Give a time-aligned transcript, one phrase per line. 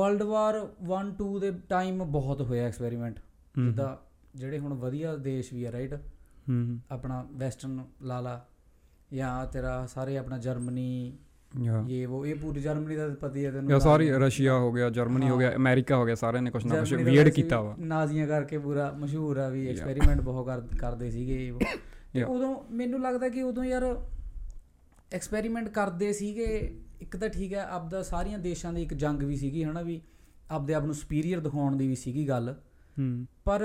[0.00, 3.20] World war 1 2 ਦੇ time ਬਹੁਤ ਹੋਇਆ ਐਕਸਪੈਰੀਮੈਂਟ।
[3.58, 3.96] ਜਿੱਦਾਂ
[4.34, 5.94] ਜਿਹੜੇ ਹੁਣ ਵਧੀਆ ਦੇਸ਼ ਵੀ ਆ ਰਾਈਟ
[6.48, 8.46] ਹੂੰ ਆਪਣਾ ਵੈਸਟਰਨ ਲਾ ਲਾ
[9.12, 11.18] ਜਾਂ ਤੇਰਾ ਸਾਰੇ ਆਪਣਾ ਜਰਮਨੀ
[11.88, 14.90] ਇਹ ਉਹ ਇਹ ਪੂਰੀ ਜਰਮਨੀ ਦਾ ਪਤਾ ਹੀ ਹੈ ਤੈਨੂੰ ਯਾ ਸਾਰੀ ਰਸ਼ੀਆ ਹੋ ਗਿਆ
[14.90, 18.26] ਜਰਮਨੀ ਹੋ। ਗਿਆ ਅਮਰੀਕਾ ਹੋ ਗਿਆ ਸਾਰਿਆਂ ਨੇ ਕੁਛ ਨਾ ਦਾ ਵੀਅਰਡ ਕੀਤਾ ਵਾ ਨਾਜ਼ੀਆਂ
[18.26, 19.68] ਕਰਕੇ ਪੂਰਾ ਮਸ਼ਹੂਰ ਆ ਵੀ.
[19.68, 21.52] ਐਕਸਪੈਰੀਮੈਂਟ ਬਹੁਤ ਕਰ- ਕਰਦੇ ਸੀਗੇ।
[22.12, 22.22] ਤੇ.
[22.22, 23.96] ਉਦੋਂ ਮੈਨੂੰ ਲੱਗਦਾ ਕਿ ਉਦੋਂ ਯਾਰ
[25.12, 29.64] ਐਕਸਪੈਰੀਮੈਂਟ ਕਰਦੇ ਸੀਗੇ ਇੱਕ ਤਾਂ ਠੀਕ ਹੈ ਆਪਦਾ ਸਾਰੀਆਂ ਦੇਸ਼ਾਂ ਦੀ ਇੱਕ ਜੰਗ ਵੀ ਸੀਗੀ
[29.64, 30.02] ਹਨਾ ਵੀ
[30.50, 32.54] ਆਪਦੇ ਆਪ ਨੂੰ ਸੁਪੀਰੀਅਰ ਦਿਖਾਉਣ ਦੀ ਵੀ ਸੀਗੀ ਗੱਲ।
[32.98, 33.62] ਹੂੰ। ਪਰ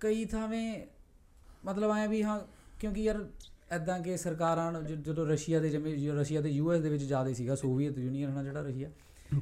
[0.00, 0.86] ਕਈ ਥਾਵੇਂ
[1.64, 2.40] ਮਤਲਬ ਆਇਆ ਵੀ ਹਾਂ
[2.80, 3.28] ਕਿਉਂਕਿ ਯਾਰ
[3.70, 7.98] ਐਦਾਂ ਕਿ ਸਰਕਾਰਾਂ ਜਦੋਂ ਰਸ਼ੀਆ ਦੇ ਜਿਵੇਂ ਰਸ਼ੀਆ ਤੇ ਯੂਐਸ ਦੇ ਵਿੱਚ ਜ਼ਿਆਦਾ ਸੀਗਾ ਸੋਵੀਅਤ
[7.98, 8.90] ਯੂਨੀਅਨ ਹਨਾ ਜਿਹੜਾ ਰਸ਼ੀਆ।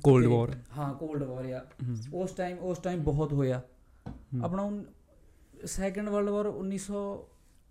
[0.03, 1.67] ਕੋਲਡ ਵਾਰ ਹਾਂ ਕੋਲਡ ਵਾਰ ਆ।
[2.15, 3.63] ਉਸ ਟਾਈਮ ਉਸ ਟਾਈਮ ਬਹੁਤ ਹੋਇਆ।
[4.43, 4.85] ਆਪਣਾ
[5.65, 7.19] ਸੈਕੰਡ ਵਰਲਡ ਵਾਰ 1945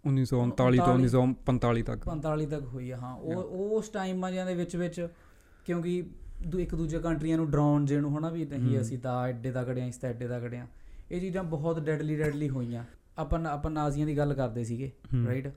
[0.06, 2.04] 1939 ਤੋਂ 1945 ਤੱਕ।
[2.45, 5.08] ਤੱਕ ਹੋਈ ਹਾਂ। ਉਹ ਉਸ ਟਾਈਮਾਂ ਦੇ ਵਿੱਚ ਵਿੱਚ
[5.66, 6.03] ਕਿਉਂਕਿ
[6.47, 9.81] ਦੂ- ਇੱਕ ਦੂਜੇ ਕੰਟਰੀਆਂ ਨੂੰ ਡਰਾਉਣ ਜੇ ਨੂੰ ਹਨਾ ਵੀ ਨਹੀਂ। ਅਸੀਂ ਤਾਂ ਐਡੇ ਤਕੜੇ
[9.81, 10.67] ਆਂ ਇਸ ਤਾਂ ਐਡੇ ਤਕੜੇ ਆਂ
[11.11, 12.83] ਇਹ ਚੀਜ਼ਾਂ ਬਹੁਤ ਡੈਡਲੀ ਡੈਡਲੀ ਹੋਈਆਂ
[13.17, 14.92] ਆਪਾਂ ਆਪਾਂ ਨਾਜ਼ੀਆਂ ਦੀ ਗੱਲ ਕਰਦੇ ਸੀਗੇ।
[15.28, 15.47] ਰਾਈਟ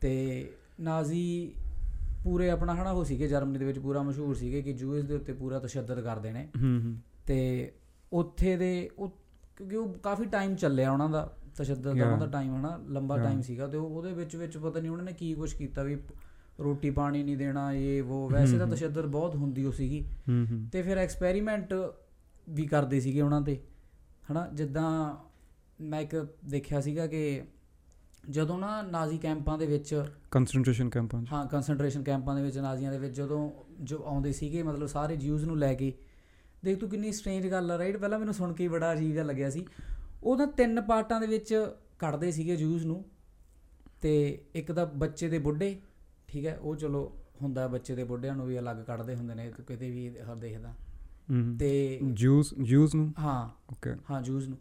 [0.00, 1.52] ਤੇ ਨਾਜ਼ੀ
[2.24, 5.32] ਪੂਰੇ ਆਪਣਾ ਹਨਾ ਉਹ ਸੀਗੇ ਜਰਮਨੀ ਦੇ ਵਿੱਚ ਪੂਰਾ ਮਸ਼ਹੂਰ ਸੀਗੇ ਕਿ ਜੂਇਸ ਦੇ ਉੱਤੇ
[5.32, 7.72] ਪੂਰਾ ਤਸ਼ੱਦਦ ਕਰਦੇ ਨੇ ਹੂੰ ਹੂੰ ਤੇ
[8.12, 9.16] ਉੱਥੇ ਦੇ ਉਹ
[9.56, 11.90] ਕਿਉਂਕਿ ਉਹ ਕਾਫੀ ਟਾਈਮ ਚੱਲਿਆ ਉਹਨਾਂ ਦਾ ਤਸ਼ੱਦਦ ਦਾ.
[11.90, 13.18] ਉਹਨਾਂ ਦਾ ਟਾਈਮ ਹਨਾ ਲੰਬਾ.
[13.18, 15.96] ਟਾਈਮ ਸੀਗਾ ਤੇ ਉਹ- ਉਹਦੇ ਵਿੱਚ ਵਿੱਚ ਪਤਾ ਨਹੀਂ ਉਹਨਾਂ ਨੇ ਕੀ ਕੁਝ ਕੀਤਾ ਵੀ
[16.58, 20.82] ਰੋਟੀ ਪਾਣੀ ਨਹੀਂ ਦੇਣਾ ਇਹ ਉਹ ਵੈਸੇ ਤਾਂ। ਤਸ਼ੱਦਦ ਬਹੁਤ ਹੁੰਦੀ ਸੀਗੀ। ਹੂੰ ਹੂੰ। ਤੇ
[20.82, 21.74] ਫਿਰ ਐਕਸਪੈਰੀਮੈਂਟ
[22.50, 23.60] ਵੀ ਕਰਦੇ ਸੀਗੇ ਉਹਨਾਂ ਤੇ
[24.32, 24.50] ਹਨਾ?
[24.54, 25.16] ਜਿੱਦਾਂ
[25.80, 27.42] ਮੈਂ ਇੱਕ ਦੇਖਿਆ ਸੀਗਾ ਕਿ
[28.30, 32.92] ਜਦੋਂ ਨਾ ਨਾਜ਼ੀ ਕੈਂਪਾਂ ਦੇ ਵਿੱਚ ਕਨਸੈਂਟ੍ਰੇਸ਼ਨ ਕੈਂਪਾਂ 'ਚ। ਹਾਂ ਕਨਸੈਂਟਰੇਸ਼ਨ ਕੈਂਪਾਂ ਦੇ ਵਿੱਚ ਨਾਜ਼ੀਆਂ
[32.92, 33.50] ਦੇ ਵਿੱਚ ਜਦੋਂ
[33.80, 35.92] ਜੋ ਆਉਂਦੇ ਸੀਗੇ ਮਤਲਬ ਸਾਰੇ ਜਿਊਜ਼ ਨੂੰ ਲੈ ਕੇ
[36.64, 39.24] ਦੇਖ ਤੂੰ ਕਿੰਨੀ ਸਟ੍ਰੇਂਜ ਗੱਲ ਆ ਰਾਈਟ ਪਹਿਲਾਂ ਮੈਨੂੰ ਸੁਣ ਕੇ ਹੀ ਬੜਾ ਅਜੀਬ ਜਿਹਾ
[39.24, 39.66] ਲੱਗਿਆ ਸੀ।
[40.22, 41.66] ਉਹ ਤਾਂ ਤਿੰਨ ਪਾਰਟਾਂ ਦੇ ਵਿੱਚ
[41.98, 43.04] ਕੱਢਦੇ ਸੀਗੇ ਜਿਊਜ਼ ਨੂੰ
[44.02, 45.76] ਤੇ ਇੱਕ ਤਾਂ ਬੱਚੇ ਦੇ ਬੁੱਢੇ
[46.32, 49.90] ਠੀਕ ਹੈ ਉਹ ਚਲੋ ਹੁੰਦਾ ਬੱਚੇ ਦੇ ਬੁੱਢਿਆਂ ਨੂੰ ਵੀ ਅਲੱਗ ਕੱਢਦੇ ਹੁੰਦੇ ਨੇ ਕਿਤੇ
[49.90, 50.72] ਵੀ ਹਰ ਦੇਖਦਾ।
[51.58, 53.14] ਤੇ ਜੂਸ ਜੂਸ ਨੂੰ?
[53.18, 54.58] ਹਾਂ। ਓਕੇ। ਹਾਂ ਜੂਸ ਨੂੰ।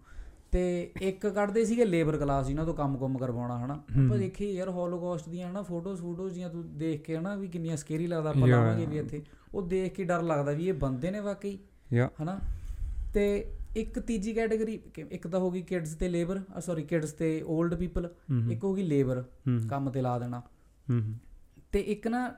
[0.51, 5.29] ਤੇ ਇੱਕ ਕੱਢਦੇ ਸੀਗੇ ਲੇਬਰ ਕਲਾਸ ਜਿਨ੍ਹਾਂ ਤੋਂ ਕੰਮ-ਕੁਮ ਕਰਵਾਉਣਾ ਹਨਾ। ਆਪਾਂ ਦੇਖੀ ਯਾਰ ਹੋਲੋਕਾਸਟ
[5.29, 8.47] ਦੀਆਂ ਹਨਾ ਫੋਟੋਜ਼ ਫੋਟੋਜ਼ ਜੀਆਂ ਤੂੰ ਦੇਖ ਕੇ ਹਨਾ ਵੀ ਕਿੰਨੀਆਂ ਸਕੇਰੀ ਲੱਗਦਾ ਆਪਾਂ.
[8.47, 9.23] ਲਾਵਾਂਗੇ ਵੀ ਇੱਥੇ।
[9.53, 11.59] ਉਹ ਦੇਖ ਕੇ ਡਰ ਲੱਗਦਾ ਵੀ ਇਹ ਬੰਦੇ ਨੇ ਵਾਕਈ
[12.23, 12.39] ਹਨਾ?
[13.13, 14.79] ਤੇ ਇੱਕ ਤੀਜੀ ਕੈਟਾਗਰੀ
[15.11, 18.09] ਇੱਕ ਤਾਂ ਹੋ ਗਈ ਕਿਡਸ ਤੇ ਲੇਬਰ ਸੌਰੀ ਕਿਡਸ ਤੇ 올ਡ ਪੀਪਲ
[18.51, 19.23] ਇੱਕ ਹੋ ਗਈ ਲੇਬਰ
[19.69, 20.39] ਕੰਮ ਤੇ ਲਾ ਦੇਣਾ।
[20.89, 21.30] ਹੂੰ।
[21.71, 22.33] ਤੇ ਇੱਕ ਨਾ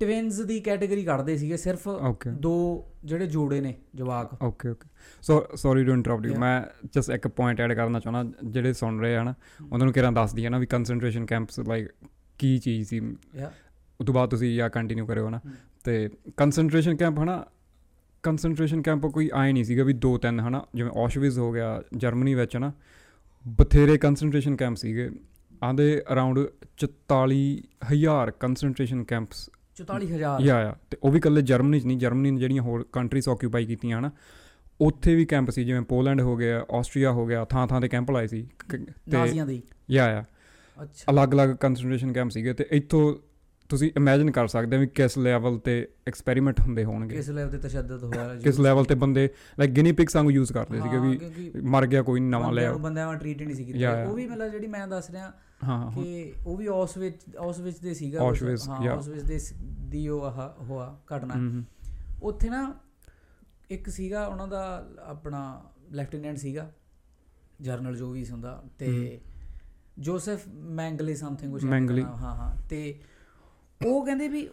[0.00, 1.88] ਟਵਿਨਸ ਦੀ ਕੈਟਾਗਰੀ ਕੱਢਦੇ ਸੀਗੇ ਸਿਰਫ
[2.40, 4.88] ਦੋ ਜਿਹੜੇ ਜੋੜੇ ਨੇ ਜਵਾਕ। Okay okay
[5.22, 6.34] so sorry to interrupt you.
[6.34, 6.62] ਮੈਂ
[6.94, 9.34] ਜਸਟ ਇੱਕ ਪੁਆਇੰਟ ਐਡ ਕਰਨਾ ਚਾਹੁੰਦਾ ਜਿਹੜੇ ਸੁਣ ਰਹੇ ਹਨ
[9.72, 11.88] ਉਹਨਾਂ ਨੂੰ ਕਿਹੜਾ ਦੱਸ ਦਈਏ ਨਾ ਵੀ ਕਨਸੈਂਟ੍ਰੇਸ਼ਨ ਕੈਂਪਸ ਲਾਈਕ
[12.38, 13.00] ਕੀ ਚੀਜ਼ ਸੀ?
[13.36, 13.52] ਯਾ
[14.00, 15.52] ਉਸ ਤੋਂ ਬਾਅਦ ਤੁਸੀਂ ਜਾਂ ਕੰਟੀਨਿਊ ਕਰਿਓ ਨਾ। ਹਮ।
[15.84, 17.44] ਤੇ ਕਨਸੈਂਟ੍ਰੇਸ਼ਨ ਕੈਂਪ ਹਨਾ
[18.22, 22.34] ਕਨਸੈਂਟ੍ਰੇਸ਼ਨ ਕੈਂਪ ਕੋਈ ਆਏ ਨਹੀਂ ਸੀਗਾ ਵੀ ਦੋ ਤਿੰਨ ਹਨਾ ਜਿਵੇਂ ਔਸ਼ਵਿਜ਼ ਹੋ ਗਿਆ ਜਰਮਨੀ
[22.34, 22.72] ਵਿੱਚ ਹਨਾ
[23.48, 25.10] ਬਥੇਰੇ ਕਨਸੈਂਟ੍ਰੇਸ਼ਨ ਕੈਂਪ ਸੀਗੇ।
[25.64, 26.38] ਆਂਦੇ ਅਰਾਊਂਡ
[26.76, 32.40] 44000 ਕਨਸੈਂਟ੍ਰੇਸ਼ਨ ਕੈਂਪਸ 44000 ਯਾ ਯਾ ਤੇ ਉਹ ਵੀ ਇਕੱਲੇ ਜਰਮਨੀ 'ਚ ਨਹੀਂ ਜਰਮਨੀ ਨੇ
[32.40, 34.10] ਜਿਹੜੀਆਂ ਹੋਰ ਕੰਟਰੀਜ਼ ਆਕਿਊਪਾਈ ਕੀਤੀਆਂ ਹਨਾ।
[34.80, 38.10] ਉੱਥੇ ਵੀ ਕੈਂਪ ਸੀ ਜਿਵੇਂ ਪੋਲੈਂਡ ਹੋ ਗਿਆ ਆਸਟਰੀਆ ਹੋ ਗਿਆ ਥਾਂ ਥਾਂ ਤੇ ਕੈਂਪ
[38.10, 39.62] ਲਾਏ ਸੀ। ਕ- ਤੇ ਨਾਜ਼ੀਆਂ ਦੀ?
[39.90, 40.24] ਯਾ ਯਾ।
[40.82, 43.16] ਅੱਛਾ। ਅਲੱਗ-ਅਲੱਗ ਕਨਸੈਂਟ੍ਰੇਸ਼ਨ ਕੈਂਪ ਸੀਗੇ ਤੇ ਇੱਥੋਂ
[43.68, 47.58] ਤੁਸੀਂ ਇਮੇਜਿਨ ਕਰ ਸਕਦੇ ਹੋ ਵੀ ਕਿਸ ਲੈਵਲ ਤੇ ਐਕਸਪੈਰੀਮੈਂਟ ਹੁੰਦੇ ਹੋਣਗੇ। ਕਿਸ ਲੈਵਲ ਤੇ
[47.58, 51.86] ਤਸ਼ੱਦਦ ਹੋਇਆ ਕਿਸ ਲੈਵਲ ਤੇ ਬੰਦੇ ਲਾਈਕ ਗਿਨੀ ਪਿਗ ਵਾਂਗੂ ਯੂਜ਼ ਕਰਦੇ ਸੀਗੇ ਵੀ ਮਰ
[51.86, 54.04] ਗਿਆ ਕੋਈ ਨੀ, ਨਵਾਂ ਲੈ ਬੰਦਿਆਂ ਆਓ ਨੂੰ ਬੰਦਿਆਂ ਵਾਂ ਟ੍ਰੀਟ ਨਹੀਂ ਸੀ ਕੀਤਾ.
[54.04, 55.32] ਉਹ ਵੀ ਮਤਲਬ ਜਿਹੜੀ ਮੈਂ ਦੱਸ ਰਿਹਾ
[55.64, 58.98] ਹਾਂ ਕਿ ਉਹ ਵੀ ਆਸਵਿਚ ਆਸਵਿਚ ਦੇ ਸੀਗਾ ਕੁਛ। Auschwitz, ਹਾਂ yeah.
[58.98, 60.30] ਆਸਵਿਚ ਦੇ ਦੀ ਉਹ
[60.60, 61.62] ਹੋਆ ਘਟਨਾ
[62.22, 62.74] ਉੱਥੇ ਨਾ
[63.70, 66.72] ਇੱਕ ਸੀਗਾ ਉਹਨਾਂ ਦਾ ਆਪਣਾ ਲੈਫਟੀਨੈਂਟ ਸੀਗਾ
[67.60, 69.20] ਜਰਨਲ ਜੋ ਵੀ ਹੁੰਦਾ ਤੇ
[69.98, 71.66] ਜੋਸਫ ਮੈਂਗਲੇ ਸਮਥਿੰਗ ਦਾ।
[72.02, 73.00] ਨਾਮ, ਹਾਂ ਹਾਂ ਤੇ
[73.86, 74.48] ਉਹ ਕਹਿੰਦੇ ਵੀ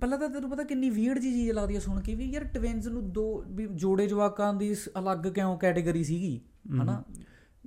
[0.00, 2.86] ਪਹਿਲਾਂ ਤਾਂ ਤੈਨੂੰ ਪਤਾ ਕਿੰਨੀ ਵੀਅਰਡ ਜੀ ਚੀਜ਼ ਲੱਗਦੀ ਹੈ ਸੁਣ ਕੇ ਵੀ ਯਾਰ ਟਵਿਨਸ
[2.86, 6.40] ਨੂੰ ਦੋ ਵੀ ਜੋੜੇ ਜਵਾਕਾਂ ਦੀ ਅਲੱਗ ਕਿਉਂ ਕੈਟਾਗਰੀ ਸੀਗੀ।
[6.82, 7.04] ਹਨਾ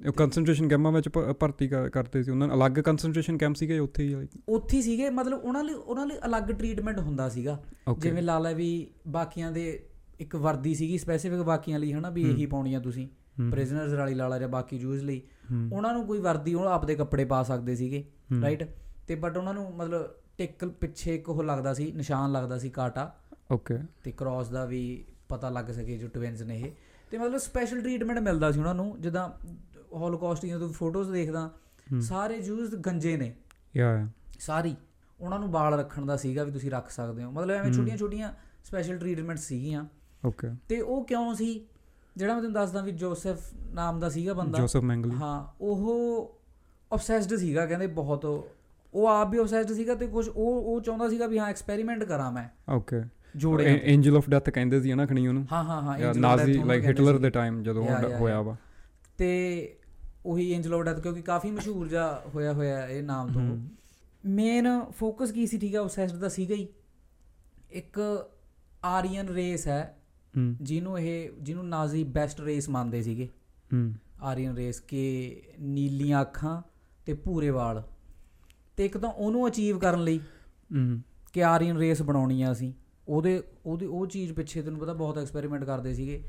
[0.07, 4.03] ਉਹ ਕਨਸੈਂਟ੍ਰੇਸ਼ਨ ਕੈਂਪਾਂ ਵਿੱਚ ਭਰਤੀ ਕਰ- ਕਰਦੇ ਸੀ ਉਹਨਾਂ ਨੂੰ ਅਲੱਗ ਕਨਸੈਂਟ੍ਰੇਸ਼ਨ ਕੈਂਪ ਸੀਗੇ ਉੱਥੇ
[4.03, 4.28] ਹੀ?
[4.50, 7.63] ਉੱਥੇ ਹੀ ਸੀਗੇ ਮਤਲਬ ਉਹਨਾਂ ਲਈ ਉਹਨਾਂ ਲਈ ਅਲੱਗ ਟ੍ਰੀਟਮੈਂਟ ਹੁੰਦਾ ਸੀਗਾ.
[8.00, 9.89] ਜਿਵੇਂ ਲਾ ਲੈ ਵੀ ਬਾਕੀਆਂ ਦੇ
[10.19, 13.07] ਇੱਕ ਵਰਦੀ ਸੀਗੀ ਸਪੈਸੀਫਿਕ ਬਾਕੀਆਂ ਲਈ ਹਨਾ ਵੀ। ਇਹੀ ਪਾਉਣੀਆਂ ਤੁਸੀਂ।
[13.41, 15.22] ਹਮ, ਪ੍ਰਿਜ਼ਨਰਸ ਵਾਲੀ ਲਾ ਲਾ ਜਾਂ ਬਾਕੀ ਜੂਜ਼ ਲਈ।
[15.73, 18.06] ਉਹਨਾਂ ਨੂੰ ਕੋਈ ਵਰਦੀ ਉਹ ਆਪਦੇ ਕੱਪੜੇ ਪਾ ਸਕਦੇ ਸੀਗੇ
[18.42, 18.69] ਰਾਈਟ
[19.07, 23.15] ਤੇ ਬਟ ਉਹਨਾਂ ਨੂੰ ਮਤਲਬ ਟਿਕ ਪਿੱਛੇ ਇੱਕ ਉਹ ਲੱਗਦਾ ਸੀ ਨਿਸ਼ਾਨ ਲੱਗਦਾ ਸੀ ਕਾਟਾ।
[23.53, 23.86] Okay.
[24.03, 26.71] ਤੇ ਕ੍ਰਾਸ ਦਾ ਵੀ ਪਤਾ ਲੱਗ ਸਕੇ ਜੋ ਟਵਿਨਸ ਨੇ ਇਹ।
[27.12, 29.30] ਤੇ ਮਤਲਬ ਸਪੈਸ਼ਲ ਟ੍ਰੀਟਮੈਂਟ ਮਿਲਦਾ ਸੀ ਉਹਨਾਂ ਨੂੰ ਜਿੱਦਾਂ
[29.93, 31.51] ਹੋਲੋਕਾਸਟ ਦੀਆਂ ਤੂੰ ਫੋਟੋਜ਼ ਦੇਖਦਾ
[32.01, 33.35] ਸਾਰੇ ਜੂਜ਼ ਗੰਜੇ ਨੇ।
[33.81, 34.11] yeah.
[34.39, 34.75] ਸਾਰੀ।
[35.19, 38.33] ਉਹਨਾਂ ਨੂੰ ਬਾਲ ਰੱਖਣ ਦਾ ਸੀਗਾ ਵੀ ਤੁਸੀਂ ਰੱਖ ਸਕਦੇ ਹੋ। ਮਤਲਬ ਐਵੇਂ। ਛੋਟੀਆਂ ਛੋਟੀਆਂ
[38.63, 39.85] ਸਪੈਸ਼ਲ ਟ੍ਰੀਟਮੈਂਟ ਸੀਗੀਆਂ।
[40.27, 41.67] Okay ਤੇ ਉਹ ਕਿਉਂ ਸੀ?
[42.17, 46.39] ਜਿਹੜਾ ਮੈਂ ਤੁਹਾਨੂੰ ਦੱਸਦਾ ਵੀ ਜੋਸਫ ਨਾਮ ਦਾ ਸੀਗਾ ਬੰਦਾ। ਜੋਸਫ ਮੈਂਗਲੀ ਹਾਂ ਉਹ
[46.93, 48.25] ਆਬਸੈਸਡ ਸੀਗਾ ਕਹਿੰਦੇ ਬਹੁਤ।
[48.93, 52.31] ਉਹ ਆਪ ਵੀ ਆਬਸੈਸਡ ਸੀਗਾ ਤੇ ਕੁਝ ਉਹ ਉਹ ਚਾਹੁੰਦਾ ਸੀਗਾ ਵੀ ਹਾਂ ਐਕਸਪੈਰੀਮੈਂਟ ਕਰਾਂ
[52.31, 56.53] ਮੈਂ। Okay ਜੋੜੇ ਐਂਜਲ ਆਫ ਡੈਥ ਕਹਿੰਦੇ ਸੀ ਨਾ ਖਣੀ ਉਹਨੂੰ। ਹਾਂ ਹਾਂ ਹਾਂ ਨਾਜ਼ੀ
[56.53, 57.88] ਲਾਈਕ ਹਿਟਲਰ। ਦੇ ਟਾਈਮ ਜਦੋਂ
[58.19, 58.41] ਹੋਇਆ.
[58.41, 58.55] ਵਾ।
[59.17, 59.75] ਤੇ
[60.25, 63.41] ਉਹੀ ਐਂਜਲ ਆਫ ਡੈਥ ਕਿਉਂਕਿ ਕਾਫੀ ਮਸ਼ਹੂਰ ਜਾ ਹੋਇਆ ਹੋਇਆ ਇਹ ਨਾਮ ਤੋਂ।
[64.23, 66.68] ਮੇਨ ਫੋਕਸ ਕੀ ਸੀ ਠੀਕ ਹੈ ਆਬਸੈਸਡ ਦਾ ਸੀਗਾ ਹੀ।
[67.71, 68.00] ਇੱਕ
[68.85, 69.97] ਆਰੀਅਨ ਰੇਸ ਹੈ
[70.62, 73.29] ਜਿਹਨੂੰ ਇਹ ਜਿਹਨੂੰ ਨਾਜ਼ੀ ਬੈਸਟ ਰੇਸ ਮੰਨਦੇ ਸੀਗੇ।
[74.21, 76.62] ਆਰੀਅਨ ਰੇਸ ਕਿ ਨੀਲੀਆਂ ਅੱਖਾਂ
[77.06, 77.83] ਤੇ ਭੂਰੇ ਵਾਲ।
[78.77, 80.19] ਤੇ ਇੱਕ ਤਾਂ ਉਹਨੂੰ ਅਚੀਵ ਕਰਨ ਲਈ
[81.33, 82.71] ਕਿ ਆਰੀਅਨ ਰੇਸ ਬਣਾਉਣੀ ਆ ਅਸੀਂ।
[83.07, 86.24] ਉਹਦੇ ਉਹਦੀ ਉਹ ਚੀਜ਼ ਪਿੱਛੇ ਤੈਨੂੰ ਪਤਾ ਬਹੁਤ ਐਕਸਪੈਰੀਮੈਂਟ ਕਰਦੇ ਸੀਗੇ।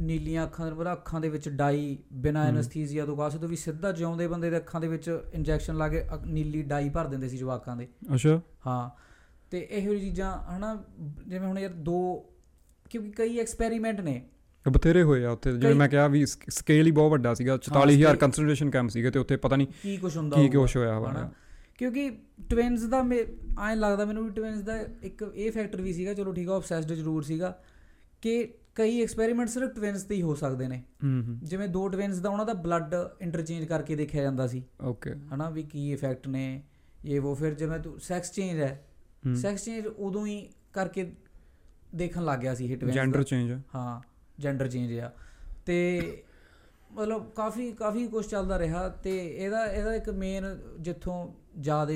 [0.00, 3.92] ਨੀਲੀਆਂ ਅੱਖਾਂ ਤੈਨੂੰ ਪਤਾ ਅੱਖਾਂ ਦੇ ਵਿੱਚ ਡਾਈ ਬਿਨਾਂ। ਐਨਸਥੀਸੀਆ ਤੋਂ ਕਾਸੇ ਤੋਂ ਵੀ ਸਿੱਧਾ
[3.92, 7.76] ਜਿਉਂਦੇ ਬੰਦੇ ਦੇ ਅੱਖਾਂ ਦੇ ਵਿੱਚ ਇੰਜੈਕਸ਼ਨ ਲਾ ਕੇ ਨੀਲੀ ਡਾਈ ਭਰ ਦਿੰਦੇ ਸੀ ਜਵਾਕਾਂ
[7.76, 8.90] ਦੇ। ਅੱਛਾ। ਹਾਂ।
[9.50, 10.84] ਤੇ ਇਹੋ ਜਿਹੀ ਚੀਜ਼ਾਂ ਹਨਾ
[11.28, 12.26] ਜਿਵੇਂ ਹੁਣ ਯਾਰ ਦੋ
[12.90, 14.22] ਕਿਉਂਕਿ ਕਈ ਐਕਸਪੈਰੀਮੈਂਟ ਨੇ।
[14.66, 18.18] ਬਥੇਰੇ ਹੋਏ ਆ ਉੱਥੇ ਜਿਵੇਂ ਮੈਂ ਕਿਹਾ ਵੀ ਸਕੇਲ ਹੀ ਬਹੁਤ ਵੱਡਾ ਸੀਗਾ 44000 scale-
[18.18, 21.30] ਕੰਸੈਂਟ੍ਰੇਸ਼ਨ ਕੈਂਪ ਸੀਗੇ ਤੇ ਉੱਥੇ ਪਤਾ ਨਹੀਂ ਕੀ ਕੁਝ ਹੁੰਦਾ ਕੀ ਕੁਛ ਹੋਇਆ ਹਨਾ?
[21.78, 22.10] ਕਿਉਂਕਿ
[22.50, 23.04] ਟਵਿਨਸ ਦਾ
[23.62, 26.92] ਐਂ ਲੱਗਦਾ ਮੈਨੂੰ ਵੀ ਟਵਿਨਸ ਦਾ ਇੱਕ ਇਹ ਫੈਕਟਰ ਵੀ ਸੀਗਾ ਚਲੋ ਠੀਕ ਆ ਆਬਸੈਸਡ
[26.92, 27.58] ਜ਼ਰੂਰ ਸੀਗਾ
[28.22, 30.82] ਕਿ ਕਈ ਐਕਸਪੈਰੀਮੈਂਟ ਸਿਰਫ ਟਵਿਨਸ ਤੇ ਹੀ ਹੋ ਸਕਦੇ ਨੇ।
[31.42, 35.62] ਜਿਵੇਂ ਦੋ ਟਵਿਨਸ ਦਾ ਉਹਨਾਂ ਦਾ ਬਲੱਡ ਇੰਟਰਚੇਂਜ ਕਰਕੇ ਦੇਖਿਆ ਜਾਂਦਾ ਸੀ। ਓਕੇ ਹਨਾ ਵੀ
[35.62, 36.62] ਕੀ ਇਫੈਕਟ ਨੇ
[37.04, 38.84] ਇਹ ਉਹ ਫਿਰ ਜਿਵੇਂ ਤੂੰ ਸੈਕਸ ਚੇਂਜ ਹੈ।
[39.34, 41.12] ਸੈਕਸ ਚੇਂਜ ਉਦੋਂ ਹੀ ਕਰਕੇ
[41.94, 44.00] ਦੇਖਣ ਲੱਗ ਗਿਆ ਸੀ ਇਹ ਟਵਿਨਸ ਜੈਂਡਰ ਚੇਂਜ ਹਾਂ
[44.40, 45.10] ਜੈਂਡਰ ਚੇਂਜ ਆ।
[45.66, 46.22] ਤੇ
[46.92, 50.44] ਮਤਲਬ ਕਾਫੀ ਕਾਫੀ ਕੁਝ ਚੱਲਦਾ ਰਿਹਾ ਤੇ ਇਹਦਾ ਇਹਦਾ ਇੱਕ ਮੇਨ
[50.80, 51.28] ਜਿੱਥੋਂ
[51.60, 51.92] ਜ਼ਿਆਦਾ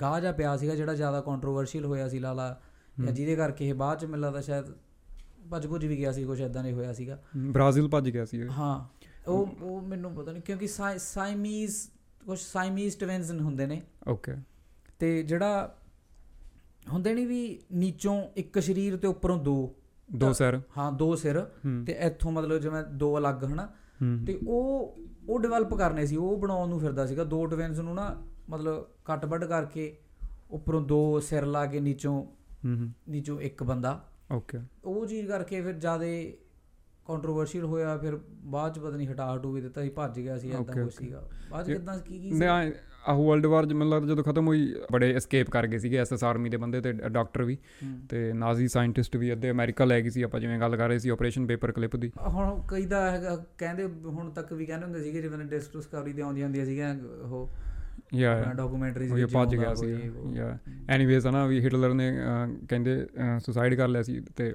[0.00, 2.60] ਗਾਹ ਜਾ ਪਿਆ ਸੀਗਾ ਜਿਹੜਾ ਜ਼ਿਆਦਾ ਕੰਟਰੋਵਰਸ਼ੀਅਲ ਹੋਇਆ ਸੀ ਲਾਲਾ।
[3.04, 4.66] ਜਾਂ। ਜਿਹਦੇ ਕਰਕੇ ਇਹ ਬਾਅਦ ਚ ਮਿਲਦਾ ਸ਼ਾਇਦ
[5.50, 9.04] ਭੱਜ ਭੁੱਜ ਵੀ ਗਿਆ ਸੀ ਕੁਝ ਇਦਾਂ ਦੇ ਹੋਇਆ ਸੀਗਾ। ਬ੍ਰਾਜ਼ੀਲ ਭੱਜ ਗਿਆ ਸੀ। ਹਾਂ
[9.30, 11.76] ਉਹ ਉਹ ਮੈਨੂੰ ਪਤਾ ਨਹੀਂ ਕਿਉਂਕਿ ਸਾਈ- ਸਾਈਮੀਜ਼
[12.26, 14.32] ਕੁਝ ਸਾਈਮੀਜ਼ ਟਵਿਨਸ ਹੁੰਦੇ ਨੇ। ਓਕੇ।
[14.98, 15.78] ਤੇ ਜਿਹੜਾ
[16.92, 19.74] ਹੁੰਦੇ ਨਹੀਂ ਵੀ ਨੀਚੋਂ ਇੱਕ ਸਰੀਰ ਤੇ ਉੱਪਰੋਂ ਦੋ
[20.16, 21.46] ਦੋ ਸਰ। ਹਾਂ ਦੋ ਸਿਰ।
[21.86, 23.68] ਤੇ ਇੱਥੋਂ ਮਤਲਬ ਜਿਵੇਂ ਦੋ ਅਲੱਗ ਹਨਾ?
[24.26, 24.96] ਤੇ ਉਹ
[25.28, 29.24] ਉਹ ਡਿਵੈਲਪ ਕਰਨੇ ਸੀ ਉਹ ਬਣਾਉਣ ਨੂੰ ਫਿਰਦਾ ਸੀਗਾ। ਦੋ ਟਵਿਨਸ ਨੂੰ ਨਾ ਮਤਲਬ ਕੱਟ
[29.24, 29.96] ਵੱਢ ਕਰਕੇ
[30.50, 32.24] ਉੱਪਰੋਂ ਦੋ ਸਿਰ ਲਾ ਕੇ ਨੀਚੋਂ
[32.64, 36.04] ਹੂੰ ਹੂੰ। ਨੀਚੋਂ ਇੱਕ ਬੰਦਾ। ਓਕੇ ਉਹ ਚੀਜ਼ ਕਰਕੇ ਫਿਰ ਜ਼ਿਆਦਾ
[37.06, 40.50] ਕੰਟਰੋਵਰਸ਼ੀਅਲ ਹੋਇਆ ਫਿਰ ਬਾਅਦ ਚ ਪਤਾ ਨਹੀਂ ਹਟਾ ਹਟੂ ਵੀ ਦਿੱਤਾ ਸੀ ਭੱਜ ਗਿਆ ਸੀ
[40.50, 40.92] ਐਦਾਂ ਕੁਝ.
[40.94, 42.44] ਸੀਗਾ ਬਾਅਦ ਚ ਕਿਦਾਂ ਕੀ ਕੀ ਸੀ
[43.08, 46.48] ਆਹ ਵਰਲਡ ਵਾਰ ਮੈਨੂੰ ਲੱਗਦਾ ਜਦੋਂ ਖਤਮ ਹੋਈ ਬੜੇ ਐਸਕੇਪ ਕਰ ਗਏ ਸੀਗੇ ਐਸਐਸ ਆਰਮੀ
[46.50, 47.58] ਦੇ ਬੰਦੇ ਤੇ ਡਾਕਟਰ ਵੀ।
[48.08, 51.08] ਤੇ ਨਾਜ਼ੀ ਸਾਇੰਟਿਸਟ ਵੀ ਅੱਧੇ ਅਮਰੀਕਾ ਲੈ ਗਈ ਸੀ ਆਪਾਂ ਜਿਵੇਂ ਗੱਲ ਕਰ ਰਹੇ ਸੀ
[51.08, 55.22] ਆਪਰੇਸ਼ਨ ਪੇਪਰ ਕਲਿੱਪ ਦੀ ਹੁਣ ਕਈ ਦਾ ਹੈਗਾ ਕਹਿੰਦੇ ਹੁਣ ਤੱਕ ਵੀ ਕਹਿੰਦੇ ਹੁੰਦੇ ਸੀਗੇ
[55.22, 57.50] ਜਿਵੇਂ ਡਿਸਕਵਰੀ ਤੇ ਆਉਂਦੀਆਂ ਹੁੰਦੀਆਂ ਸੀਗੀਆਂ ਉਹ
[58.14, 59.98] ਯਾ ਡਾਕੂਮੈਂਟਰੀਜ਼ ਇਹ ਭੱਜ ਗਿਆ ਸੀ
[60.32, 60.58] ਯਾ
[60.88, 62.18] ਐਨੀਵੇਜ਼ ਹਨਾ ਵੀ ਹਿਟਲਰ ਨੇ
[62.68, 63.06] ਕਹਿੰਦੇ
[63.38, 64.54] ਸੁਸਾਈਡ ਕਰ ਲਿਆ ਸੀ ਤੇ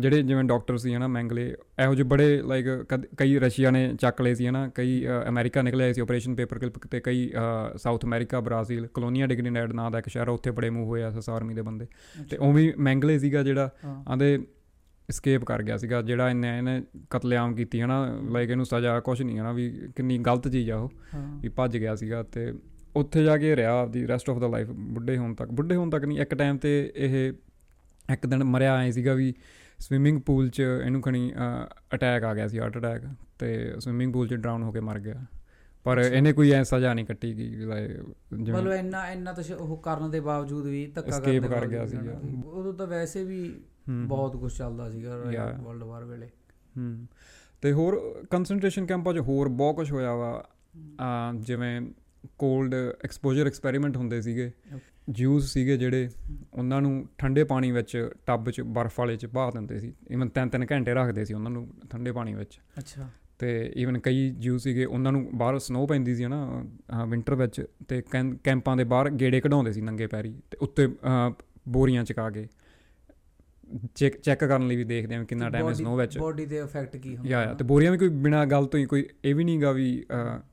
[0.00, 4.34] ਜਿਹੜੇ ਜਿਵੇਂ ਡਾਕਟਰ ਸੀ ਹਨਾ ਮੈਂਗਲੇ ਇਹੋ ਜਿਹੇ ਬੜੇ ਲਾਈਕ ਕਈ ਰਸ਼ੀਆ ਨੇ ਚੱਕ ਲਏ
[4.34, 7.32] ਸੀ ਹਨਾ ਕਈ ਅਮਰੀਕਾ ਨਿਕਲੇ ਆਏ ਸੀ ਆਪਰੇਸ਼ਨ ਪੇਪਰ ਕਲਿੱਪ ਤੇ ਕਈ
[7.76, 11.54] South America Brazil Colonia Dignidad ਨਾਂ ਦਾ ਇੱਕ ਸ਼ਹਿਰ ਉੱਥੇ ਬੜੇ ਮੂਵ ਹੋਏ ਐਸ ਆਰਮੀ
[11.54, 11.86] ਦੇ ਬੰਦੇ।
[12.30, 13.70] ਤੇ ਉਵੇਂ ਮੈਂਗਲੇ ਸੀਗਾ ਜਿਹੜਾ
[14.08, 14.38] ਆਂਦੇ
[15.12, 19.38] escape ਕਰ ਗਿਆ ਸੀਗਾ ਜਿਹੜਾ ਇਹਨੇ ਇਹਨੇ ਕਤਲੇਆਮ ਕੀਤੀ ਹਨਾ ਲਾਈਕ ਇਹਨੂੰ ਸਜ਼ਾ ਕੁਝ ਨਹੀਂ
[19.38, 20.92] ਹਨਾ ਵੀ ਕਿੰਨੀ ਗਲਤ ਚੀਜ਼ ਆ ਉਹ
[21.40, 22.52] ਵੀ ਭੱਜ ਗਿਆ ਸੀਗਾ ਤੇ
[22.96, 26.04] ਉੱਥੇ ਜਾ ਕੇ ਰਿਹਾ ਆਪਦੀ ਰੈਸਟ ਆਫ ਦਾ ਲਾਈਫ ਬੁੱਢੇ ਹੋਣ ਤੱਕ ਬੁੱਢੇ ਹੋਣ ਤੱਕ
[26.04, 27.32] ਨਹੀਂ ਇੱਕ ਟਾਈਮ ਤੇ ਇਹ
[28.12, 29.34] ਇੱਕ ਦਿਨ ਮਰਿਆ ਆਏ ਸੀਗਾ ਵੀ
[29.78, 31.32] ਸਵਿਮਿੰਗ ਪੂਲ 'ਚ ਇਹਨੂੰ ਖਣੀ
[31.94, 33.02] ਅਟੈਕ ਆ ਗਿਆ ਸੀ ਹਾਰਟ ਅਟੈਕ
[33.38, 35.24] ਤੇ ਸਵਿਮਿੰਗ ਪੂਲ 'ਚ ਡਰਾਊਨ ਹੋ ਕੇ ਮਰ ਗਿਆ
[35.84, 39.56] ਪਰ। ਇਹਨੇ ਕੋਈ ਐ ਸਜ਼ਾ ਨਹੀਂ ਕੱਟੀ ਗਈ like ਮਤਲਬ ਜਿਵੇਂ ਇੰਨਾ ਇੰਨਾ ਤਾਂ ਸ਼-
[39.56, 43.60] ਉਹ ਕਰਨ ਦੇ ਬਾਵਜੂਦ ਵੀ ਧੱਕਾ ਕਰਨ ਦੇ ਕਰ ਗਿਆ। ਹਨਾ। ਉਦੋਂ ਤਾਂ ਵੈਸੇ ਵੀ
[43.88, 45.16] ਬਹੁਤ ਕੁਝ ਚੱਲਦਾ ਸੀਗਾ.
[45.62, 46.26] ਵਰਲਡ ਵਾਰ ਵੇਲੇ
[46.78, 47.06] ਹੂੰ
[47.62, 50.48] ਤੇ ਹੋਰ ਕਨਸੈਂਟ੍ਰੇਸ਼ਨ ਕੈਂਪਾਂ 'ਚ ਹੋਰ ਬਹੁਤ ਕੁਝ ਹੋਇਆ ਵਾ
[51.36, 51.80] ਜਿਵੇਂ
[52.38, 52.74] ਕੋਲਡ
[53.04, 54.50] ਐਕਸਪੋਜ਼ਰ ਐਕਸਪੈਰੀਮੈਂਟ ਹੁੰਦੇ ਸੀਗੇ।
[55.08, 56.08] ਜੂਸ ਸੀਗੇ ਜਿਹੜੇ
[56.54, 60.48] ਉਹਨਾਂ ਨੂੰ ਠੰਡੇ ਪਾਣੀ ਵਿੱਚ ਟੱਬ 'ਚ ਬਰਫ਼ ਵਾਲੇ 'ਚ ਪਾ ਦਿੰਦੇ ਸੀ। ਇਵਨ ਤਿੰਨ
[60.48, 64.84] ਤਿੰਨ ਘੰਟੇ ਰੱਖਦੇ ਸੀ ਉਹਨਾਂ ਨੂੰ ਠੰਡੇ ਪਾਣੀ ਵਿੱਚ। ਅੱਛਾ। ਤੇ ਈਵਨ ਕਈ ਜੂਸ ਸੀਗੇ
[64.84, 66.64] ਉਹਨਾਂ ਨੂੰ ਬਾਹਰ ਸਨੋ ਪੈਂਦੀ ਸੀ ਨਾ
[67.08, 68.02] ਵਿੰਟਰ ਵਿੱਚ ਤੇ
[68.44, 70.88] ਕੈਂਪਾਂ ਦੇ ਬਾਹਰ ਗੇੜੇ ਕਢਾਉਂਦੇ ਸੀ ਨੰਗੇ ਪੈਰੀ ਤੇ ਉੱਤੇ
[71.68, 72.46] ਬੋਰੀਆਂ ਚਕਾ ਕੇ।
[73.94, 77.16] ਚੈੱਕ ਚੈੱਕ ਕਰਨ ਲਈ ਵੀ ਦੇਖਦੇ ਆ ਕਿੰਨਾ ਟਾਈਮ ਸਨੋ ਵਿੱਚ। ਬੋਡੀ ਦੇ ਇਫੈਕਟ ਕੀ
[77.16, 79.72] ਹੁੰਦਾ ਯਾ ਯਾ ਤੇ ਬੋਰੀਆਂ ਵੀ ਕੋਈ ਬਿਨਾ ਗੱਲ ਤੋਂ ਹੀ ਕੋਈ ਇਹ ਵੀ ਨਹੀਂਗਾ
[79.72, 80.04] ਵੀ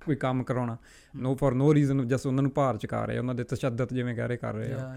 [0.06, 0.78] ਕੋਈ ਕੰਮ ਕਰਾਉਣਾ।
[1.14, 4.28] ਨੋ ਫॉर ਨੋ ਰੀਜ਼ਨ ਜਸ ਉਹਨਾਂ ਨੂੰ ਭਾਰ ਚਕਾ ਰਹੇ ਉਹਨਾਂ ਦੇ ਤਸ਼ੱਦਦ ਜਿਵੇਂ ਕਹਿ
[4.28, 4.96] ਰਹੇ ਕਰ ਰਹੇ ਆ।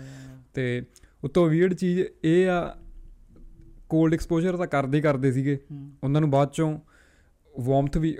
[0.54, 0.82] ਤੇ
[1.24, 2.76] ਉਤੋਂ ਵੀਅਰਡ ਚੀਜ਼ ਇਹ ਆ
[3.88, 5.58] ਕੋਲਡ ਐਕਸਪੋਜ਼ਰ ਤਾਂ ਕਰਦੇ ਕਰਦੇ ਸੀਗੇ।
[6.04, 6.78] ਉਹਨਾਂ ਨੂੰ ਬਾਅਦ ਚੋਂ
[7.54, 8.16] ਵਾਰਮਥ ਵੀ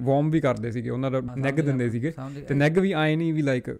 [0.00, 2.12] ਵਾਰਮ ਵੀ ਕਰਦੇ ਸੀਗੇ ਉਹਨਾਂ ਦਾ ਨੈਗ ਦਿੰਦੇ ਸੀਗੇ।
[2.48, 3.70] ਤੇ ਨੈਗ ਵੀ ਆਏ ਨਹੀਂ ਵੀ ਲਾਈਕ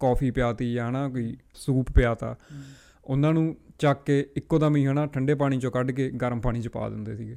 [0.00, 2.36] ਕਾਫੀ ਪਿਆਤੀ ਜਾਂ ਹਨਾ ਕੋਈ ਸੂਪ ਪਿਆਤਾ।
[3.06, 6.60] ਉਹਨਾਂ ਨੂੰ ਚੱਕ ਕੇ ਇੱਕੋ ਦਮ ਹੀ ਹਨਾ ਠੰਡੇ ਪਾਣੀ ਚੋਂ ਕੱਢ ਕੇ ਗਰਮ ਪਾਣੀ
[6.60, 7.36] ਚ ਪਾ ਦਿੰਦੇ ਸੀਗੇ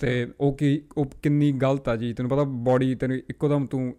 [0.00, 3.92] ਤੇ ਉਹ ਕੀ ਉਹ ਕਿੰਨੀ ਗਲਤ ਆ ਜੀ ਤੈਨੂੰ ਪਤਾ ਬਾਡੀ ਤੈਨੂੰ ਇੱਕੋ ਦਮ ਤੂੰ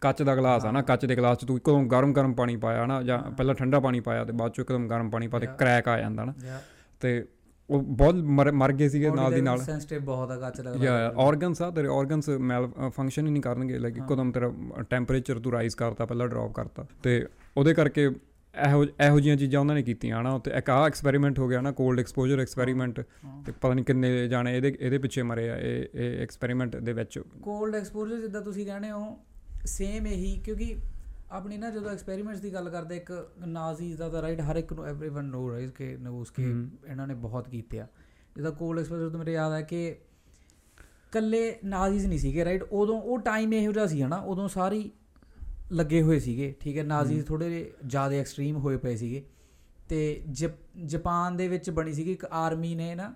[0.00, 2.56] ਕੱਚ ਦਾ ਗਲਾਸ ਆ ਨਾ। ਕੱਚ ਦੇ ਗਲਾਸ 'ਚ ਤੂੰ ਇੱਕੋ ਦਮ ਗਰਮ ਗਰਮ ਪਾਣੀ
[2.56, 5.46] ਪਾਇਆ ਨਾ ਜਾਂ। ਪਹਿਲਾਂ ਠੰਡਾ ਪਾਣੀ ਪਾਇਆ ਤੇ ਬਾਅਦ 'ਚੋਂ ਇੱਕਦਮ ਗਰਮ ਪਾਣੀ ਪਾ ਤੇ.
[5.58, 6.32] ਕ੍ਰੈਕ ਆ ਜਾਂਦਾ ਨਾ
[7.02, 7.24] ਤੇ
[7.70, 8.14] ਉਹ ਬਹੁਤ
[8.52, 11.88] ਮਰ ਗਏ ਸੀਗੇ ਨਾਲ ਦੀ ਨਾਲ ਸੈਂਸਿਟਿਵ ਬਹੁਤ ਆ ਕੱਚ ਦਾ ਯਾ ਆਰਗਨਸ ਆ ਤੇਰੇ
[11.88, 14.50] ਆਰਗਨਸ ਮੈਲ ਫੰਕਸ਼ਨ ਹੀ ਨਹੀਂ ਕਰਨਗੇ ਲਾਈਕ ਹਾਂ। ਇੱਕੋਦਮ ਤੇਰਾ
[14.90, 17.24] ਟੈਂਪਰੇਚਰ ਤੂੰ ਰਾਈਜ਼ ਕਰਤਾ ਪਹਿਲਾਂ ਡ੍ਰੌਪ ਕਰਤਾ ਤੇ
[17.56, 18.08] ਉਹਦੇ ਕਰਕੇ
[18.55, 21.71] ਇਹੋ ਇਹੋ ਜਿਹੀਆਂ ਚੀਜ਼ਾਂ ਉਹਨਾਂ ਨੇ ਕੀਤੀਆਂ ਨਾ ਤੇ ਇੱਕ ਆਹ ਐਕਸਪੈਰੀਮੈਂਟ ਹੋ ਗਿਆ ਨਾ
[21.71, 22.99] ਕੋਲਡ ਐਕਸਪੋਜ਼ਰ ਐਕਸਪੈਰੀਮੈਂਟ
[23.45, 27.19] ਤੇ ਪਤਾ ਨਹੀਂ ਕਿੰਨੇ ਜਾਣੇ ਇਹਦੇ ਇਹਦੇ ਪਿੱਛੇ ਮਰੇ ਆ ਇਹ ਇਹ ਐਕਸਪੈਰੀਮੈਂਟ ਦੇ ਵਿੱਚ
[27.41, 29.17] ਕੋਲਡ ਐਕਸਪੋਜ਼ਰ ਜਿੱਦਾਂ ਤੁਸੀਂ ਕਹਿੰਦੇ ਹੋ
[29.65, 30.75] ਸੇਮ ਇਹੀ ਕਿਉਂਕਿ
[31.31, 33.11] ਆਪਣੀ ਨਾ ਜਦੋਂ ਐਕਸਪੈਰੀਮੈਂਟਸ ਦੀ ਗੱਲ ਕਰਦੇ ਇੱਕ
[33.47, 37.07] ਨਾਜ਼ੀਜ਼ ਦਾ ਤਾਂ ਰਾਈਟ ਹਰ ਇੱਕ ਨੂੰ एवरीवन ਨੋ ਰਾਈਟ ਕਿ ਨੋਸ ਕਿ ਹਮ। ਇਹਨਾਂ
[37.07, 37.87] ਨੇ ਬਹੁਤ ਕੀਤੇ ਆ
[38.35, 39.95] ਜਿੱਦਾਂ ਕੋਲਡ ਐਕਸਪੋਜ਼ਰ ਤੋਂ ਮੇਰੇ ਯਾਦ ਹੈ ਕਿ
[41.11, 44.91] ਕੱਲੇ ਨਾਜ਼ੀਜ਼ ਨਹੀਂ ਸੀਗੇ ਰਾਈਟ ਉਦੋਂ ਉਹ ਟਾਈਮ ਇਹੋ ਜਿਹਾ ਸੀ ਹਨਾ ਉਦੋਂ ਸਾਰੀ
[45.72, 49.24] ਲੱਗੇ ਹੋਏ ਸੀਗੇ ਠੀਕ ਹੈ ਨਾਜ਼ੀਜ਼ ਥੋੜੇ ਜ਼ਿਆਦਾ ਐਕਸਟ੍ਰੀਮ ਹੋਏ ਪਏ ਸੀਗੇ।
[49.88, 53.14] ਤੇ ਜਪ- ਜਾਪਾਨ ਦੇ ਵਿੱਚ ਬਣੀ ਸੀਗੀ ਇੱਕ ਆਰਮੀ ਨੇ ਨਾ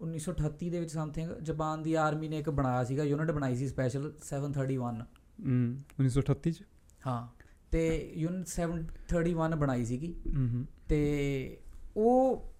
[0.00, 4.12] 1938 ਦੇ ਵਿੱਚ ਸਮਥਿੰਗ ਜਾਪਾਨ ਦੀ ਆਰਮੀ ਨੇ ਇੱਕ ਬਣਾਇਆ ਸੀਗਾ ਯੂਨਿਟ ਬਣਾਈ ਸੀ ਸਪੈਸ਼ਲ
[4.22, 4.76] 731
[5.40, 6.62] ਹਮ 1938 ਚ?
[7.06, 7.28] ਹਾਂ
[7.70, 11.60] ਤੇ ਯੂਨਿਟ 731 ਬਣਾਈ ਸੀਗੀ। ਹਮ ਤੇ
[11.96, 12.52] ਉਹ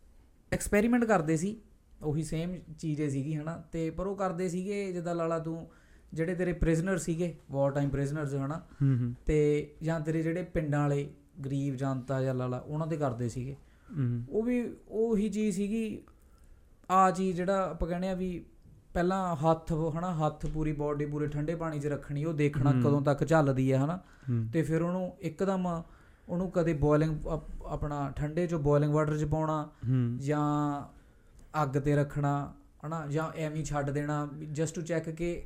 [0.53, 1.61] ਐਕਸਪੈਰੀਮੈਂਟ ਕਰਦੇ ਸੀ
[2.03, 5.69] ਉਹੀ ਸੇਮ ਚੀਜ਼ ਹੀ ਸੀਗੀ ਹਨਾ ਤੇ ਪਰ ਉਹ ਕਰਦੇ ਸੀਗੇ ਜਿੱਦਾਂ ਲਾਲਾ ਤੂੰ
[6.15, 8.63] ਜਿਹੜੇ ਤੇਰੇ ਪ੍ਰਿਜ਼ਨਰ ਸੀਗੇ ਵਾਰ ਟਾਈਮ ਪ੍ਰਿਜ਼ਨਰਸ ਹਨਾ?
[9.27, 11.11] ਤੇ ਜਾਂ ਤੇਰੇ ਜਿਹੜੇ ਪਿੰਡਾਂ ਵਾਲੇ
[11.45, 13.57] ਗਰੀਬ ਜਨਤਾ ਜਾਂ ਲਾਲਾ ਉਹਨਾਂ ਤੇ ਕਰਦੇ ਸੀਗੇ।
[14.31, 16.03] ਉਹ ਵੀ ਉਹੀ ਚੀਜ਼ ਸੀਗੀ
[16.91, 18.45] ਆ ਚੀਜ਼ ਜਿਹੜਾ ਆਪਾਂ ਕਹਿੰਦੇ ਆ ਵੀ
[18.95, 23.27] ਪਹਿਲਾਂ ਹੱਥ ਹਨਾ ਹੱਥ ਪੂਰੀ ਬਾਡੀ ਪੂਰੇ ਠੰਡੇ ਪਾਣੀ 'ਚ ਰੱਖਣੀ ਉਹ ਦੇਖਣਾ। ਕਦੋਂ ਤੱਕ
[23.27, 23.99] ਝੱਲਦੀ ਹੈ ਹਨਾ?
[24.53, 25.83] ਤੇ ਫਿਰ ਉਹਨੂੰ ਇੱਕਦਮ
[26.29, 27.27] ਉਹਨੂੰ ਕਦੇ ਬੋਇਲਿੰਗ
[27.67, 29.71] ਆਪਣਾ ਠੰਡੇ 'ਚ ਬੋਇਲਿੰਗ ਵਾਟਰ 'ਚ ਪਾਉਣਾ
[30.19, 30.83] ਜਾਂ
[31.63, 32.55] ਅੱਗ ਤੇ ਰੱਖਣਾ
[32.87, 33.07] ਹਨਾ?
[33.07, 35.43] ਜਾਂ ਐਵੇਂ ਛੱਡ ਦੇਣਾ ਜਸਟ ਟੂ ਚੈੱਕ ਕਿ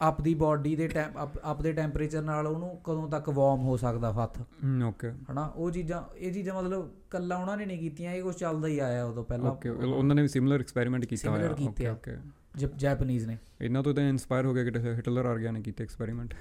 [0.00, 4.40] ਆਪਦੀ ਬਾਡੀ ਦੇ ਟੈਂਪ ਆਪਦੇ ਟੈਂਪਰੇਚਰ ਨਾਲ ਉਹਨੂੰ ਕਦੋਂ ਤੱਕ ਵਾਰਮ ਹੋ ਸਕਦਾ ਹੱਥ
[4.84, 5.46] ਓਕੇ ਹਨਾ?
[5.46, 9.04] ਉਹ ਚੀਜ਼ਾਂ ਇਹ ਚੀਜ਼ਾਂ ਮਤਲਬ ਕੱਲਾ ਉਹਨਾਂ ਨੇ ਨਹੀਂ ਕੀਤੀਆਂ ਇਹ ਕੁਝ ਚੱਲਦਾ ਹੀ ਆਇਆ
[9.04, 12.12] ਉਦੋਂ ਪਹਿਲਾਂ। ਓਕੇ ਉਹਨਾਂ ਨੇ ਵੀ ਸਿਮਿਲਰ ਐਕਸਪੈਰੀਮੈਂਟ ਕੀਤਾ ਹੋਇਆ। ਓਕੇ। ਓਕੇ
[12.56, 15.84] ਜਪ ਜੈਪਨੀਜ਼ ਨੇ। ਇਹਨਾਂ ਤੋਂ ਤਾਂ ਇਨਸਪਾਇਰ ਹੋ ਗਿਆ ਕਿ ਹਿਟਲਰ ਆ ਗਿਆ ਨੇ ਕੀਤੇ
[15.84, 16.34] ਐਕਸਪੈਰੀਮੈਂਟ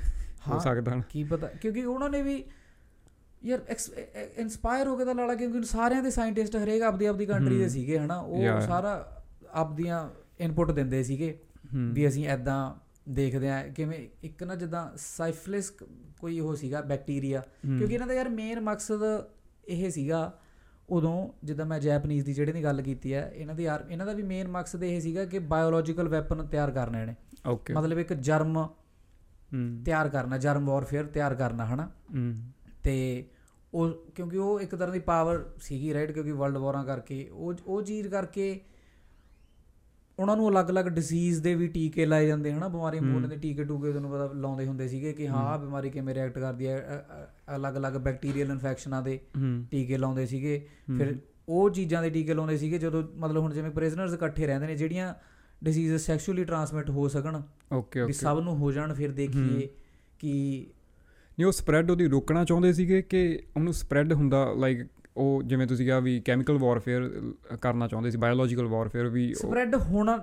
[0.52, 1.48] ਹੋ ਸਕਦਾ ਕੀ ਪਤਾ?
[1.48, 2.44] ਕਿਉਂਕਿ ਉਹਨਾਂ ਨੇ ਵੀ
[3.46, 3.60] ਯਾਰ
[4.38, 8.00] ਇਨਸਪਾਇਰ ਹੋ ਕੇ ਤਾਂ ਲਾਲਾ ਕਿਉਂਕਿ ਸਾਰਿਆਂ ਦੇ ਸਾਇੰਟਿਸਟ ਹਰੇਕ ਆਪਦੀ ਆਪਦੀ ਕੰਟਰੀ ਦੇ। ਸੀਗੇ
[8.00, 8.20] ਹਨਾ?
[8.20, 8.62] ਉਹ.
[8.62, 11.40] ਸਾਰਾ ਆਪਦੀਆਂ ਇਨਪੁਟ ਦਿੰਦੇ ਸੀਗੇ
[11.74, 15.74] ਵੀ ਅਸੀਂ ਐਦਾਂ ਦੇਖਦੇ ਆ ਕਿਵੇਂ ਇੱਕ ਨਾ ਜਿੱਦਾਂ ਸਾਈਫਲਿਸ
[16.20, 17.40] ਕੋਈ ਉਹ ਸੀਗਾ ਬੈਕਟੀਰੀਆ
[17.78, 19.00] ਕਿਉਂਕਿ ਇਹਨਾਂ ਦਾ ਯਾਰ ਮੇਨ ਮਕਸਦ
[19.68, 20.40] ਇਹ ਸੀਗਾ
[20.90, 24.14] ਉਦੋਂ ਜਿੱਦਾਂ ਮੈਂ ਜੈਪਨੀਜ਼ ਦੀ ਜਿਹੜੇ ਦੀ ਗੱਲ ਕੀਤੀ ਹੈ ਇਹਨਾਂ ਦੀ ਯਾਰ ਇਹਨਾਂ ਦਾ
[24.14, 27.16] ਵੀ ਮੇਨ ਮਕਸਦ ਇਹ ਸੀਗਾ ਕਿ ਬਾਇਓਲੋਜੀਕਲ ਵੈਪਨ ਤਿਆਰ ਕਰਨੇ ਨੇ।
[27.48, 28.70] ਓਕੇ ਮਤਲਬ ਇੱਕ ਜਰਮ
[29.54, 31.92] ਹਮ ਤਿਆਰ ਕਰਨਾ ਜਰਮ ਵਾਰਫੇਅਰ ਤਿਆਰ ਕਰਨਾ ਹਨਾ?
[32.16, 32.36] ਹਮ
[32.84, 33.26] ਤੇ
[33.74, 37.82] ਉਹ ਕਿਉਂਕਿ ਉਹ ਇੱਕ ਤਰ੍ਹਾਂ ਦੀ ਪਾਵਰ ਸੀਗੀ ਰਾਈਟ ਕਿਉਂਕਿ ਵਰਲਡ ਵਾਰਾਂ ਕਰਕੇ ਉਹ ਉਹ
[37.82, 38.62] ਚੀਜ਼ ਕਰਕੇ
[40.24, 43.92] ਉਹਨਾਂ ਨੂੰ ਅਲੱਗ-ਅਲੱਗ ਡਿਸੀਜ਼ ਦੇ ਵੀ ਟੀਕੇ ਲਾਏ ਜਾਂਦੇ ਹਨਾ ਬਿਮਾਰੀਆਂ। ਬੋਲਣ ਦੇ ਟੀਕੇ ਟੂਕੇ
[43.92, 47.06] ਤੁਹਾਨੂੰ ਪਤਾ ਲਾਉਂਦੇ ਹੁੰਦੇ ਸੀਗੇ ਕਿ ਹਾਂ ਬਿਮਾਰੀ ਕਿਵੇਂ ਰਿਐਕਟ ਕਰਦੀ ਹੈ
[47.56, 49.20] ਅਲੱਗ-ਅਲੱਗ ਬੈਕਟੀਰੀਅਲ ਇਨਫੈਕਸ਼ਨਾਂ ਦੇ
[49.72, 50.62] ਟੀਕੇ ਲਾਉਂਦੇ ਸੀਗੇ।
[50.98, 51.16] ਫਿਰ
[51.50, 55.14] ਉਹ ਚੀਜ਼ਾਂ ਦੇ ਟੀਕੇ ਲਾਉਂਦੇ ਸੀਗੇ ਜਦੋਂ ਮਤਲਬ ਹੁਣ ਜਿਵੇਂ ਪ੍ਰਿਜ਼ਨਰਸ ਇਕੱਠੇ ਰਹਿੰਦੇ ਨੇ ਜਿਹੜੀਆਂ
[55.64, 57.42] ਡਿਸੀਜ਼ ਸੈਕਸ਼ੂਅਲੀ ਟ੍ਰਾਂਸਮਿਟ ਹੋ ਸਕਣ
[57.74, 59.68] ਓਕੇ ਵੀ ਓਕੇ। ਸਭ ਨੂੰ ਹੋ ਜਾਣ ਫਿਰ ਦੇਖੀਏ
[60.20, 60.32] ਕਿ
[61.38, 65.86] ਨਹੀਂ ਉਹ ਸਪਰੈਡ ਉਹਦੀ ਰੋਕਣਾ ਚਾਹੁੰਦੇ ਸੀਗੇ ਕਿ ਉਹਨੂੰ ਸਪਰੈਡ ਹੁੰਦਾ ਲਾਈਕ ਉਹ ਜਿਵੇਂ ਤੁਸੀਂ
[65.86, 67.10] ਕਿਹਾ ਵੀ ਕੈਮੀਕਲ ਵਾਰਫੇਅਰ
[67.62, 70.18] ਕਰਨਾ ਚਾਹੁੰਦੇ ਸੀ ਬਾਇਓਲੋਜੀਕਲ ਵਾਰਫੇਅਰ ਵੀ ਸਪਰੈਡ ਹੋਣਾ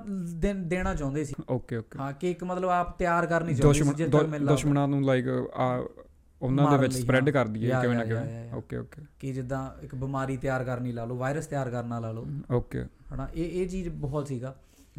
[0.44, 4.06] ਦੇਣਾ ਚਾਹੁੰਦੇ ਸੀ। ਓਕੇ ਓਕੇ ਹਾਂ ਕਿ ਇੱਕ ਮਤਲਬ ਆਪ ਤਿਆਰ ਕਰਨੀ ਚਾਹੁੰਦੇ ਸੀ
[4.47, 9.32] ਦੁਸ਼ਮਣ ਨੂੰ ਲਾਈਕ ਉਹਨਾਂ ਦੇ ਵਿੱਚ ਸਪਰੈਡ। ਕਰ ਦਈਏ ਕਿਵੇਂ ਨਾ ਕਿਵੇਂ। ਓਕੇ ਓਕੇ ਕਿ
[9.32, 13.61] ਜਿੱਦਾਂ ਇੱਕ ਬਿਮਾਰੀ ਤਿਆਰ ਕਰਨੀ ਲਾ ਲਓ ਵਾਇਰਸ ਤਿਆਰ ਕਰਨਾ ਲਾ ਲਓ। ਓਕੇ ਹਨਾ ਇਹ
[13.62, 14.54] ਇਹ ਚੀਜ਼ ਬਹੁਤ ਸੀਗਾ।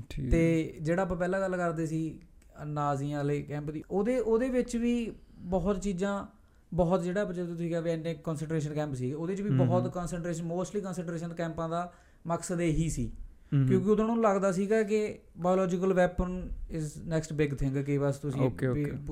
[0.10, 2.20] ਠੀਕ। ਤੇ ਜਿਹੜਾ ਆਪਾਂ ਪਹਿਲਾਂ ਗੱਲ ਕਰਦੇ ਸੀ
[2.66, 5.12] ਨਾਜ਼ੀਆਂ ਵਾਲੇ ਕੈਂਪ ਦੀ ਉਹਦੇ ਉਹਦੇ ਵਿੱਚ ਵੀ
[5.46, 6.26] ਬਹੁਤ ਚੀਜ਼ਾਂ
[6.74, 10.44] ਬਹੁਤ ਜਿਹੜਾ ਜਦੋਂ ਤੁਸੀਂ ਕਿਹਾ ਵੀ ਇੰਨੇ ਕਨਸੈਂਟਰੇਸ਼ਨ ਕੈਂਪ ਸੀ ਉਹਦੇ 'ਚ ਵੀ ਬਹੁਤ। ਕਨਸੈਂਟਰੇਸ਼ਨ
[10.44, 11.94] ਮੋਸਟਲੀ ਕਨਸੈਂਟਰੇਸ਼ਨ ਕੈਂਪਾਂ ਦਾ
[12.28, 13.12] ਮਕਸਦ ਇਹੀ ਸੀ।
[13.68, 18.42] ਕਿਉਂਕਿ ਉਦੋਂ ਨੂੰ ਲੱਗਦਾ ਸੀਗਾ ਕਿ biological weapon is next big thing ਕਿ ਬਸ ਤੁਸੀਂ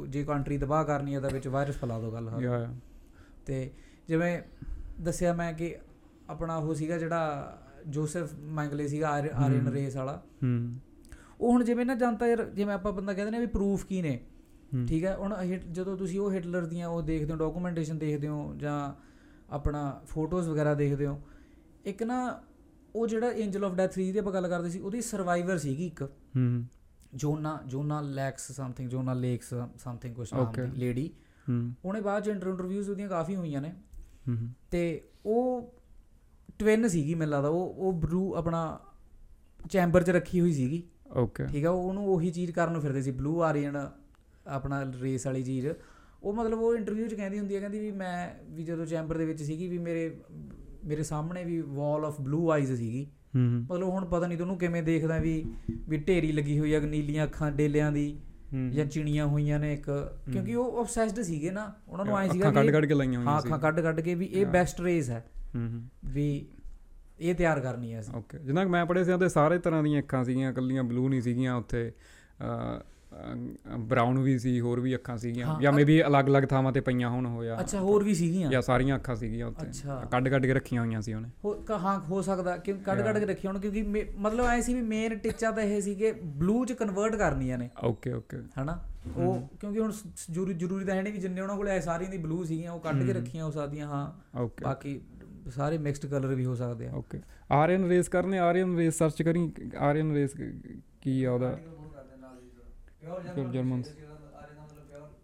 [0.07, 2.73] ਜੇ ਕੰਟਰੀ ਤਬਾਹ ਕਰਨੀ ਹੈ ਤਾਂ ਵਿੱਚ ਵਾਇਰਸ ਫੈਲਾ ਦਿਓ ਗੱਲ ਯਾ
[3.45, 3.71] ਤੇ
[4.07, 4.41] ਜਿਵੇਂ
[5.01, 5.75] ਦੱਸਿਆ ਮੈਂ ਕਿ
[6.29, 10.23] ਆਪਣਾ ਉਹ ਸੀਗਾ ਜਿਹੜਾ ਜੋਸਫ ਮੈਂਗਲੇ ਸੀਗਾ ਆਰ- ਆਰੀਅਨ। ਰੇਸ ਵਾਲਾ।
[11.41, 14.19] ਉਹ ਹੁਣ ਜਿਵੇਂ ਨਾ ਜਨਤਾ ਜਿਵੇਂ ਆਪਾਂ ਬੰਦਾ ਕਹਿੰਦੇ ਨੇ ਵੀ ਪ੍ਰੂਫ ਕੀ ਨੇ?
[14.87, 15.35] ਠੀਕ ਹੈ ਹੁਣ
[15.71, 18.93] ਜਦੋਂ ਤੁਸੀਂ ਉਹ ਹਿਟਲਰ ਦੀਆਂ ਉਹ ਦੇਖਦੇ ਹੋ ਡਾਕੂਮੈਂਟੇਸ਼ਨ ਦੇਖਦੇ ਹੋ ਜਾਂ
[19.49, 21.21] ਆਪਣਾ ਫੋਟੋਜ਼ ਵਗੈਰਾ ਦੇਖਦੇ ਹੋ
[21.85, 22.41] ਇੱਕ ਨਾ
[22.95, 26.09] ਉਹ ਜਿਹੜਾ ਐਂਜਲ ਆਫ ਡੈਥ 3 ਦੀ ਆਪਾਂ ਗੱਲ ਕਰਦੇ ਸੀ ਉਹਦੀ ਸਰਵਾਈਵਰ ਸੀਗੀ ਇੱਕ।
[26.37, 26.65] ਹਮ
[27.13, 30.51] Jona Jona Laks something Jona Laks something ਕੁਛ ਨਾਮ.
[30.65, 31.13] ਦੀ ਲੇਡੀ
[31.85, 33.73] ਉਹਨੇ ਬਾਅਦ ਚ ਇੰਟਰਵਿਊਜ਼ ਉਹਦੀਆਂ ਕਾਫੀ ਹੋਈਆਂ ਨੇ।
[34.71, 35.73] ਤੇ ਉਹ
[36.59, 38.79] ਟਵਿਨ ਸੀਗੀ ਮੈਨੂੰ ਲੱਗਦਾ ਉਹ ਉਹ ਬਲੂ ਆਪਣਾ
[39.69, 40.83] ਚੈਂਬਰ 'ਚ ਰੱਖੀ ਹੋਈ ਸੀਗੀ।
[41.15, 43.91] ਓਕੇ ਠੀਕ ਆ ਉਹਨੂੰ ਉਹੀ ਚੀਜ਼ ਕਰਨ ਨੂੰ ਫਿਰਦੇ ਸੀ ਬਲੂ ਆਰੀਅਨ
[44.49, 45.67] ਆਪਣਾ ਰੇਸ ਵਾਲੀ ਚੀਜ਼।
[46.23, 49.25] ਉਹ ਮਤਲਬ ਉਹ ਇੰਟਰਵਿਊ 'ਚ ਕਹਿੰਦੀ ਹੁੰਦੀ ਹੈ ਕਹਿੰਦੀ ਵੀ ਮੈਂ ਵੀ ਜਦੋਂ ਚੈਂਬਰ ਦੇ
[49.25, 50.19] ਵਿੱਚ ਸੀਗੀ ਵੀ ਮੇਰੇ
[50.85, 55.17] ਮੇਰੇ ਸਾਹਮਣੇ ਵੀ ਵਾਲ ਆਫ ਬਲੂ ਆਈਜ਼ ਸੀਗੀ। ਮਤਲਬ ਹੁਣ ਪਤਾ ਨਹੀਂ ਤੁਹਾਨੂੰ ਕਿਵੇਂ ਦੇਖਦਾ
[55.17, 55.45] ਵੀ
[55.89, 58.19] ਵੀ ਢੇਰੀ ਲੱਗੀ ਹੋਈ ਆ ਨੀਲੀਆਂ ਅੱਖਾਂ ਡੇਲਿਆਂ ਦੀ
[58.71, 59.89] ਜਾਂ ਚਿਣੀਆਂ ਹੋਈਆਂ ਨੇ ਇੱਕ।
[60.31, 63.39] ਕਿਉਂਕਿ ਉਹ ਆਬਸੈਸਡ ਸੀਗੇ ਨਾ ਉਹਨਾਂ ਨੂੰ ਆਏ ਸੀਗਾ ਅੱਖਾਂ ਕੱਢ ਕੱਢ ਕੇ ਲਾਈਆਂ ਹੋਈਆਂ
[63.41, 65.25] ਸੀ ਅੱਖਾਂ ਕੱਢ ਕੱਢ ਕੇ ਵੀ ਇਹ। ਬੈਸਟ ਰੇਸ ਹੈ।
[66.05, 66.47] ਵੀ
[67.19, 70.23] ਇਹ ਤਿਆਰ ਕਰਨੀ ਹੈ ਅਸੀਂ। ਓਕੇ ਜਿੰਨਾ ਮੈਂ ਪੜ੍ਹੇ ਸੀ ਉਹਦੇ ਸਾਰੇ ਤਰ੍ਹਾਂ ਦੀਆਂ ਅੱਖਾਂ
[70.23, 71.91] ਸੀਗੀਆਂ ਕੱਲੀਆਂ ਬਲੂ ਨਹੀਂ ਸੀਗੀਆਂ ਉੱਥੇ।
[73.77, 77.59] ਬਰਾਊਨ ਵੀ ਸੀ ਹੋਰ ਵੀ ਅੱਖਾਂ ਸੀਗੀਆਂ। ਜਾਂ ਮੇਬੀ ਅਲੱਗ-ਅਲੱਗ ਥਾਵਾਂ ਤੇ ਪਈਆਂ ਹੋਣ ਹੋਇਆ।
[77.59, 78.51] ਅੱਛਾ ਹੋਰ ਵੀ ਸੀਗੀਆਂ?
[78.51, 82.21] ਜਾਂ ਸਾਰੀਆਂ ਅੱਖਾਂ ਸੀਗੀਆਂ ਉੱਥੇ ਅੱਛਾ। ਕੱਢ-ਕੱਢ ਕੇ ਰੱਖੀਆਂ ਹੋਈਆਂ ਸੀ ਉਹਨੇ। ਹੋ ਕ- ਹਾਂ
[82.21, 85.63] ਸਕਦਾ। ਕਿ ਕੱਢ ਕੱਢ ਕੇ ਰੱਖੇ ਹੁਣ ਕਿਉਂਕਿ ਮਤਲਬ ਐ ਸੀ ਵੀ ਮੇਨ ਟਿੱਚਾ ਤਾਂ
[85.63, 88.37] ਇਹ ਸੀ ਕਿ ਬਲੂ ਚ ਕਨਵਰਟ ਕਰਨੀਆਂ ਨੇ। Okay okay.
[88.61, 88.83] ਹਨਾ?
[89.17, 89.91] ਉਹ ਕਿਉਂਕਿ ਹੁਣ
[90.31, 92.79] ਜ਼ਰੂਰੀ ਜ਼ਰੂਰੀ ਤਾਂ ਹੈ ਨਹੀਂ ਵੀ ਜਿੰਨੇ ਉਹਨਾਂ ਕੋਲ ਐ ਸਾਰੀਆਂ ਦੀ ਬਲੂ ਸੀਗੀਆਂ ਉਹ
[92.79, 95.01] ਕੱਢ ਕੇ। ਰੱਖੀਆਂ ਹੋ ਸਕਦੀਆਂ ਹਾਂ। ਓਕੇ। ਬਾਕੀ
[95.49, 97.19] ਸਾਰੇ ਮਿਕਸਡ ਕਲਰ ਵੀ ਹੋ ਸਕਦੇ ਆ। ਓਕੇ।
[97.51, 100.31] ਆਰੀਅਨ ਰੇਸ ਕਰਨੇ ਆਰੀਅਨ ਰੇਸ ਸਰਚ ਕਰੀ ਆਰੀਅਨ ਰੇਸ
[101.01, 101.59] ਕੀ ਆ ਉਹਦਾ?
[103.03, 103.83] ਫਿਰ German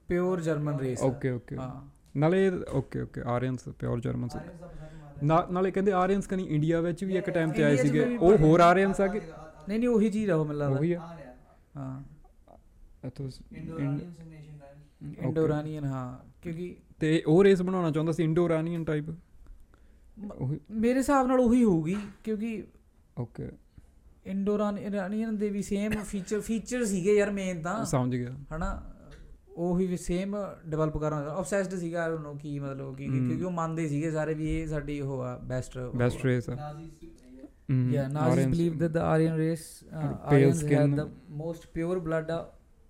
[0.08, 1.72] pure German race okay okay ਹਾਂ
[2.18, 4.36] ਨਾਲੇ okay okay Aryans pure Germans
[5.24, 9.02] ਨਾਲੇ ਕਹਿੰਦੇ ਆਰੀਅਨਸ ਕਨੀ ਇੰਡੀਆ ਵਿੱਚ ਵੀ ਇੱਕ ਟਾਈਮ ਤੇ ਆਏ ਸੀਗੇ ਉਹ ਹੋਰ ਆਰੀਅਨਸ
[9.02, 9.22] ਆ ਕਿ
[9.70, 11.00] ਨਹੀਂ ਨਹੀਂ ਉਹੀ ਚੀਜ਼ ਆ ਉਹ ਮੈਨੂੰ ਉਹੀ ਆ
[11.76, 12.04] ਹਾਂ
[13.06, 13.30] ਇੱਥੋਂ
[15.20, 16.08] ਇੰਡੋਰਾਨੀਅਨ ਹਾਂ
[16.42, 19.10] ਕਿਉਂਕਿ ਤੇ ਉਹ ਰੇਸ ਬਣਾਉਣਾ ਚਾਹੁੰਦਾ ਸੀ ਇੰਡੋ ਇਰਾਨੀਅਨ ਟਾਈਪ
[20.72, 22.64] ਮੇਰੇ ਹਿਸਾਬ ਨਾਲ ਉਹੀ ਹੋਊਗੀ ਕਿਉਂਕਿ
[23.18, 23.50] ਓਕੇ
[24.26, 28.70] ਇੰਡੋਰਾਨ ਇਰਾਨੀਅਨ ਦੇ ਵੀ ਸੇਮ ਫੀਚਰ ਫੀਚਰ ਸੀਗੇ ਯਾਰ ਮੇਨ ਤਾਂ ਸਮਝ ਗਿਆ ਹਨਾ
[29.58, 33.88] ਉਹੀ ਵੀ ਸੇਮ ਡਿਵੈਲਪ ਕਰਨਾ ਆਬਸੈਸਡ ਸੀਗਾ ਆਈ ਨੋ ਕੀ ਮਤਲਬ ਕੀ। ਕਿਉਂਕਿ ਉਹ ਮੰਨਦੇ
[33.88, 36.56] ਸੀਗੇ ਸਾਰੇ ਵੀ ਇਹ ਸਾਡੀ ਉਹ ਆ ਬੈਸਟ ਬੈਸਟ ਰੇਸ ਆ
[37.70, 40.82] ਹਮ, Yeah, Nazis Aryans- believe that the Aryan race, uh, Pale Aryans skin.
[40.82, 41.06] had the
[41.38, 42.28] most pure blood.
[42.30, 42.44] Uh,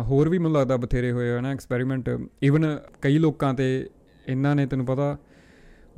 [0.02, 2.10] ਹੋਰ ਵੀ ਮੈਨੂੰ ਲੱਗਦਾ ਬਥੇਰੇ ਹੋਏ ਹਨਾ ਐਕਸਪੈਰੀਮੈਂਟ
[2.42, 3.90] ਈਵਨ ਕਈ ਲੋਕਾਂ ਤੇ
[4.28, 5.18] ਇਹਨਾਂ ਨੇ ਤੈਨੂੰ ਪਤਾ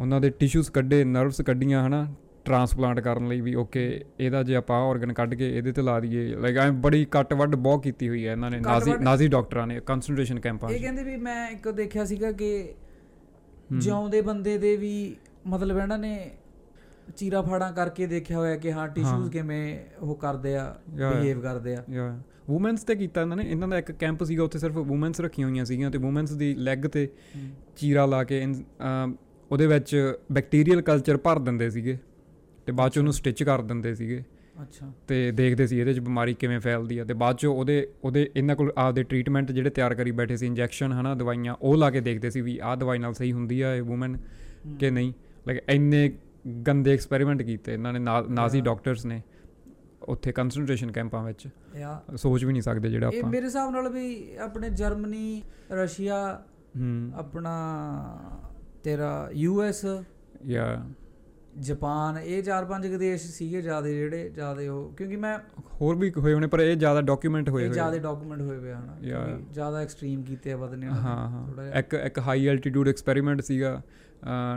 [0.00, 4.90] ਉਹਨਾਂ ਦੇ ਟਿਸ਼ੂਸ ਕੱਢੇ ਨਰਵਸ ਕੱਢੀਆਂ ਹਨਾ। ਟਰਾਂਸਪਲਾਂਟ ਕਰਨ ਲਈ ਵੀ ਓਕੇ ਇਹਦਾ ਜੇ ਆਪਾਂ
[4.90, 8.26] ਆਰਗਨ ਕੱਢ ਕੇ ਇਹਦੇ ਤੇ ਲਾ ਦਈਏ ਲਾਈਕ ਐ ਬੜੀ ਕੱਟ ਵੱਡ ਬਹੁਤ ਕੀਤੀ ਹੋਈ
[8.26, 12.04] ਹੈ ਇਹਨਾਂ ਨੇ ਨਾਜ਼ੀ ਨਾਜ਼ੀ ਡਾਕਟਰਾਂ ਨੇ ਕਨਸੈਂਟ੍ਰੇਸ਼ਨ ਕੈਂਪਾਂ ਇਹ ਕਹਿੰਦੇ ਵੀ ਮੈਂ ਇੱਕ ਦੇਖਿਆ
[12.04, 12.74] ਸੀਗਾ ਕਿ
[13.78, 16.30] ਜਿਉਂਦੇ ਬੰਦੇ ਦੇ ਵੀ ਮਤਲਬ ਇਹਨਾਂ ਨੇ
[17.16, 20.76] ਚੀਰਾ ਫਾੜਾਂ ਕਰਕੇ ਦੇਖਿਆ ਹੋਇਆ ਕਿ ਹਾਂ ਟਿਸ਼ੂਜ਼ ਕਿਵੇਂ ਉਹ ਕਰਦੇ ਆ.
[20.88, 24.58] ਬਿਹੇਵ ਕਰਦੇ ਆ। ਯਾ। ਵੂਮਨਸ ਤੇ ਕੀਤਾ ਇਹਨਾਂ ਨੇ ਇਹਨਾਂ ਦਾ ਇੱਕ ਕੈਂਪ ਸੀਗਾ ਉੱਥੇ
[24.58, 27.08] ਸਿਰਫ ਵੂਮਨਸ ਰੱਖੀਆਂ ਹੋਈਆਂ ਸੀਗੀਆਂ ਤੇ ਵੂਮਨਸ ਦੀ ਲੈਗ ਤੇ
[27.76, 28.46] ਚੀਰਾ ਲਾ ਕੇ
[29.52, 31.98] ਉਹਦੇ ਵਿੱਚ ਬੈਕਟੀਰੀਅਲ ਕਲਚਰ ਭਰ ਦਿੰਦੇ ਸੀਗੇ।
[32.66, 34.22] ਤੇ ਬਾਅਦ ਚ ਉਹਨੂੰ ਸਟਿਚ ਕਰ ਦਿੰਦੇ ਸੀਗੇ।
[34.62, 38.30] ਅੱਛਾ। ਤੇ ਦੇਖਦੇ ਸੀ ਇਹਦੇ ਚ ਬਿਮਾਰੀ ਕਿਵੇਂ ਫੈਲਦੀ ਆ। ਤੇ ਬਾਅਦ ਚ ਉਹਦੇ ਉਹਦੇ
[38.36, 42.00] ਇਹਨਾਂ ਕੋਲ ਆਪਦੇ ਟ੍ਰੀਟਮੈਂਟ ਜਿਹੜੇ ਤਿਆਰ ਕਰੀ ਬੈਠੇ ਸੀ ਇੰਜੈਕਸ਼ਨ ਹਨਾ ਦਵਾਈਆਂ ਉਹ ਲਾ ਕੇ
[42.00, 44.18] ਦੇਖਦੇ ਸੀ ਵੀ ਆਹ ਦਵਾਈ ਨਾਲ ਸਹੀ ਹੁੰਦੀ ਆ ਇਹ ਵੂਮਨ
[44.78, 45.12] ਕਿ ਨਹੀਂ।
[45.48, 46.12] ਲਾਈਕ ਇੰਨੇ
[46.68, 48.60] ਗੰਦੇ ਐਕਸਪੈਰੀਮੈਂਟ ਕੀਤੇ ਇਹਨਾਂ ਨੇ ਨਾਜ਼ੀ.
[48.60, 49.22] ਡਾਕਟਰਸ ਨੇ
[50.02, 53.88] ਉੱਥੇ ਕਨਸੈਂਟ੍ਰੇਸ਼ਨ ਕੈਂਪਾਂ ਵਿੱਚ। ਯਾ ਸੋਚ ਵੀ ਨਹੀਂ ਸਕਦੇ ਜਿਹੜਾ ਇਹ ਆਪਾਂ। ਮੇਰੇ ਹਿਸਾਬ ਨਾਲ
[53.92, 55.42] ਵੀ ਆਪਣੇ ਜਰਮਨੀ
[55.72, 56.42] ਰਸ਼ੀਆ
[56.78, 57.54] ਹੂੰ। ਆਪਣਾ
[58.84, 59.84] ਤੇਰਾ ਯੂ ਐਸ
[60.46, 60.86] ਯਾ
[61.60, 65.38] ਜਾਪਾਨ ਇਹ ਚਾਰ ਪੰਜ ਕੁ ਦੇਸ਼ ਸੀਗੇ ਜਿਆਦੇ ਜਿਹੜੇ ਜਿਆਦੇ ਉਹ ਕਿਉਂਕਿ ਮੈਂ
[65.82, 69.44] ਹੋਰ ਵੀ ਹੋਏ ਹੋਣੇ ਪਰ ਇਹ ਜ਼ਿਆਦਾ ਡਾਕੂਮੈਂਟ ਹੋਏ ਹੋਏ ਜਿਆਦੇ ਡਾਕੂਮੈਂਟ ਹੋਏ ਪਏ ਹਨ.
[69.52, 73.82] ਜ਼ਿਆਦਾ ਐਕਸਟ੍ਰੀਮ ਕੀਤੇ ਆ ਨਹੀਂ ਹਾਂ ਹਾਂ। ਇੱਕ ਇੱਕ ਹਾਈ ਐਲਟੀਟਿਊਡ ਐਕਸਪੈਰੀਮੈਂਟ ਸੀਗਾ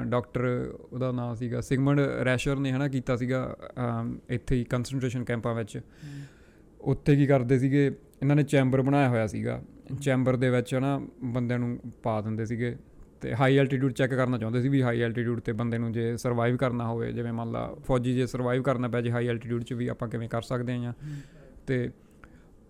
[0.05, 3.57] ਡਾਕਟਰ ਉਹਦਾ ਨਾਮ ਸੀਗਾ ਸਿਗਮੰਡ ਰੈਸ਼ਰ ਨੇ ਹਨਾ ਕੀਤਾ ਸੀਗਾ
[4.29, 5.79] ਇੱਥੇ ਹੀ ਕਨਸੈਂਟ੍ਰੇਸ਼ਨ ਕੈਂਪਾਂ ਵਿੱਚ।
[6.81, 7.85] ਉੱਥੇ ਕੀ ਕਰਦੇ ਸੀਗੇ
[8.21, 9.61] ਇਹਨਾਂ ਨੇ ਚੈਂਬਰ ਬਣਾਇਆ ਹੋਇਆ ਸੀਗਾ।
[10.01, 12.75] ਚੈਂਬਰ ਦੇ ਵਿੱਚ ਹਨਾ ਬੰਦਿਆਂ ਨੂੰ ਪਾ ਦਿੰਦੇ ਸੀਗੇ।
[13.21, 16.57] ਤੇ ਹਾਈ ਐਲਟੀਟਿਊਡ ਚੈੱਕ ਕਰਨਾ ਚਾਹੁੰਦੇ ਸੀ ਵੀ ਹਾਈ ਐਲਟੀਟਿਊਡ ਤੇ ਬੰਦੇ ਨੂੰ ਜੇ ਸਰਵਾਈਵ
[16.57, 19.87] ਕਰਨਾ ਹੋਵੇ ਜਿਵੇਂ ਮੰਨ ਲਾ ਫੌਜੀ ਜੇ ਸਰਵਾਈਵ ਕਰਨਾ ਪੈ ਜੇ ਹਾਈ ਐਲਟੀਟਿਊਡ 'ਚ ਵੀ
[19.87, 20.93] ਆਪਾਂ ਕਿਵੇਂ ਕਰ ਸਕਦੇ ਹਾਂ
[21.67, 21.89] ਤੇ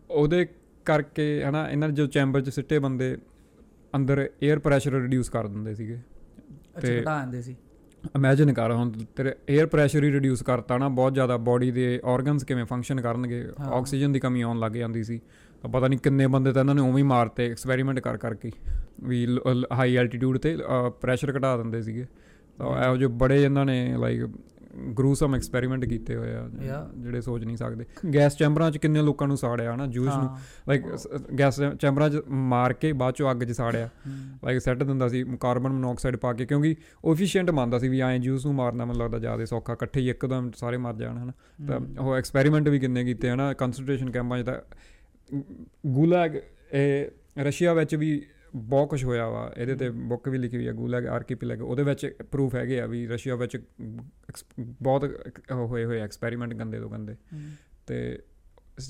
[0.09, 0.47] ਉਹਦੇ
[0.85, 3.17] ਕਰਕੇ ਹਨਾ ਇਹਨਾਂ ਜੋ ਚੈਂਬਰ 'ਚ ਸਿੱਟੇ ਬੰਦੇ
[3.95, 5.97] ਅੰਦਰ 에ਅਰ ਪ੍ਰੈਸ਼ਰ ਰਿਡਿਊਸ ਕਰ ਦਿੰਦੇ ਸੀਗੇ।
[6.81, 7.55] ਤੇ- ਘਟਾ ਦਿੰਦੇ ਸੀ।
[8.15, 12.43] ਇਮੇਜਿਨ ਕਰ ਹੁਣ ਤੇਰੇ 에ਅਰ ਪ੍ਰੈਸ਼ਰ ਹੀ ਰਿਡਿਊਸ ਕਰਤਾ ਨਾ ਬਹੁਤ ਜ਼ਿਆਦਾ ਬਾਡੀ ਦੇ ਆਰਗਨਸ
[12.43, 15.21] ਕਿਵੇਂ ਫੰਕਸ਼ਨ ਕਰਨਗੇ। ਆਕਸੀਜਨ ਦੀ ਕਮੀ ਆਉਣ ਲੱਗ ਜਾਂਦੀ ਸੀ।
[15.61, 18.51] ਤਾਂ ਪਤਾ ਨਹੀਂ ਕਿੰਨੇ ਬੰਦੇ ਤਾਂ ਇਹਨਾਂ ਨੇ ਉਵੇਂ ਹੀ ਮਾਰਤੇ ਐਕਸਪੈਰੀਮੈਂਟ ਕਰ ਕਰਕੇ
[19.03, 19.37] ਵੀ
[19.73, 20.57] ਹਾਈ ਐਲਟੀਟਿਊਡ ਤੇ
[21.01, 22.05] ਪ੍ਰੈਸ਼ਰ ਘਟਾ ਦਿੰਦੇ ਸੀਗੇ
[22.57, 22.85] ਤਾਂ.
[22.85, 24.29] ਇਹੋ ਜਿਹੇ ਬੜੇ ਇਹਨਾਂ ਨੇ ਲਾਈਕ
[24.99, 26.49] ਗਰੂਸਮ ਐਕਸਪੈਰੀਮੈਂਟ ਕੀਤੇ ਹੋਏ ਆ.
[26.97, 30.29] ਜਿਹੜੇ ਸੋਚ ਨਹੀਂ ਸਕਦੇ ਗੈਸ ਚੈਂਬਰਾਂ 'ਚ ਕਿੰਨੇ ਲੋਕਾਂ ਨੂੰ ਸਾੜਿਆ ਹਨਾ ਜੂਸ ਨੂੰ
[30.69, 30.83] ਲਾਈਕ
[31.39, 33.89] ਗੈਸ ਚੈਂਬਰਾਂ 'ਚ ਮਾਰ ਕੇ ਬਾਅਦ 'ਚੋਂ ਅੱਗ 'ਚ ਸਾੜਿਆ।
[34.45, 38.19] ਲਾਈਕ ਸੈੱਟ ਦਿੰਦਾ ਸੀ ਕਾਰਬਨ ਮੋਨੋਆਕਸਾਈਡ ਪਾ ਕੇ ਕਿਉਂਕਿ ਉਹ efficient ਮੰਨਦਾ ਸੀ ਵੀ ਐਂ
[38.19, 41.33] ਜੂਸ ਨੂੰ ਮਾਰਨਾ ਮੈਨੂੰ ਲੱਗਦਾ ਜ਼ਿਆਦਾ ਸੌਖਾ ਇਕੱਠੇ ਹੀ ਇੱਕਦਮ ਸਾਰੇ ਮਰ ਜਾਣ ਹਨਾ
[41.67, 44.55] ਤਾਂ। ਉਹ ਐਕਸਪੈਰੀਮੈਂਟ ਵੀ ਕਿੰਨੇ ਕੀਤੇ ਹਨਾ ਕਨਸੈਂਟ੍ਰੇਸ਼ਨ ਕੈਂਪਾਂ 'ਚ ਤਾਂ
[45.87, 46.35] ਗੁਲਾਗ
[46.73, 47.05] ਇਹ
[47.39, 51.07] ਰਸ਼ੀਆ ਵਿੱਚ ਵੀ ਬਹੁਤ ਕੁਝ ਹੋਇਆ ਵਾ ਇਹਦੇ ਤੇ ਬੁੱਕ ਵੀ ਲਿਖੀ ਹੋਈ ਹੈ ਗੁਲਾਗ
[51.07, 53.57] ਆਰਕੀਪੈਲਗ ਉਹਦੇ ਵਿੱਚ ਪ੍ਰੂਫ ਹੈਗੇ ਆ ਵੀ ਰਸ਼ੀਆ ਵਿੱਚ
[54.59, 55.17] ਬਹੁਤ
[55.51, 57.15] ਹੋਏ ਹੋਏ ਐਕਸਪੈਰੀਮੈਂਟ ਗੰਦੇ ਤੋਂ ਗੰਦੇ।
[57.87, 58.19] ਤੇ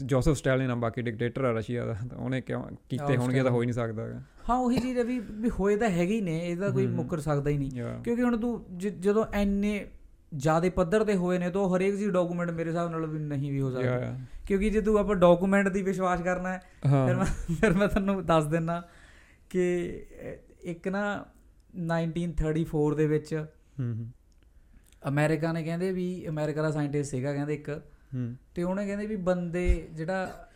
[0.05, 3.61] ਜੋਸਫ ਸਟੈਲਿਨ ਆ ਬਾਕੀ ਡਿਕਟੇਟਰ ਆ ਰਸ਼ੀਆ ਦਾ ਤਾਂ ਉਹਨੇ ਕਿਉਂ ਕੀਤੇ ਹੋਣਗੇ ਤਾਂ ਹੋ
[3.61, 6.87] ਹੀ। ਨਹੀਂ ਸਕਦਾ। ਹਾਂ ਉਹੀ ਚੀਜ਼ ਹੈ ਵੀ ਹੋਏ ਤਾਂ ਹੈਗੇ ਹੀ ਨੇ ਇਹਦਾ ਕੋਈ।
[6.87, 7.71] ਮੁੱਕਰ ਸਕਦਾ ਹੀ ਨਹੀਂ.
[8.03, 9.87] ਕਿਉਂਕਿ ਹੁਣ ਤੂੰ ਜਦੋਂ ਐਨੇ
[10.33, 13.61] ਜਿਆਦੇ ਪੱਧਰ ਤੇ ਹੋਏ ਨੇ ਤਾਂ ਹਰੇਕ ਜੀ ਡਾਕੂਮੈਂਟ ਮੇਰੇ ਹਿਸਾਬ ਨਾਲ ਵੀ ਨਹੀਂ ਵੀ
[13.61, 14.19] ਹੋ ਸਕਦਾ.
[14.47, 16.61] ਕਿਉਂਕਿ ਜੇ ਤੂੰ ਆਪਾਂ ਡਾਕੂਮੈਂਟ ਦੀ ਵਿਸ਼ਵਾਸ ਕਰਨਾ ਹੈ
[17.05, 17.25] ਫਿਰ ਮੈਂ
[17.61, 18.83] ਫਿਰ ਮੈਂ ਤੁਹਾਨੂੰ ਦੱਸ ਦਿੰਨਾ
[19.49, 19.89] ਕਿ
[20.61, 21.25] ਇੱਕ ਨਾ
[21.95, 23.45] 1934 ਦੇ ਵਿੱਚ
[23.79, 24.07] ਹੂੰ
[25.07, 27.81] ਅਮਰੀਕਾ ਨੇ ਕਹਿੰਦੇ ਵੀ ਅਮਰੀਕਾ ਦਾ ਸਾਇੰਟਿਸਟ ਸੀਗਾ ਕਹਿੰਦੇ ਇੱਕ।
[28.15, 30.47] ਹੂੰ। ਤੇ ਉਹਨੇ ਕਹਿੰਦੇ ਵੀ ਬੰਦੇ ਜਿਹੜਾ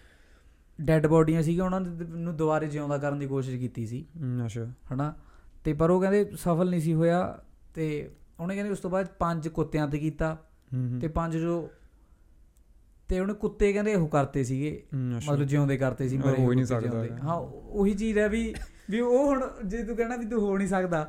[0.81, 4.05] ਡੈੱਡ ਬੋਡੀਆਂ ਸੀਗੀਆਂ ਉਹਨਾਂ ਨੂੰ ਦੁਬਾਰੇ ਜਿਉਂਦਾ ਕਰਨ ਦੀ ਕੋਸ਼ਿਸ਼ ਕੀਤੀ ਸੀ।
[4.45, 5.15] ਅੱਛਾ। ਹਨਾ?
[5.63, 7.39] ਤੇ ਪਰ ਉਹ ਕਹਿੰਦੇ ਸਫਲ ਨਹੀਂ ਸੀ ਹੋਇਆ
[7.75, 10.37] ਤੇ ਉਹਨੇ ਕਹਿੰਦੇ ਉਸ ਤੋਂ ਬਾਅਦ ਪੰਜ ਕੁੱਤਿਆਂ ਤੇ ਕੀਤਾ
[11.01, 11.69] ਤੇ ਪੰਜ ਜੋ
[13.07, 17.05] ਤੇ ਉਹਨੇ ਕੁੱਤੇ ਕਹਿੰਦੇ ਉਹ ਕਰਤੇ ਸੀਗੇ। ਮਤਲਬ ਜਿਉਂਦੇ ਕਰਤੇ ਸੀ ਮਰੇ ਹੋ ਨਹੀਂ ਸਕਦਾ।
[17.23, 18.53] ਹਾਂ ਉਹੀ ਚੀਜ਼ ਹੈ ਵੀ
[18.89, 21.03] ਵੀ ਉਹ ਹੁਣ ਜੇ ਤੂੰ ਕਹਿਣਾ ਵੀ ਤੂੰ ਹੋ ਨਹੀਂ ਸਕਦਾ.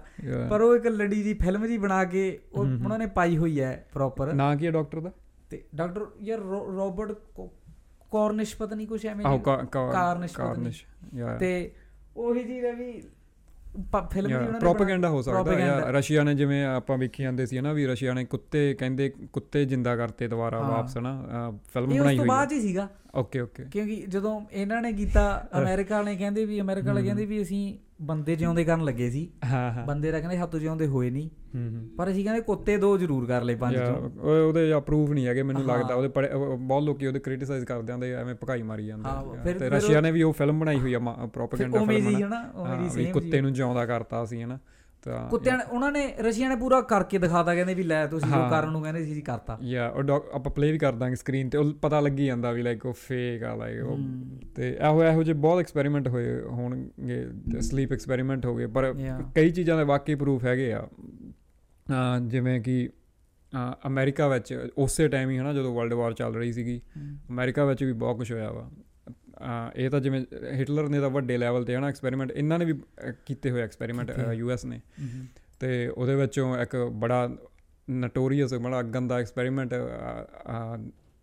[0.51, 3.87] ਪਰ ਉਹ ਇੱਕ ਲੜੀ ਜੀ ਫਿਲਮ ਜੀ ਬਣਾ ਕੇ ਉਹ। ਉਹਨਾਂ ਨੇ ਪਾਈ ਹੋਈ ਹੈ
[3.92, 5.12] ਪ੍ਰੋਪਰ ਨਾਂ ਕੀ ਹੈ ਡਾਕਟਰ ਦਾ
[5.51, 7.12] ਤੇ ਡਾਕਟਰ ਯਾਰ ਰੋਬਰਟ
[8.11, 9.38] ਕੋਰਨਿਸ਼ ਪਤਾ ਨਹੀਂ ਕੁਝ ਐਵੇਂ
[9.73, 10.85] ਕਾਰਨਿਸ਼। ਕਾਰਨਿਸ਼
[11.40, 11.73] ਤੇ
[12.16, 13.03] ਉਹੀ ਚੀਜ਼ ਹੈ ਵੀ
[14.13, 17.61] ਫਿਲਮ ਜੀ ਉਹਨਾਂ ਨੇ ਪ੍ਰੋਪਾਗੈਂਡਾ ਹੋ ਸਕਦਾ। ਜਾਂ ਰਸ਼ੀਆ ਨੇ ਜਿਵੇਂ ਆਪਾਂ ਵੇਖੀ ਜਾਂਦੇ ਸੀ
[17.61, 21.13] ਨਾ ਵੀ ਰਸ਼ੀਆ ਨੇ ਕੁੱਤੇ ਕਹਿੰਦੇ ਕੁੱਤੇ ਜਿੰਦਾ ਕਰਤੇ ਦੁਬਾਰਾ। ਵਾਪਸ ਨਾ
[21.73, 24.92] ਫਿਲਮ ਇਹ ਉਸ ਬਣਾਈ ਤੋਂ ਹੋਈ ਬਾਅਦ ਹੀ ਸੀਗਾ ਓਕੇ ਓਕੇ। ਕਿਉਂਕਿ ਜਦੋਂ ਇਹਨਾਂ ਨੇ
[24.92, 29.31] ਕੀਤਾ ਅਮਰੀਕਾ ਵਾਲੇ ਕਹਿੰਦੇ ਵੀ ਅਮਰੀਕਾ ਵਾਲੇ। ਕਹਿੰਦੇ ਵੀ ਅਸੀਂ ਬੰਦੇ ਜਿਉਂਦੇ ਕਰਨ ਲੱਗੇ ਸੀ।
[29.44, 32.77] ਹਾਂ ਹਾਂ। ਬੰਦੇ ਦਾ ਕਹਿੰਦੇ ਹੱਥੋਂ ਜਿਉਂਦੇ ਹੋਏ ਨਹੀਂ। ਹੂੰ ਹੂੰ। ਪਰ ਅਸੀਂ ਕਹਿੰਦੇ ਕੁੱਤੇ
[32.77, 36.57] ਦੋ ਜ਼ਰੂਰ ਕਰ ਲਏ ਪੰਜ ਚੋਂ। ਉਹ- ਉਹਦੇ ਅਪਰੂਵ ਨਹੀਂ ਹੈਗੇ ਮੈਨੂੰ। ਲੱਗਦਾ। ਉਹਦੇ ਉਹ-
[36.57, 40.22] ਬਹੁਤ ਲੋਕੀ ਉਹਦੇ ਕ੍ਰਿਟਿਸਾਈਜ਼ ਕਰਦੇ ਆਂਦੇ ਐਵੇਂ ਭਕਾਈ ਮਾਰੀ ਜਾਂਦੇ ਤੇ ਰਸ਼ੀਆ ਉਹ- ਨੇ ਵੀ
[40.22, 42.53] ਉਹ ਫਿਲਮ ਬਣਾਈ ਹੋਈ ਆ ਪ੍ਰੋਪਾਗੈਂਡਾ ਫਿਲਮ ਜੀ ਹਨਾ?
[42.55, 44.59] ਉਵੇਂ ਹਾਂ, ਜੀ ਵੀ ਸੇਮ ਕੁੱਤੇ ਨੂੰ ਜਿਉਂਦਾ ਕਰਤਾ ਸੀ ਹਨਾ?
[45.03, 48.51] ਤਾਂ ਕੁੱਤਿਆਂ ਨੇ ਉਹਨਾਂ ਨੇ ਰਸ਼ੀਆ ਨੇ ਪੂਰਾ ਕਰਕੇ ਦਿਖਾਤਾ ਕਹਿੰਦੇ ਵੀ ਲੈ ਤੁਸੀਂ ਜੋ।
[48.51, 51.59] ਕਰਨ ਨੂੰ ਕਹਿੰਦੇ ਸੀ ਜੀ ਕਰਤਾ। ਯਾ ਉਹ ਆਪਾਂ ਪਲੇ ਵੀ ਕਰ ਦਾਂਗੇ ਸਕਰੀਨ ਤੇ
[51.59, 53.99] ਉਹ ਪਤਾ ਲੱਗੀ ਜਾਂਦਾ ਵੀ ਲਾਈਕ ਉਹ ਫੇਕ ਆ ਲਾਈਕ ਉਹ
[54.57, 57.27] ਤੇ ਇਹੋ ਇਹੋ ਜਿਹੇ ਬਹੁਤ ਐਕਸਪੈਰੀਮੈਂਟ ਹੋਏ ਹੋਣਗੇ
[57.61, 58.95] ਸਲੀਪ ਐਕਸਪੈਰੀਮੈਂਟ ਹੋ ਗਏ ਪਰ.
[59.35, 60.88] ਕਈ ਚੀਜ਼ਾਂ ਦੇ ਵਾਕਈ ਪ੍ਰੂਫ ਹੈਗੇ ਆ।
[62.23, 62.91] ਜਿਵੇਂ ਕਿ
[63.87, 66.81] ਅਮਰੀਕਾ ਵਿੱਚ ਉਸੇ ਟਾਈਮ ਹੀ ਹਨਾ ਜਦੋਂ ਵਰਲਡ ਵਾਰ ਚੱਲ ਰਹੀ ਸੀਗੀ
[67.31, 68.71] ਅਮਰੀਕਾ ਵਿੱਚ ਵੀ ਬਹੁਤ ਕੁਝ ਹੋਇਆ ਵਾ।
[69.77, 72.75] ਇਹ ਤਾਂ ਜਿਵੇਂ ਹਿਟਲਰ ਨੇ ਤਾਂ ਵੱਡੇ ਲੈਵਲ ਤੇ ਹਨਾ ਐਕਸਪੈਰੀਮੈਂਟ ਇਹਨਾਂ ਨੇ ਵੀ
[73.27, 74.81] ਕੀਤੇ ਹੋਏ ਐਕਸਪੈਰੀਮੈਂਟ। ਯੂਐਸ ਨੇ।
[75.61, 77.37] ਤੇ ਉਹਦੇ ਵਿੱਚੋਂ ਇੱਕ ਬੜਾ
[77.91, 79.75] ਨਟੋਰੀਅਸ ਬੜਾ ਗੰਦਾ ਐਕਸਪੈਰੀਮੈਂਟ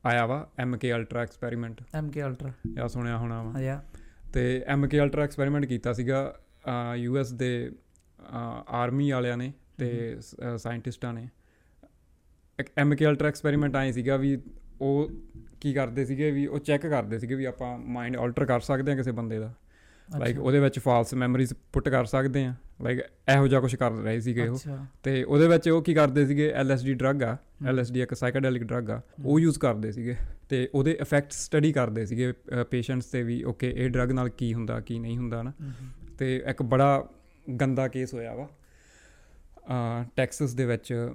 [0.06, 0.50] ਆਇਆ ਵਾ
[0.82, 3.84] ਕੇ ਅਲਟਰਾ ਐਕਸਪੈਰੀਮੈਂਟ MK ਅਲਟਰਾ ਜਾਂ ਸੁਣਿਆ ਹੋਣਾ ਵਾ। ਆਇਆ।
[4.34, 6.40] ਤੇ ਕੇ ਅਲਟਰਾ ਐਕਸਪੈਰੀਮੈਂਟ ਕੀਤਾ ਸੀਗਾ
[6.96, 7.72] ਯੂਐਸ ਦੇ
[8.70, 10.18] ਆਰਮੀ ਵਾਲਿਆਂ ਨੇ ਤੇ
[10.58, 11.30] ਸਾਇੰਟਿਸਟਾਂ ਨੇ।
[12.60, 14.42] ਇੱਕ ਕੇ ਅਲਟਰਾ ਐਕਸਪੈਰੀਮੈਂਟ ਆਏ ਸੀਗਾ ਵੀ
[14.82, 15.10] ਉਹ
[15.62, 18.98] ਕੀ ਕਰਦੇ ਸੀਗੇ ਵੀ ਉਹ ਚੈੱਕ ਕਰਦੇ ਸੀਗੇ ਵੀ ਆਪਾਂ ਮਾਈਂਡ ਆਲਟਰ ਕਰ ਸਕਦੇ ਹਾਂ
[18.98, 19.54] ਕਿਸੇ ਬੰਦੇ ਦਾ।
[20.10, 23.00] ਲਾਈਕ ਉਹਦੇ ਵਿੱਚ ਫਾਲਸ ਮੈਮਰੀਜ਼ ਪੁੱਟ ਕਰ ਸਕਦੇ ਆ ਲਾਈਕ
[23.34, 24.60] ਇਹੋ ਜਿਹਾ ਕੁਝ ਕਰ ਰਹੇ ਸੀਗੇ ਉਹ।
[25.04, 27.38] ਤੇ ਉਹਦੇ ਵਿੱਚ ਉਹ ਕੀ ਕਰਦੇ ਸੀਗੇ LSD ਡਰੱਗ ਆ।
[27.72, 30.16] LSD ਇੱਕ ਸਾਈਕੈਡੈਲਿਕ ਡਰੱਗ ਆ। ਉਹ ਯੂਜ਼ ਕਰਦੇ ਸੀਗੇ।
[30.50, 32.34] ਤੇ ਉਹਦੇ ਇਫੈਕਟ ਸਟੱਡੀ ਕਰਦੇ ਸੀਗੇ
[32.72, 35.54] ਪੇਸ਼ੈਂਟਸ ਤੇ ਵੀ ਓਕੇ ਇਹ ਡਰੱਗ ਨਾਲ ਕੀ ਹੁੰਦਾ ਕੀ ਨਹੀਂ ਹੁੰਦਾ ਨਾ
[36.18, 37.10] ਤੇ ਇੱਕ ਬੜਾ
[37.62, 38.48] ਗੰਦਾ ਕੇਸ ਹੋਇਆ ਵਾ।
[40.16, 41.10] ਟੈਕਸਸ ਦੇ ਵਿੱਚ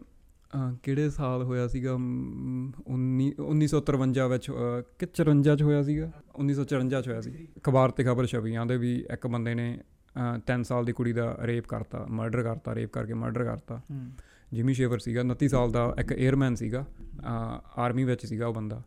[0.82, 1.96] ਕਿਹੜੇ ਸਾਲ ਹੋਇਆ ਸੀਗਾ?
[1.96, 4.50] ਮ, 19 1953 ਵਿੱਚ
[4.98, 6.12] ਕਿ 54 ਚ ਹੋਇਆ ਸੀਗਾ?
[6.36, 9.78] 1954 ਚ ਹੋਇਆ ਸੀ। ਅਖਬਾਰ ਤੇ ਖਬਰ ਛਪੀ ਆਂਦੇ ਵੀ ਇੱਕ ਬੰਦੇ ਨੇ
[10.46, 13.80] 3 ਸਾਲ ਦੀ ਕੁੜੀ ਦਾ ਰੇਪ ਕਰਤਾ ਮਰਡਰ ਕਰਤਾ ਰੇਪ ਕਰਕੇ ਮਰਡਰ ਕਰਤਾ।
[14.52, 16.86] ਜਿਮੀ ਸ਼ੇਵਰ ਸੀਗਾ 29 ਸਾਲ ਦਾ ਇੱਕ 에ਅਰਮੈਨ ਸੀਗਾ
[17.78, 18.82] ਆਰਮੀ ਵਿੱਚ ਸੀਗਾ ਉਹ ਬੰਦਾ।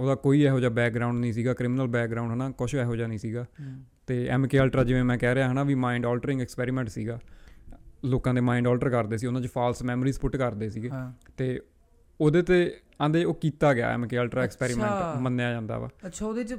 [0.00, 3.44] ਉਹਦਾ ਕੋਈ ਇਹੋ ਜਿਹਾ ਬੈਕਗ੍ਰਾਉਂਡ ਨਹੀਂ ਸੀਗਾ ਕ੍ਰਿਮੀਨਲ ਬੈਕਗ੍ਰਾਉਂਡ ਹਨਾ ਕੁਝ ਇਹੋ ਜਿਹਾ ਨਹੀਂ ਸੀਗਾ।
[4.06, 7.20] ਤੇ ਕੇ ਅਲਟਰਾ ਜਿਵੇਂ ਮੈਂ ਕਹਿ ਰਿਹਾ ਹਨਾ ਵੀ ਮਾਈਂਡ ਆਲਟਰਿੰਗ ਐਕਸਪੈਰੀਮੈਂਟ ਸੀਗਾ।
[8.04, 10.90] ਲੋਕਾਂ ਦੇ ਮਾਈਂਡ ਆਲਟਰ ਕਰਦੇ ਸੀ ਉਹਨਾਂ 'ਚ ਫਾਲਸ ਮੈਮਰੀਜ਼ ਪੁੱਟ ਕਰਦੇ ਸੀਗੇ।
[11.36, 11.60] ਤੇ
[12.20, 16.54] ਉਹਦੇ ਤੇ ਆਂਦੇ ਉਹ ਕੀਤਾ ਗਿਆ ਕੇ ਅਲਟਰਾ। ਐਕਸਪੈਰੀਮੈਂਟ ਮੰਨਿਆ ਜਾਂਦਾ ਵਾ। ਅੱਛਾ ਉਹਦੇ ਚ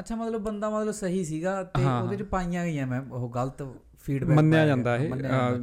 [0.00, 3.62] ਅੱਛਾ ਮਤਲਬ ਬੰਦਾ ਮਤਲਬ ਸਹੀ ਸੀਗਾ ਤੇ ਉਹਦੇ ਚ ਪਾਈਆਂ ਗਈਆਂ ਮੈਂ ਉਹ ਗਲਤ
[3.98, 5.14] ਫੀਡਬੈਕ ਮੰਨਿਆ ਜਾਂਦਾ ਇਹ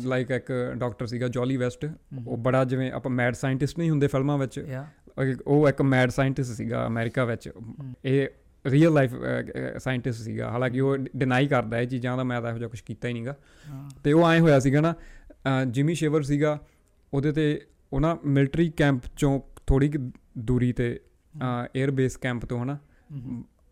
[0.03, 1.85] ਲਾਈਕ ਇੱਕ ਡਾਕਟਰ ਸੀਗਾ ਜੋਲੀ ਵੈਸਟ
[2.27, 4.65] ਉਹ ਬੜਾ ਜਿਵੇਂ ਆਪਾਂ ਮੈਡ ਸਾਇੰਟਿਸਟ ਨਹੀਂ ਹੁੰਦੇ ਫਿਲਮਾਂ ਵਿੱਚ।
[5.47, 7.49] ਉਹ ਇੱਕ ਮੈਡ ਸਾਇੰਟਿਸਟ ਸੀਗਾ ਅਮਰੀਕਾ ਵਿੱਚ।
[8.05, 8.27] ਇਹ
[8.65, 9.11] ਰੀਅਲ ਲਾਈਫ
[9.77, 13.07] ਸਾਇੰਟਿਸਟ ਸੀਗਾ। ਹਾਲਾਂਕਿ ਉਹ ਡਿਨਾਈ ਕਰਦਾ ਇਹ ਚੀਜ਼ਾਂ ਦਾ ਮੈਂ ਤਾਂ ਇਹੋ ਜਿਹਾ ਕੁਝ ਕੀਤਾ
[13.07, 13.35] ਹੀ ਨਹੀਂਗਾ।
[14.03, 14.93] ਤੇ ਉਹ ਐਂ ਹੋਇਆ ਸੀਗਾ ਨਾ
[15.65, 16.59] ਜਿਮੀ ਸ਼ੇਵਰ ਸੀਗਾ
[17.13, 17.61] ਉਹਦੇ ਤੇ
[17.93, 19.91] ਉਹ ਨਾ ਮਿਲਟਰੀ ਕੈਂਪ ਚੋਂ ਥੋੜੀ
[20.37, 20.99] ਦੂਰੀ ਤੇ
[21.77, 22.77] 에ਅਰ ਬੇਸ ਕੈਂਪ ਤੋਂ ਹਨਾ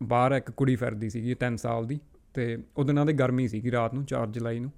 [0.02, 2.00] ਬਾਹਰ ਇੱਕ ਕੁੜੀ ਫਿਰਦੀ ਸੀਗੀ 3 ਸਾਲ ਦੀ
[2.34, 4.72] ਤੇ ਉਹਦੇ ਨਾਲ ਦੇ ਗਰਮੀ ਸੀਗੀ ਰਾਤ ਨੂੰ 4 ਜੁਲਾਈ ਨੂੰ।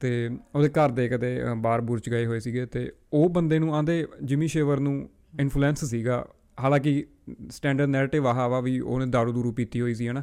[0.00, 3.58] ਤੇ ਉਹਦੇ ਘਰ ਦੇ ਕਦੇ ਅਹ, ਬਾਰ ਬੂਰ ਚ ਗਏ ਹੋਏ ਸੀਗੇ ਤੇ ਉਹ ਬੰਦੇ
[3.58, 5.08] ਨੂੰ ਆਂਦੇ ਜਿਮੀ ਸ਼ੇਵਰ ਨੂੰ
[5.40, 6.26] ਇਨਫਲੂਐਂਸ ਸੀਗਾ
[6.60, 7.06] ਹਾਲਾਂਕਿ
[7.50, 10.22] ਸਟੈਂਡਰਡ ਨੈਰੇਟਿਵ ਆਹ ਵਾ ਵੀ ਉਹਨੇ ਦਾਰੂ ਦੂਰੂ ਪੀਤੀ ਹੋਈ ਸੀ ਹਨਾ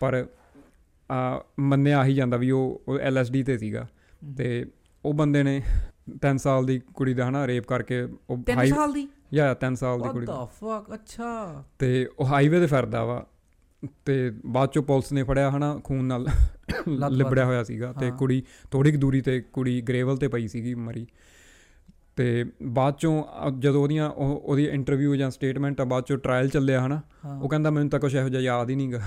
[0.00, 0.26] ਪਰ
[1.12, 3.88] ਆ ਮੰਨਿਆ ਹੀ ਜਾਂਦਾ ਵੀ ਉਹ LSD ਤੇ ਸੀਗਾ।
[4.38, 4.66] ਤੇ
[5.04, 5.62] ਉਹ ਬੰਦੇ ਨੇ
[6.16, 9.08] 3 ਸਾਲ ਦੀ ਕੁੜੀ ਦਾ ਹਨਾ ਰੇਪ ਕਰਕੇ ਉਹ ਤਿੰਨ ਹਾਈ ਸਾਲ ਦੀ?
[9.34, 13.04] ਯਾ 3 ਸਾਲ ਦੀ ਵਾਟ ਕੁੜੀ ਦਾ ਦਾ। ਫੱਕ ਅੱਛਾ। ਤੇ ਉਹ ਹਾਈਵੇ ਤੇ ਫਿਰਦਾ
[13.04, 13.26] ਵਾ।
[14.04, 16.26] ਤੇ ਬਾਅਦ ਚੋਂ ਪੁਲਿਸ ਨੇ ਫੜਿਆ ਹਨਾ ਖੂਨ ਨਾਲ
[17.10, 21.06] ਲਿਬੜਿਆ ਹੋਇਆ ਸੀਗਾ। ਤੇ। ਕੁੜੀ ਥੋੜੀ ਕੁ ਦੂਰੀ ਤੇ ਕੁੜੀ ਗ੍ਰੇਵਲ ਤੇ ਪਈ ਸੀਗੀ ਮਰੀ।
[22.16, 23.24] ਤੇ ਬਾਅਦ ਚੋਂ
[23.58, 27.00] ਜਦੋਂ ਉਹਦੀਆਂ ਉਹ- ਉਹਦੀ ਇੰਟਰਵਿਊ ਜਾਂ ਸਟੇਟਮੈਂਟ ਆ ਬਾਅਦ ਚੋਂ ਟ੍ਰਾਇਲ ਚੱਲਿਆ ਹਨਾ
[27.42, 29.00] ਉਹ ਕਹਿੰਦਾ ਮੈਨੂੰ ਤਾਂ ਕੁਝ ਇਹੋ ਜਿਹਾ ਯਾਦ ਹੀ ਨਹੀਂਗਾ।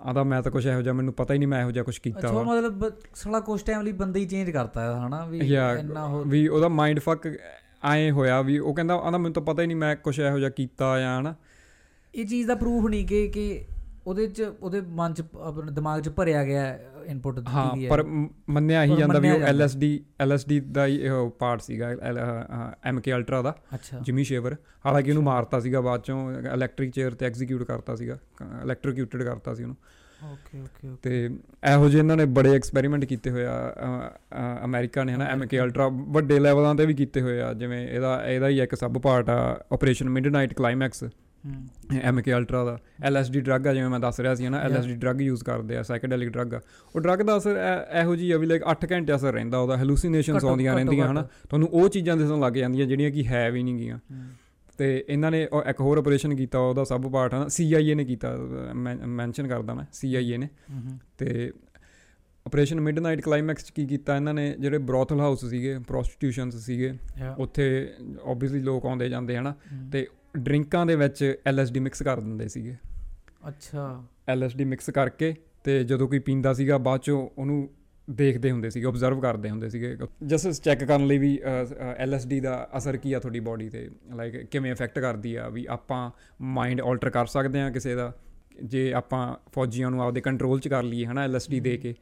[0.00, 2.20] ਆਦਾ ਮੈਂ ਤਾਂ ਕੁਝ ਇਹੋ ਜਿਹਾ ਮੈਨੂੰ ਪਤਾ ਹੀ ਨਹੀਂ ਮੈਂ ਇਹੋ ਜਿਹਾ ਕੁਝ ਕੀਤਾ
[2.20, 2.84] ਅੱਛਾ ਮਤਲਬ
[3.14, 7.00] ਸਾਲਾ ਕੁਝ ਟਾਈਮ ਲਈ ਬੰਦਾ ਹੀ ਚੇਂਜ ਕਰਤਾ ਹੈ ਹਨਾ ਵੀ ਇੰਨਾ ਵੀ ਉਹਦਾ ਮਾਈਂਡ
[7.00, 7.26] ਫੱਕ
[7.84, 10.50] ਐ ਹੋਇਆ ਵੀ ਉਹ ਕਹਿੰਦਾ ਆਂਦਾ ਮੈਨੂੰ ਤਾਂ ਪਤਾ ਹੀ ਨਹੀਂ ਮੈਂ ਕੁਝ ਇਹੋ ਜਿਹਾ
[10.50, 11.34] ਕੀਤਾ ਜਾਂ ਹਨਾ।
[12.14, 13.64] ਇਹ ਚੀਜ਼ ਦਾ ਪ੍ਰੂਫ ਨਹੀਂ ਕਿ ਕਿ
[14.06, 18.02] ਉਹਦੇ ਚ ਉਹਦੇ ਮਨ ਚ ਆਪਣੇ ਦਿਮਾਗ ਚ ਭਰਿਆ ਗਿਆ ਇਨਪੁਟ ਦਿੱਤੀ ਹਾਂ ਹੈ। ਪਰ
[18.48, 19.98] ਮੰਨਿਆ ਹੀ ਜਾਂਦਾ ਵੀ ਉਹ। LSD
[20.30, 21.92] LSD ਦਾ ਹੀ ਇਹ ਪਾਰਟ ਸੀਗਾ
[22.94, 23.56] MK ਅਲਟਰਾ ਦਾ
[24.02, 28.18] ਜਿਮੀ ਸ਼ੇਵਰ ਹਾਲਾਂਕਿ ਉਹਨੂੰ ਮਾਰਤਾ ਸੀਗਾ ਬਾਅਦ ਚੋਂ ਇਲੈਕਟ੍ਰਿਕ ਚੇਅਰ ਤੇ ਐਗਜ਼ੀਕਿਊਟ ਕਰਤਾ ਸੀਗਾ
[28.62, 29.76] ਇਲੈਕਟ੍ਰੀਕਿਊਟਡ ਕਰਤਾ ਸੀ ਉਹਨੂੰ।
[30.32, 31.30] ਓਕੇ ਓਕੇ ਤੇ
[31.72, 35.36] ਇਹੋ ਜਿਹੇ ਇਹਨਾਂ ਨੇ ਬੜੇ ਐਕਸਪੈਰੀਮੈਂਟ ਕੀਤੇ ਹੋਏ ਆ ਅ, ਅ, ਅਮਰੀਕਾ ਨੇ ਹਨਾ?
[35.36, 38.98] MK ਅਲਟਰਾ ਵੱਡੇ ਲੈਵਲਾਂ ਤੇ ਵੀ ਕੀਤੇ ਹੋਏ ਆ ਜਿਵੇਂ ਇਹਦਾ ਇਹਦਾ ਹੀ ਇੱਕ ਸਬ
[38.98, 41.04] ਪਾਰਟ ਆ operation midnight climax
[42.08, 42.78] MK ultra ਦਾ।
[43.10, 44.62] LSD ਡਰੱਗ ਆ ਜਿਵੇਂ ਮੈਂ ਦੱਸ ਰਿਹਾ ਸੀ ਨਾ.
[44.66, 46.60] LSD ਡਰੱਗ ਯੂਜ਼ ਕਰਦੇ ਆ ਸਾਈਕੈਡੈਲਿਕ ਡਰੱਗ ਆ।
[46.96, 47.56] ਉਹ ਡਰੱਗ ਦਾ ਅਸਰ
[48.00, 51.68] ਇਹੋ ਜਿਹੀ ਆ ਵੀ ਲਾਈਕ 8 ਘੰਟੇ ਅਸਰ ਰਹਿੰਦਾ ਉਹਦਾ ਹੈਲੂਸੀਨੇਸ਼ਨਸ ਆਉਂਦੀਆਂ ਰਹਿੰਦੀਆਂ ਹਨਾ। ਤੁਹਾਨੂੰ
[51.68, 53.98] ਉਹ ਚੀਜ਼ਾਂ ਦਿਸਣ ਲੱਗ ਜਾਂਦੀਆਂ ਜਿਹੜੀਆਂ ਕਿ ਹੈ ਵੀ ਨਹੀਂ ਗੀਆਂ।
[54.78, 58.36] ਤੇ ਇਹਨਾਂ ਨੇ ਇੱਕ ਹੋਰ ਆਪਰੇਸ਼ਨ ਕੀਤਾ ਉਹਦਾ ਸਬ ਪਾਰਟ ਆ CIA ਨੇ ਕੀਤਾ
[59.06, 60.48] ਮੈਂਸ਼ਨ ਕਰਦਾ ਮੈਂ CIA ਨੇ।
[61.18, 61.52] ਤੇ
[62.46, 66.92] ਆਪਰੇਸ਼ਨ ਮਿਡਨਾਈਟ ਕਲਾਈਮੈਕਸ ਚ ਕੀ ਕੀਤਾ ਇਹਨਾਂ ਨੇ ਜਿਹੜੇ ਬ੍ਰੋਥਲ ਹਾਊਸ ਸੀਗੇ ਪ੍ਰੋਸਟੀਟਿਊਸ਼ਨਸ ਸੀਗੇ
[67.38, 67.94] ਉੱਥੇ
[68.26, 69.54] ਆਬਵੀਅਸਲੀ ਲੋਕ ਆਉਂਦੇ ਜਾਂਦੇ ਹਨਾ।
[69.92, 70.06] ਤੇ
[70.38, 72.74] ਡਰਿੰਕਾਂ ਦੇ ਵਿੱਚ LSD ਮਿਕਸ ਕਰ ਦਿੰਦੇ ਸੀਗੇ।
[73.48, 77.68] ਅੱਛਾ। LSD ਮਿਕਸ ਕਰਕੇ ਤੇ ਜਦੋਂ ਕੋਈ ਪੀਂਦਾ ਸੀਗਾ ਬਾਅਦ ਚੋਂ ਉਹਨੂੰ
[78.10, 81.40] ਦੇਖਦੇ ਹੁੰਦੇ ਸੀਗੇ ਆਬਜ਼ਰਵ ਕਰਦੇ ਹੁੰਦੇ ਸੀਗੇ। ਜਸਟ ਚੈੱਕ ਕਰਨ ਲਈ ਵੀ
[82.08, 83.90] LSD ਦਾ ਅਸਰ ਕੀ ਆ ਤੁਹਾਡੀ ਬਾਡੀ ਤੇ?
[84.14, 85.48] ਲਾਈਕ ਕਿਵੇਂ ਇਫੈਕਟ ਕਰਦੀ ਆ?
[85.48, 88.14] ਵੀ ਆਪਾਂ ਮਾਈਂਡ ਆਲਟਰ ਕਰ ਸਕਦੇ ਆ ਕਿਸੇ ਦਾ?
[88.64, 91.94] ਜੇ ਆਪਾਂ ਫੌਜੀਆਂ ਨੂੰ ਆਪਦੇ ਕੰਟਰੋਲ 'ਚ ਕਰ ਲਈਏ ਹਨਾ LSD ਦੇ ਕੇ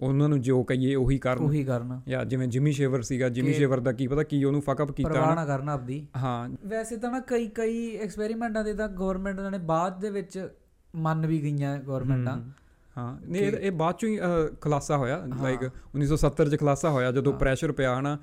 [0.00, 3.80] ਉਹਨਾਂ ਨੂੰ ਜੋ ਕਹੀਏ ਉਹੀ ਕਰਨ। ਉਹੀ ਕਰਨਾ। ਜਾਂ ਜਿਵੇਂ ਜਿਮੀ ਸ਼ੇਵਰ ਸੀਗਾ ਜਿਮੀ ਸ਼ੇਵਰ
[3.80, 7.10] ਦਾ ਕੀ ਪਤਾ ਕੀ ਉਹਨੂੰ ਫੱਕ ਅਪ ਕੀਤਾ ਪਰਵਾਹ ਨਾ। ਕਰਨਾ ਆਪਦੀ। ਹਾਂ। ਵੈਸੇ ਤਾਂ
[7.10, 10.48] ਨਾ ਕਈ ਕਈ ਐਕਸਪੈਰੀਮੈਂਟਾਂ ਦੇ ਤਾਂ ਗਵਰਨਮੈਂਟ ਨੇ ਬਾਅਦ ਦੇ ਵਿੱਚ
[10.96, 12.65] ਮੰਨ ਵੀ ਗਈਆਂ ਗਵਰਨਮੈਂਟਾਂ
[12.96, 14.18] ਹਾਂ ਨਹੀਂ ਇਹ ਬਾਅਦ ਚੋਂ ਹੀ
[14.60, 18.18] ਖੁਲਾਸਾ ਹੋਇਆ ਲਾਈਕ 1970 ਚ ਖੁਲਾਸਾ ਹੋਇਆ ਜਦੋਂ ਪ੍ਰੈਸ਼ਰ ਪਿਆ ਹਨਾ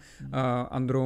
[0.78, 1.06] ਅੰਦਰੋਂ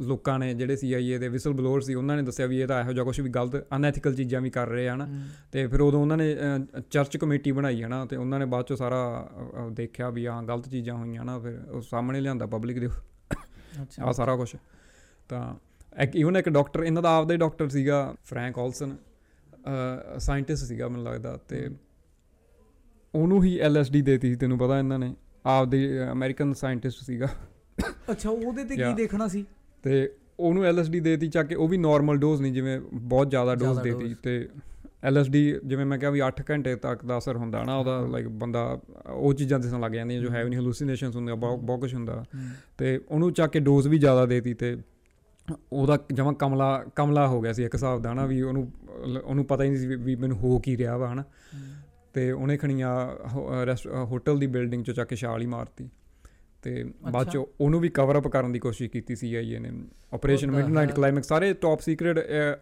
[0.00, 2.92] ਲੋਕਾਂ ਨੇ ਜਿਹੜੇ ਸੀਆਈਏ ਦੇ ਵਿਸਲ ਬਲੋਅਰ ਸੀ ਉਹਨਾਂ ਨੇ ਦੱਸਿਆ ਵੀ ਇਹ ਤਾਂ ਇਹੋ
[2.92, 5.08] ਜਿਹਾ ਕੁਝ ਵੀ ਗਲਤ ਅਨਐਥੀਕਲ ਚੀਜ਼ਾਂ ਵੀ ਕਰ ਰਹੇ ਹਨਾ।
[5.52, 6.36] ਤੇ ਫਿਰ ਉਦੋਂ ਉਹਨਾਂ ਨੇ
[6.90, 9.28] ਚਰਚ ਕਮੇਟੀ ਬਣਾਈ ਹਨਾ ਤੇ ਉਹਨਾਂ ਨੇ ਬਾਅਦ ਚੋਂ ਸਾਰਾ
[9.70, 12.88] ਦੇਖਿਆ ਵੀ ਹਾਂ ਗਲਤ ਚੀਜ਼ਾਂ ਹੋਈਆਂ ਨਾ ਫਿਰ ਉਹ ਸਾਹਮਣੇ ਲਿਆਂਦਾ ਪਬਲਿਕ ਦੇ
[13.82, 14.56] ਅੱਛਾ। ਆ ਸਾਰਾ ਕੁਝ
[15.28, 15.54] ਤਾਂ
[16.02, 18.96] ਇੱਕ ਇਵਨ ਇੱਕ ਡਾਕਟਰ ਇਹਨਾਂ ਦਾ ਆਪਦਾ ਹੀ ਡਾਕਟਰ ਸੀਗਾ ਫਰੈਂਕ ਔਲਸਨ
[20.18, 21.68] ਸਾਇੰਟਿਸਟ ਸੀਗਾ ਮੈਨੂੰ ਲੱਗਦਾ ਤੇ
[23.14, 25.14] ਉਹਨੂੰ ਹੀ ਐਲਐਸਡੀ ਦੇਤੀ ਸੀ ਤੈਨੂੰ ਪਤਾ ਇਹਨਾਂ ਨੇ।
[25.46, 27.28] ਆਪਦੇ ਅਮਰੀਕਨ ਸਾਇੰਟਿਸਟ ਸੀਗਾ।
[28.10, 28.94] ਅੱਛਾ ਉਹਦੇ ਤੇ ਕੀ.
[28.94, 29.44] ਦੇਖਣਾ ਸੀ?
[29.82, 33.80] ਤੇ ਉਹਨੂੰ ਐਲਐਸਡੀ ਦੇਤੀ ਚੱਕ ਕੇ ਉਹ ਵੀ ਨਾਰਮਲ ਡੋਜ਼ ਨਹੀਂ ਜਿਵੇਂ ਬਹੁਤ ਜ਼ਿਆਦਾ ਡੋਜ਼
[33.80, 34.48] ਦੇਤੀ। ਤੇ
[35.04, 38.80] ਐਲਐਸਡੀ ਜਿਵੇਂ ਮੈਂ ਕਿਹਾ ਵੀ 8 ਘੰਟੇ ਤੱਕ ਦਾ ਅਸਰ ਹੁੰਦਾ ਨਾ ਉਹਦਾ ਲਾਈਕ ਬੰਦਾ
[39.10, 42.24] ਉਹ ਚੀਜ਼ਾਂ ਦਿਸਣ ਲੱਗ ਜਾਂਦੀਆਂ ਜੋ ਹੈ। ਨਹੀਂ ਹੈਲੂਸੀਨੇਸ਼ਨਸ ਹੁੰਦੀਆਂ ਬਹੁਤ ਬਹੁਤ ਕੁਝ ਹੁੰਦਾ।
[42.78, 44.76] ਤੇ ਉਹਨੂੰ ਚੱਕ ਕੇ ਡੋਜ਼ ਵੀ ਜ਼ਿਆਦਾ ਦੇਤੀ ਤੇ
[45.72, 48.72] ਉਹਦਾ ਜਮਾ ਕਮਲਾ ਕਮਲਾ ਹੋ ਗਿਆ ਸੀ ਇੱਕ ਹਿਸਾਬ ਦਾ ਹਨਾ ਵੀ ਉਹਨੂੰ
[49.24, 51.24] ਉਹਨੂੰ ਪਤਾ ਹੀ ਨਹੀਂ ਸੀ ਵੀ ਮੈਨੂੰ ਹੋ ਕੀ ਰਿਹਾ ਵਾ ਹਨਾ।
[52.16, 52.90] ਤੇ ਉਹਨੇ ਖਣੀਆਂ
[54.04, 55.88] ਹੋਟਲ ਦੀ ਬਿਲਡਿੰਗ ਚੋਂ ਚੱਕ ਕੇ ਛਾਲ ਹੀ ਮਾਰਤੀ।
[56.62, 59.70] ਤੇ ਬਾਅਦ। ਚੋਂ ਉਹਨੂੰ ਵੀ ਕਵਰ ਅਪ ਕਰਨ ਦੀ ਕੋਸ਼ਿਸ਼ ਕੀਤੀ ਸੀ ਆਈਏ ਨੇ।
[60.14, 60.92] Operation midnight?
[60.92, 62.18] ਕਲਾਈਮੈਕਸ ਸਾਰੇ ਟੌਪ ਸੀਕ੍ਰੀਟ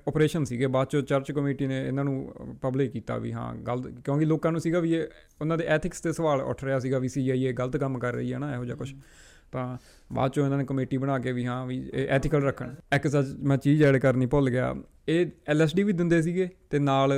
[0.08, 4.24] ਆਪਰੇਸ਼ਨ ਸੀਗੇ। ਬਾਅਦ ਚੋਂ ਚਰਚ ਕਮੇਟੀ ਨੇ ਇਹਨਾਂ ਨੂੰ ਪਬਲਿਕ ਕੀਤਾ ਵੀ ਹਾਂ ਗਲਤ ਕਿਉਂਕਿ
[4.24, 5.06] ਲੋਕਾਂ ਨੂੰ ਸੀਗਾ ਵੀ ਇਹ
[5.40, 8.38] ਉਹਨਾਂ ਦੇ ਐਥਿਕਸ ਤੇ ਸਵਾਲ ਉੱਠ ਰਿਹਾ ਸੀਗਾ ਵੀ ਸੀਆਈਏ ਗਲਤ ਕੰਮ ਕਰ ਰਹੀ ਹੈ
[8.38, 8.92] ਨਾ ਇਹੋ ਜਿਹਾ ਕੁਝ
[9.52, 9.66] ਤਾਂ
[10.12, 13.26] ਬਾਅਦ ਚੋਂ ਇਹਨਾਂ ਨੇ ਕਮੇਟੀ ਬਣਾ ਕੇ ਵੀ ਹਾਂ ਵੀ ਇਹ ਐਥੀਕਲ ਰੱਖਣ। ਇੱਕ ਸੱਚ
[13.42, 14.74] ਮੈਂ ਚੀਜ਼ ਐਡ ਕਰਨੀ ਭੁੱਲ ਗਿਆ।
[15.08, 17.12] ਇਹ ਐਲਐਸਡੀ ਵੀ ਦਿੰਦੇ ਸੀਗੇ ਤੇ ਨਾਲ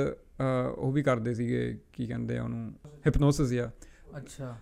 [0.77, 2.71] ਉਹ ਵੀ ਕਰਦੇ ਸੀਗੇ ਕੀ ਕਹਿੰਦੇ ਆ ਉਹਨੂੰ
[3.07, 3.69] ਹਿਪਨੋਸਿਸ ਆ
[4.17, 4.55] ਅੱਛਾ।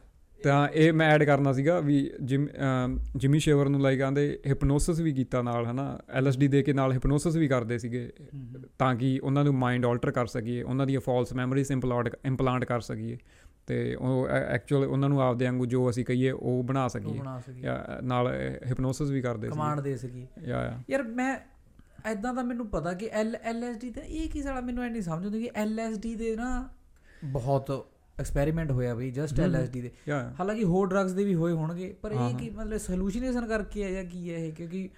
[0.43, 2.11] ਤਾਂ ਇਹ ਮੈਂ ਐਡ ਕਰਨਾ ਸੀਗਾ ਵੀ
[3.15, 5.99] ਜਿਮ ਸ਼ੇਵਰ ਨੂੰ ਲਾਈਕ ਆਂਦੇ ਹਿਪਨੋਸਿਸ ਵੀ ਕੀਤਾ ਨਾਲ ਹਨਾ?
[6.09, 8.11] ਐਲਐਸਡੀ ਦੇ ਕੇ ਨਾਲ ਹਿਪਨੋਸਿਸ ਵੀ ਕਰਦੇ ਸੀਗੇ।
[8.79, 12.81] ਤਾਂ ਕਿ ਉਹਨਾਂ ਨੂੰ ਮਾਈਂਡ ਆਲਟਰ ਕਰ ਸਕੀਏ ਉਹਨਾਂ ਦੀਆਂ ਫਾਲਸ ਮੈਮਰੀਜ਼ ਇੰਪਲਾਂਟ ਇੰਪਲਾਂਟ ਕਰ
[12.81, 13.17] ਸਕੀਏ।
[13.67, 17.19] ਤੇ ਉਹ ਐਕਚੁਅਲ ਉਹਨਾਂ ਨੂੰ ਆਪਦੇ ਵਾਂਗੂ ਜੋ ਅਸੀਂ ਕਹੀਏ ਉਹ ਬਣਾ ਸਕੀਏ।
[18.03, 18.27] ਨਾਲ
[18.67, 21.37] ਹਿਪਨੋਸਿਸ ਵੀ ਕਰਦੇ ਕਮਾਂਡ ਦੇ ਸਕੀ ਸੀ ਯਾ। ਯਾਰ ਮੈਂ
[22.05, 25.23] ਐਦਾਂ ਦਾ ਮੈਨੂੰ ਪਤਾ ਕਿ ਐਲ ਐਲਐਸਡੀ ਦਾ ਇਹ ਕੀ ਸਾਲਾ ਮੈਨੂੰ ਐ ਨਹੀਂ ਸਮਝ
[25.23, 26.69] ਆਉਂਦੀ ਕਿ ਐਲਐਸਡੀ ਦੇ ਨਾ
[27.23, 27.71] ਬਹੁਤ
[28.19, 29.91] ਐਕਸਪੈਰੀਮੈਂਟ ਹੋਇਆ ਬਈ ਜਸਟ। ਐਲਐਸਡੀ ਦੇ
[30.39, 34.03] ਹਾਲਾਂਕਿ ਹੋਰ ਡਰੱਗਸ ਦੇ ਵੀ ਹੋਏ ਹੋਣਗੇ ਪਰ ਇਹ। ਕੀ ਮਤਲਬ ਸੋਲੂਸ਼ਨੇਸ਼ਨ ਕਰਕੇ ਹੈ ਜਾਂ
[34.03, 34.89] ਕੀ ਹੈ ਇਹ ਕਿਉਂਕਿ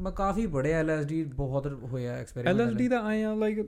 [0.00, 3.60] ਮੈਂ ਕਾਫੀ ਪੜਿਆ ਐਲਐਸਡੀ ਬਹੁਤ ਹੋਇਆ ਐਕਸਪੈਰੀਮੈਂਟ ਐਲਐਸਡੀ ਦਾ ਆਏ ਆ ਲਾਈਕ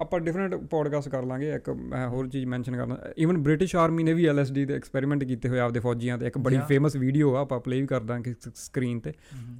[0.00, 4.12] ਆਪਾਂ ਡਿਫਰੈਂਟ ਪੋਡਕਾਸਟ ਕਰ ਲਾਂਗੇ ਇੱਕ ਮੈਂ ਹੋਰ ਚੀਜ਼ ਮੈਂਸ਼ਨ ਕਰਨਾ। ਇਵਨ ਬ੍ਰਿਟਿਸ਼ ਆਰਮੀ ਨੇ
[4.12, 6.58] ਵੀ ਐਲਐਸਡੀ ਦੇ ਐਕਸਪੈਰੀਮੈਂਟ ਕੀਤੇ ਹੋਏ ਆਪਦੇ ਫੌਜੀਆਂ ਤੇ। ਇੱਕ ਬੜੀ.
[6.68, 9.12] ਫੇਮਸ ਵੀਡੀਓ ਆ ਆਪਾਂ ਪਲੇ ਵੀ ਕਰ ਦਾਂਗੇ ਸਕਰੀਨ ਤੇ।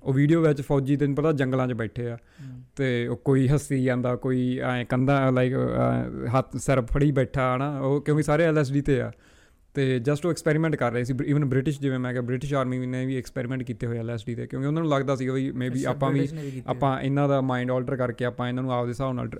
[0.02, 2.18] ਉਹ ਵੀਡੀਓ ਵਿੱਚ ਫੌਜੀ ਤੈਨੂੰ ਪਤਾ ਜੰਗਲਾਂ 'ਚ ਬੈਠੇ ਆ।
[2.76, 5.52] ਤੇ ਉਹ ਕੋਈ ਹੱਸੀ ਜਾਂਦਾ ਕੋਈ ਐ ਕੰਦਾ ਲਾਈਕ
[6.38, 9.12] ਹੱਥ ਸਿਰ ਫੜੀ ਬੈਠਾ ਹਨਾ। ਉਹ ਕਿਉਂਕਿ ਸਾਰੇ ਐਲਐਸਡੀ ਤੇ ਆ।
[9.74, 13.06] ਤੇ ਜਸਟ ਉਹ ਐਕਸਪੈਰੀਮੈਂਟ ਕਰ ਰਹੇ ਸੀ ਇਵਨ ਬ੍ਰਿਟਿਸ਼ ਜਿਵੇਂ ਮੈਂ ਕਿਹਾ ਬ੍ਰਿਟਿਸ਼ ਆਰਮੀ ਨੇ
[13.06, 16.28] ਵੀ ਐਕਸਪੈਰੀਮੈਂਟ ਕੀਤੇ ਹੋਏ ਐਲਐਸਡੀ ਤੇ ਕਿਉਂਕਿ ਉਹਨਾਂ ਨੂੰ ਲੱਗਦਾ ਸੀ ਵੀ ਮੇਬੀ ਆਪਾਂ ਵੀ
[16.66, 19.30] ਆਪਾਂ ਇਹਨਾਂ ਦਾ ਮਾਈਂਡ ਆਲਟਰ ਕਰਕੇ ਆਪਾਂ ਇਹਨਾਂ ਨੂੰ ਆਪਦੇ ਹਿਸਾਬ ਨਾਲ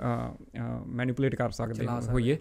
[0.86, 2.38] ਮੈਨੀਪੂਲੇਟ ਕਰ ਸਕਦੇ। ਹੋਈਏ।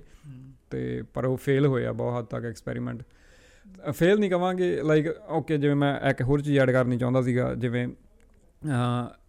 [0.70, 3.04] ਤੇ ਪਰ ਉਹ ਫੇਲ ਹੋਇਆ ਬਹੁਤ ਹੱਦ ਤੱਕ ਐਕਸਪੈਰੀਮੈਂਟ
[3.92, 7.88] ਫੇਲ ਨਹੀਂ ਕਵਾਂਗੇ ਲਾਈਕ ਓਕੇ ਜਿਵੇਂ ਮੈਂ ਇੱਕ ਹੋਰ ਚੀਜ਼ ਐਡ ਕਰਨੀ ਚਾਹੁੰਦਾ ਸੀਗਾ ਜਿਵੇਂ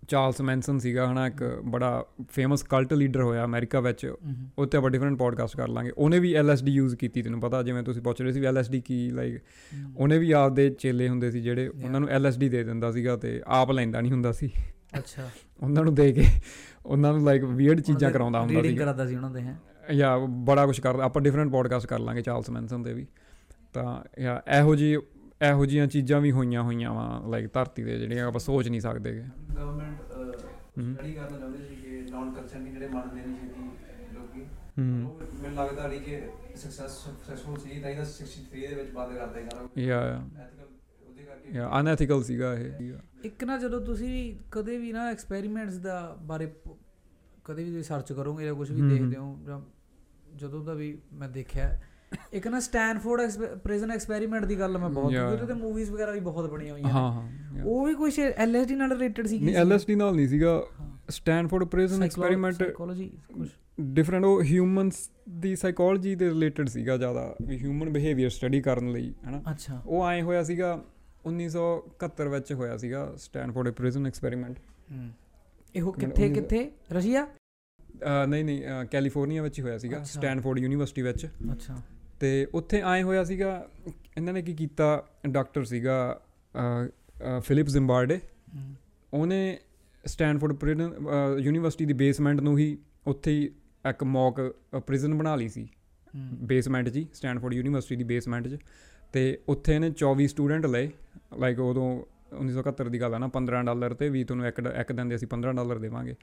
[0.08, 4.14] ਚਾਰਲਸ ਮੈਨਸਨ ਸੀਗਾ ਹਨਾ ਇੱਕ ਬੜਾ ਫੇਮਸ ਕਲਟ ਲੀਡਰ ਹੋਇਆ ਅਮਰੀਕਾ ਵਿੱਚ।
[4.58, 8.02] ਉੱਤੇ ਆਪਾਂ ਡਿਫਰੈਂਟ ਪੋਡਕਾਸਟ ਕਰ ਲਾਂਗੇ। ਉਹਨੇ ਵੀ ਐਲਐਸਡੀ ਯੂਜ਼ ਕੀਤੀ ਤੈਨੂੰ ਪਤਾ ਜਿਵੇਂ ਤੁਸੀਂ
[8.02, 9.40] ਪੁੱਛ ਰਹੇ ਸੀ ਐਲਐਸਡੀ ਕੀ ਲਾਈਕ
[9.96, 13.70] ਉਹਨੇ ਵੀ ਆਪਦੇ ਚੇਲੇ ਹੁੰਦੇ ਸੀ ਜਿਹੜੇ ਉਹਨਾਂ ਨੂੰ ਐਲਐਸਡੀ ਦੇ ਦਿੰਦਾ ਸੀਗਾ ਤੇ ਆਪ
[13.70, 14.50] ਲੈਂਦਾ ਨਹੀਂ ਹੁੰਦਾ ਸੀ।
[14.98, 15.30] ਅੱਛਾ।
[15.62, 16.24] ਉਹਨਾਂ ਨੂੰ ਦੇ ਕੇ
[16.86, 19.60] ਉਹਨਾਂ ਨੂੰ ਲਾਈਕ ਵੀਅਰਡ ਚੀਜ਼ਾਂ ਕਰਾਉਂਦਾ ਹੁੰਦਾ ਰੀਡਿੰਗ ਸੀ ਕਰਾਉਂਦਾ ਸੀ ਉਹਨਾਂ ਦੇ ਹੈ?
[19.94, 23.06] ਜਾਂ ਬੜਾ ਕੁਝ ਕਰਦਾ ਆਪਾਂ ਡਿਫਰੈਂਟ ਪੋਡਕਾਸਟ ਕਰ ਲਾਂਗੇ ਚਾਰਲਸ ਮੈਨਸਨ ਦੇ ਵੀ।
[23.72, 24.96] ਤਾਂ ਜਾਂ ਇਹੋ ਜੀ
[25.48, 29.12] ਇਹੋ ਜੀਆਂ ਚੀਜ਼ਾਂ ਵੀ ਹੋਈਆਂ ਹੋਈਆਂ ਵਾ ਲਾਈਕ ਧਰਤੀ ਤੇ ਜਿਹੜੀਆਂ ਆਪਾਂ ਸੋਚ ਨਹੀਂ ਸਕਦੇ
[29.12, 29.24] ਗੇ।
[29.56, 29.96] ਗਵਰਨਮੈਂਟ।
[30.94, 34.40] ਸਟੱਡੀ ਕਰਨਾ ਚਾਹੁੰਦੇ ਸੀ ਕਿ ਨਾਨ ਕੰਸੈਂਟਿੰਗ ਜਿਹੜੇ ਮੰਨਦੇ ਨਹੀਂ ਸੀ ਲੋਕੀ
[34.78, 36.22] ਹੂੰ ਉਹ ਮੈਨੂੰ ਲੱਗਦਾ ਨਹੀਂ ਕਿ
[36.56, 40.00] ਸਕਸੈਸ ਸਕਸੈਸਫੁਲ ਸੀ ਤਾਂ ਇਹਦਾ 63 ਦੇ ਵਿੱਚ ਬੰਦ ਕਰ ਦੇਗਾ ਯਾ
[40.40, 40.66] ਐਥੀਕਲ
[41.08, 42.92] ਉਹਦੇ ਕਰਕੇ ਯਾ ਅਨਐਥੀਕਲ ਸੀਗਾ ਇਹ
[43.24, 46.52] ਇੱਕ ਨਾ ਜਦੋਂ ਤੁਸੀਂ ਕਦੇ ਵੀ ਨਾ ਐਕਸਪੈਰੀਮੈਂਟਸ ਦਾ ਬਾਰੇ
[47.44, 49.60] ਕਦੇ ਵੀ ਸਰਚ ਕਰੋਗੇ ਜਾਂ ਕੁਝ ਵੀ। ਦੇਖਦੇ ਹੋ ਜਾਂ
[50.36, 51.80] ਜਦੋਂ ਦਾ ਵੀ ਮੈਂ ਦੇਖਿਆ
[52.32, 53.30] ਇੱਕ ਨਾ ਸਟੈਨਫੋਰਡ
[53.64, 55.24] ਪ੍ਰਿਜ਼ਨ ਐਕਸਪੈਰੀਮੈਂਟ ਦੀ ਗੱਲ ਮੈਂ ਬਹੁਤ Yeah.
[55.24, 57.64] ਉਹਦੇ ਤੇ ਮੂਵੀਜ਼ ਵਗੈਰਾ ਵੀ ਬਹੁਤ ਬਣੀਆਂ ਹੋਈਆਂ ਹਾਂ ਹਾਂ.
[57.64, 60.62] ਉਹ ਵੀ ਕੁਝ ਐਲਐਸਡੀ ਨਾਲ ਰਿਲੇਟਡ ਸੀ। ਨਹੀਂ ਐਲਐਸਡੀ ਨਾਲ ਨਹੀਂ ਸੀਗਾ।
[61.08, 63.48] ਸਟੈਨਫੋਰਡ ਪ੍ਰਿਜ਼ਨ ਐਕਸਪੈਰੀਮੈਂਟ ਸਾਈਕੋਲੋਜੀ ਕੁਝ
[63.80, 69.14] ਡਿਫਰੈਂਟ ਉਹ ਹਿਊਮਨਸ ਦੀ ਸਾਈਕੋਲੋਜੀ ਦੇ ਰਿਲੇਟਡ ਸੀਗਾ ਜ਼ਿਆਦਾ ਵੀ ਹਿਊਮਨ ਬਿਹੇਵੀਅਰ ਸਟੱਡੀ ਕਰਨ ਲਈ
[69.28, 70.84] ਹਨਾ। ਅੱਛਾ। ਉਹ ਆਏ ਹੋਇਆ ਸੀਗਾ
[71.26, 74.58] 1971 ਵਿੱਚ ਹੋਇਆ ਸੀਗਾ ਸਟੈਨਫੋਰਡ ਪ੍ਰਿਜ਼ਨ ਐਕਸਪੈਰੀਮੈਂਟ।
[75.76, 76.70] ਇਹੋ ਕਿੰਨਾ- ਕਿੱਥੇ ਕਿੱਥੇ?
[76.92, 77.26] ਰਸ਼ੀਆ?
[78.28, 81.78] ਨਹੀਂ ਨਹੀਂ ਕੈਲੀਫੋਰਨੀਆ ਵਿੱਚ ਹੀ ਹੋਇਆ ਸੀਗਾ। ਸਟੈਨਫੋਰਡ ਯੂਨੀਵਰਸਿਟੀ ਵਿੱਚ। ਅੱਛਾ।
[82.22, 83.50] ਤੇ ਉੱਥੇ ਆਏ ਹੋਇਆ ਸੀਗਾ
[84.16, 84.86] ਇਹਨਾਂ ਨੇ ਕੀ ਕੀਤਾ
[85.28, 85.94] ਡਾਕਟਰ ਸੀਗਾ
[87.44, 88.18] ਫਿਲਿਪ ਜ਼ਿੰਬਾਰਡੇ।
[89.12, 89.58] ਉਹਨੇ
[90.04, 90.92] ਸਟੈਨਫੋਰਡ ਪ੍ਰਿਜ਼ਨ
[91.38, 93.50] ਯੂਨੀਵਰਸਿਟੀ ਦੀ ਬੇਸਮੈਂਟ ਨੂੰ ਹੀ ਉੱਥੇ ਹੀ
[93.84, 94.40] ਇੱਕ ਮੌਕ
[94.86, 95.66] ਪ੍ਰਿਜ਼ਨ ਬਣਾ ਲਈ ਸੀ।
[96.44, 98.58] ਬੇਸਮੈਂਟ ਜੀ ਸਟੈਨਫੋਰਡ ਯੂਨੀਵਰਸਿਟੀ ਦੀ ਬੇਸਮੈਂਟ 'ਚ
[99.12, 100.90] ਤੇ ਉੱਥੇ ਇਹਨੇ 24 ਸਟੂਡੈਂਟ ਲਏ
[101.38, 101.88] ਲਾਈਕ ਉਦੋਂ
[102.38, 105.28] 1971 ਦੀ ਗੱਲ ਆ ਨਾ 15 ਡਾਲਰ ਤੇ ਵੀ ਤੁਹਾਨੂੰ ਇੱਕ ਇੱਕ ਦਿਨ ਦੇ ਅਸੀਂ
[105.28, 106.14] 15 ਡਾਲਰ ਦੇਵਾਂਗੇ।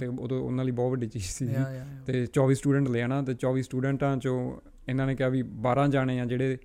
[0.00, 1.46] ਤੇ ਉਦੋਂ ਉਹਨਾਂ ਲਈ ਬਹੁਤ ਵੱਡੀ ਚੀਜ਼ ਸੀ।
[2.06, 6.20] ਤੇ 24 ਸਟੂਡੈਂਟ ਲਿਆ ਨਾ ਤੇ 24 ਸਟੂਡੈਂਟਾਂ ਚੋਂ ਇਹਨਾਂ ਨੇ ਕਿਹਾ ਵੀ 12 ਜਾਣੇ
[6.20, 6.58] ਆ ਜਿਹੜੇ।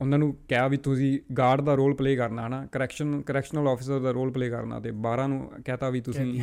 [0.00, 4.10] ਉਹਨਾਂ ਨੂੰ ਕਿਹਾ ਵੀ ਤੁਸੀਂ ਗਾਰਡ ਦਾ ਰੋਲ ਪਲੇ ਕਰਨਾ ਹਨਾ ਕਰੈਕਸ਼ਨ ਕਰੈਕਸ਼ਨਲ ਆਫੀਸਰ ਦਾ
[4.10, 6.42] ਰੋਲ ਪਲੇ ਕਰਨਾ ਤੇ 12 ਨੂੰ ਕਹਤਾ ਵੀ ਤੁਸੀਂ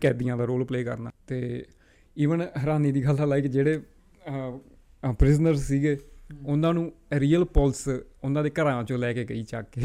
[0.00, 1.64] ਕੈਦੀਆਂ। ਦਾ ਰੋਲ ਪਲੇ ਕਰਨਾ। ਤੇ
[2.18, 3.80] ਈਵਨ ਹੈਰਾਨੀ ਦੀ ਗੱਲ ਆ ਲਾਈਕ ਜਿਹੜੇ
[5.18, 5.98] ਪ੍ਰਿਜ਼ਨਰ ਸੀਗੇ
[6.46, 7.88] ਉਹਨਾਂ ਨੂੰ ਰੀਅਲ ਪਲਸ
[8.24, 9.82] ਉਹਨਾਂ ਦੇ ਘਰਾਂ ਚੋਂ ਲੈ ਕੇ ਗਈ ਚੱਕ ਕੇ।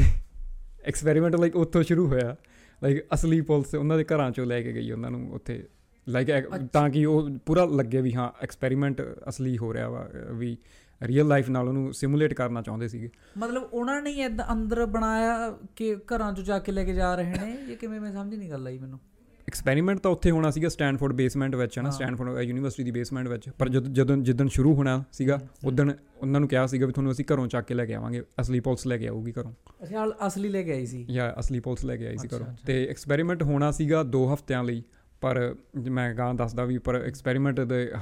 [0.84, 2.36] ਐਕਸਪੈਰੀਮੈਂਟ ਲਾਈਕ ਉੱਥੋਂ ਸ਼ੁਰੂ ਹੋਇਆ।
[2.82, 5.66] ਲਾਈਕ ਅਸਲੀ ਪਲਸ ਉਹਨਾਂ ਦੇ ਘਰਾਂ ਚੋਂ ਲੈ ਕੇ ਗਈ ਉਹਨਾਂ ਨੂੰ ਉੱਥੇ।
[6.08, 6.30] ਲਾਈਕ
[6.72, 10.56] ਤਾਂ ਕਿ ਉਹ ਪੂਰਾ ਲੱਗੇ ਵੀ ਹਾਂ ਐਕਸਪੈਰੀਮੈਂਟ ਅਸਲੀ ਹੋ ਰਿਹਾ ਵਾ ਵੀ
[11.02, 15.96] ਰੀਅਲ ਲਾਈਫ ਨਾਲ ਉਹਨੂੰ ਸਿਮੂਲੇਟ ਕਰਨਾ ਚਾਹੁੰਦੇ ਸੀਗੇ। ਮਤਲਬ ਉਹਨਾਂ ਨੇ ਇਦਾਂ ਅੰਦਰ ਬਣਾਇਆ ਕਿ
[15.96, 17.58] ਘਰਾਂ ਚੋਂ ਜਾ ਕੇ ਲੈ ਕੇ ਜਾ ਰਹੇ ਨੇ?
[17.68, 19.00] ਇਹ ਕਿਵੇਂ ਮੈਂ ਸਮਝ ਨਹੀਂ ਗੱਲ ਆਈ ਮੈਨੂੰ।
[19.48, 23.48] ਐਕਸਪੈਰੀਮੈਂਟ ਤਾਂ ਉੱਥੇ ਹੋਣਾ ਸੀਗਾ ਸਟੈਨਫੋਰਡ ਬੇਸਮੈਂਟ ਵਿੱਚ ਹੈ ਨਾ। ਸਟੈਨਫੋਰਡ ਯੂਨੀਵਰਸਿਟੀ ਦੀ ਬੇਸਮੈਂਟ ਵਿੱਚ।
[23.48, 25.86] ਪਰ ਜਦੋਂ ਜਦੋਂ ਜਿੱਦਣ ਸ਼ੁਰੂ ਹੋਣਾ ਸੀਗਾ ਉਦੋਂ
[26.20, 28.86] ਉਹਨਾਂ ਨੂੰ ਕਿਹਾ ਸੀਗਾ ਵੀ ਤੁਹਾਨੂੰ ਅਸੀਂ ਘਰੋਂ ਚੱਕ ਕੇ ਲੈ ਕੇ ਆਵਾਂਗੇ ਅਸਲੀ ਪੁਲਿਸ
[28.86, 31.04] ਲੈ ਕੇ ਆਊਗੀ ਘਰੋਂ। ਅੱਛਾ ਅਸਲੀ ਲੈ ਕੇ ਆਈ ਸੀ?
[31.04, 34.82] ਜਾਂ ਅਸਲੀ ਪੁਲਿਸ ਲੈ ਕੇ ਆਈ ਸੀ ਘਰੋਂ। ਤੇ ਐਕਸਪੈਰੀਮੈਂਟ ਹੋਣਾ ਸੀਗਾ 2 ਹਫ਼ਤਿਆਂ ਲਈ
[35.20, 35.54] ਪਰ
[35.90, 37.92] ਮੈਂ ਗਾਂ ਦੱਸਦਾ ਵੀ ਪਰ ਐਕਸਪੈਰੀਮੈਂਟ ਦੇ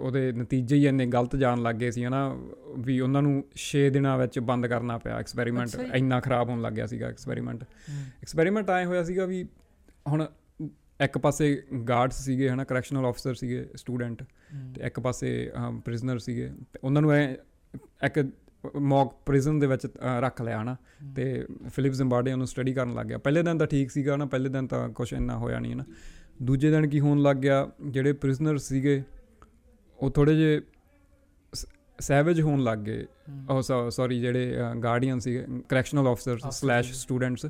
[0.00, 2.20] ਉਹਦੇ ਨਤੀਜੇ ਹੀ ਇੰਨੇ ਗਲਤ ਜਾਣ ਲੱਗ ਗਏ ਸੀ ਹਨਾ
[2.78, 6.86] ਵੀ ਉਹਨਾਂ ਨੂੰ 6 ਦਿਨਾਂ ਵਿੱਚ ਬੰਦ ਕਰਨਾ ਪਿਆ ਐਕਸਪੈਰੀਮੈਂਟ। ਇੰਨਾ ਖਰਾਬ ਹੋਣ ਲੱਗ ਗਿਆ
[6.86, 7.64] ਸੀਗਾ ਐਕਸਪੈਰੀਮੈਂਟ
[8.22, 9.44] ਐਕਸਪੈਰੀਮੈਂਟ ਆਏ ਹੋਇਆ ਸੀਗਾ ਵੀ
[10.08, 10.26] ਹੁਣ
[11.00, 14.22] ਇੱਕ ਪਾਸੇ ਗਾਰਡਸ ਸੀਗੇ ਹਨਾ ਕਰੈਕਸ਼ਨਲ ਆਫੀਸਰ ਸੀਗੇ ਸਟੂਡੈਂਟ
[14.74, 15.30] ਤੇ ਇੱਕ ਪਾਸੇ
[15.84, 16.50] ਪ੍ਰਿਜ਼ਨਰ ਸੀਗੇ।
[16.84, 17.32] ਉਹਨਾਂ ਨੂੰ ਐ
[18.06, 18.26] ਇੱਕ
[18.76, 19.86] ਮੌਕ ਪ੍ਰਿਜ਼ਨ ਦੇ ਵਿੱਚ
[20.20, 20.76] ਰੱਖ ਲਿਆ ਹਨਾ।
[21.16, 24.48] ਤੇ ਫਿਲਿਪ ਜ਼ਿੰਬਾਰਡੇ ਉਹਨੂੰ ਸਟੱਡੀ ਕਰਨ ਲੱਗ ਗਿਆ। ਪਹਿਲੇ ਦਿਨ ਤਾਂ ਠੀਕ ਸੀਗਾ ਨਾ ਪਹਿਲੇ
[24.48, 25.84] ਦਿਨ ਤਾਂ ਕੁਝ ਇੰਨਾ ਹੋਇਆ ਨਹੀਂ ਨਾ
[26.42, 29.02] ਦੂਜੇ ਦਿਨ ਕੀ ਹੋਣ ਲੱਗ ਗਿਆ ਜਿਹੜੇ ਪ੍ਰਿਜ਼ਨਰ ਸੀਗੇ
[29.98, 30.60] ਉਹ ਥੋੜੇ ਜੇ
[31.98, 33.06] ਸੈਵੇਜ ਹੋਣ ਲੱਗ ਗਏ।
[33.50, 37.46] ਉਹ ਸੌਰੀ ਜਿਹੜੇ ਗਾਰਡੀਅਨ ਸੀਗੇ ਕਰੈਕਸ਼ਨਲ ਆਫੀਸਰਸ ਸਲੈਸ਼। ਸਟੂਡੈਂਟਸ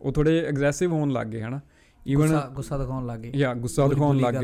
[0.00, 1.60] ਉਹ ਥੋੜੇ ਐਗਰੈਸਿਵ ਹੋਣ ਲੱਗ ਗਏ ਹਨਾ।
[2.08, 4.34] ਈਵਨ ਗੁੱਸਾ ਦਿਖਾਉਣ ਲੱਗੇ ਯਾ ਗੁੱਸਾ ਦਿਖਾਉਣ ਲੱਗ।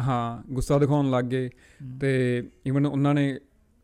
[0.00, 1.50] ਹਾਂ ਗੁੱਸਾ ਦਿਖਾਉਣ ਲੱਗ ਗਏ।
[2.00, 3.38] ਤੇ ਈਵਨ ਉਹਨਾਂ ਨੇ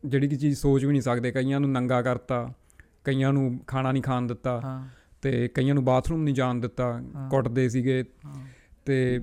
[0.05, 2.53] ਜਿਹੜੀ ਕਿ ਚੀਜ਼ ਸੋਚ ਵੀ ਨਹੀਂ ਸਕਦੇ ਕਈਆਂ ਨੂੰ ਨੰਗਾ ਕਰਤਾ
[3.03, 4.87] ਕਈਆਂ ਨੂੰ ਖਾਣਾ ਨਹੀਂ ਖਾਣ ਦਿੱਤਾ ਹਾਂ।
[5.21, 8.03] ਤੇ ਕਈਆਂ ਨੂੰ ਬਾਥਰੂਮ ਨਹੀਂ ਜਾਣ ਦਿੱਤਾ। ਕੁੱਟਦੇ ਸੀਗੇ।
[8.85, 9.21] ਤੇ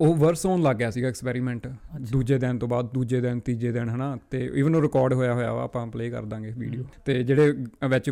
[0.00, 1.66] ਉਹ ਵਰਸ ਹੋਣ ਲੱਗ ਗਿਆ ਸੀਗਾ ਐਕਸਪੈਰੀਮੈਂਟ।
[2.12, 5.52] ਦੂਜੇ ਦਿਨ ਤੋਂ ਬਾਅਦ ਦੂਜੇ ਦਿਨ ਤੀਜੇ ਦਿਨ ਹਨਾ ਤੇ ਇਵਨ ਉਹ ਰਿਕਾਰਡ ਹੋਇਆ ਹੋਇਆ
[5.52, 7.52] ਵਾ ਆਪਾਂ ਪਲੇ ਕਰ ਦਾਂਗੇ ਵੀਡੀਓ। ਤੇ ਜਿਹੜੇ
[7.88, 8.10] ਵਿੱਚ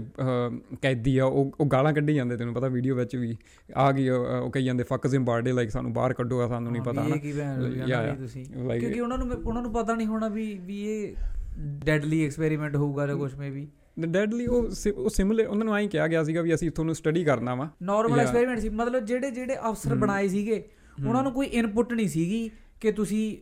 [0.83, 3.37] ਕੈਦੀ ਆ ਉਹ ਉਹ ਗਾਲਾਂ ਕੱਢੀ ਜਾਂਦੇ ਤੈਨੂੰ ਪਤਾ ਵੀਡੀਓ ਵਿੱਚ ਵੀ
[3.77, 7.03] ਆ ਗਈ ਉਹ ਕਹੀ ਜਾਂਦੇ ਫੱਕ ਜ਼ਿੰਬਾਰਡੇ ਲਾਈਕ ਸਾਨੂੰ ਬਾਹਰ ਕੱਢੋ ਆ ਸਾਨੂੰ ਨਹੀਂ ਪਤਾ
[7.03, 7.17] ਹਨਾ
[8.77, 11.15] ਕਿਉਂਕਿ ਉਹਨਾਂ ਨੂੰ ਉਹਨਾਂ ਨੂੰ ਪਤਾ ਨਹੀਂ ਹੋਣਾ ਵੀ ਵੀ ਇਹ
[11.85, 13.67] ਡੈਡਲੀ ਐਕਸਪੈਰੀਮੈਂਟ ਹੋਊਗਾ ਜਾਂ ਕੁਝ ਮੇ ਵੀ
[13.99, 17.55] ਡੈਡਲੀ ਉਹ ਉਹ ਸਿਮੂਲੇ ਉਹਨਾਂ ਨੂੰ ਐਂ ਕਿਹਾ ਗਿਆ ਸੀਗਾ ਵੀ ਅਸੀਂ ਤੁਹਾਨੂੰ ਸਟੱਡੀ ਕਰਨਾ
[17.55, 18.21] ਵਾ ਨਾਰਮਲ.
[18.21, 20.63] ਐਕਸਪੈਰੀਮੈਂਟ ਸੀ ਮਤਲਬ ਜਿਹੜੇ ਜਿਹੜੇ ਅਫਸਰ। ਬਣਾਏ ਸੀਗੇ।
[21.09, 23.37] ਉਹਨਾਂ ਨੂੰ ਕੋਈ ਇਨਪੁਟ ਨਹੀਂ ਸੀਗੀ ਕਿ ਤੁਸੀਂ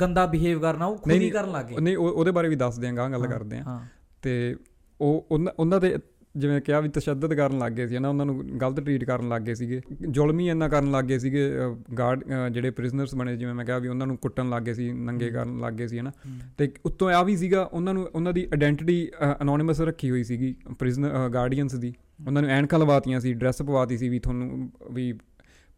[0.00, 3.08] ਗੰਦਾ ਬਿਹੇਵ ਕਰਨਾ ਉਹ ਖੁਦ ਹੀ ਕਰਨ ਲੱਗੇ। ਨਹੀਂ ਉਹ- ਉਹਦੇ ਬਾਰੇ ਵੀ ਦੱਸ ਦਿਆਂਗਾ
[3.08, 3.80] ਗੱਲ ਕਰਦੇ ਆ।
[4.22, 4.56] ਤੇ
[5.00, 5.98] ਉਹ ਉਹਨਾਂ- ਦੇ
[6.36, 9.42] ਜਿਵੇਂ ਕਿਹਾ ਵੀ ਤਸ਼ੱਦਦ ਕਰਨ ਲੱਗ ਗਏ ਸੀ ਨਾ ਉਹਨਾਂ ਨੂੰ ਗਲਤ ਟਰੀਟ ਕਰਨ ਲੱਗ
[9.42, 11.52] ਗਏ ਸੀਗੇ। ਜ਼ੁਲਮੀ ਇੰਨਾ ਕਰਨ ਲੱਗ ਗਏ ਸੀਗੇ
[11.98, 15.30] ਗਾਰਡ ਜਿਹੜੇ ਪ੍ਰਿਜ਼ਨਰਸ ਬਣੇ ਜਿਵੇਂ ਮੈਂ ਕਿਹਾ ਵੀ ਉਹਨਾਂ ਨੂੰ ਕੁੱਟਣ ਲੱਗ ਗਏ ਸੀ ਨੰਗੇ।
[15.30, 18.44] ਕਰਨ ਲੱਗ ਗਏ ਸੀ ਹਨਾ। ਹਮ। ਤੇ ਉੱਤੋਂ ਆ ਵੀ ਸੀਗਾ ਉਹਨਾਂ ਨੂੰ ਉਹਨਾਂ ਦੀ
[18.44, 19.08] ਆਇਡੈਂਟੀਟੀ
[19.42, 21.94] ਅਨੋਨਿਮਸ ਰੱਖੀ ਹੋਈ ਸੀਗੀ ਪ੍ਰਿਜ਼ਨਰ ਗਾਰਡੀਅਨਸ ਦੀ।
[22.26, 25.14] ਉਹਨਾਂ ਨੂੰ ਐਨਕਾਂ ਲਵਾਤੀਆਂ ਸੀ ਡਰੈਸ ਪਵਾਤੀ ਸੀ ਵੀ ਤੁਹਾਨੂੰ ਵੀ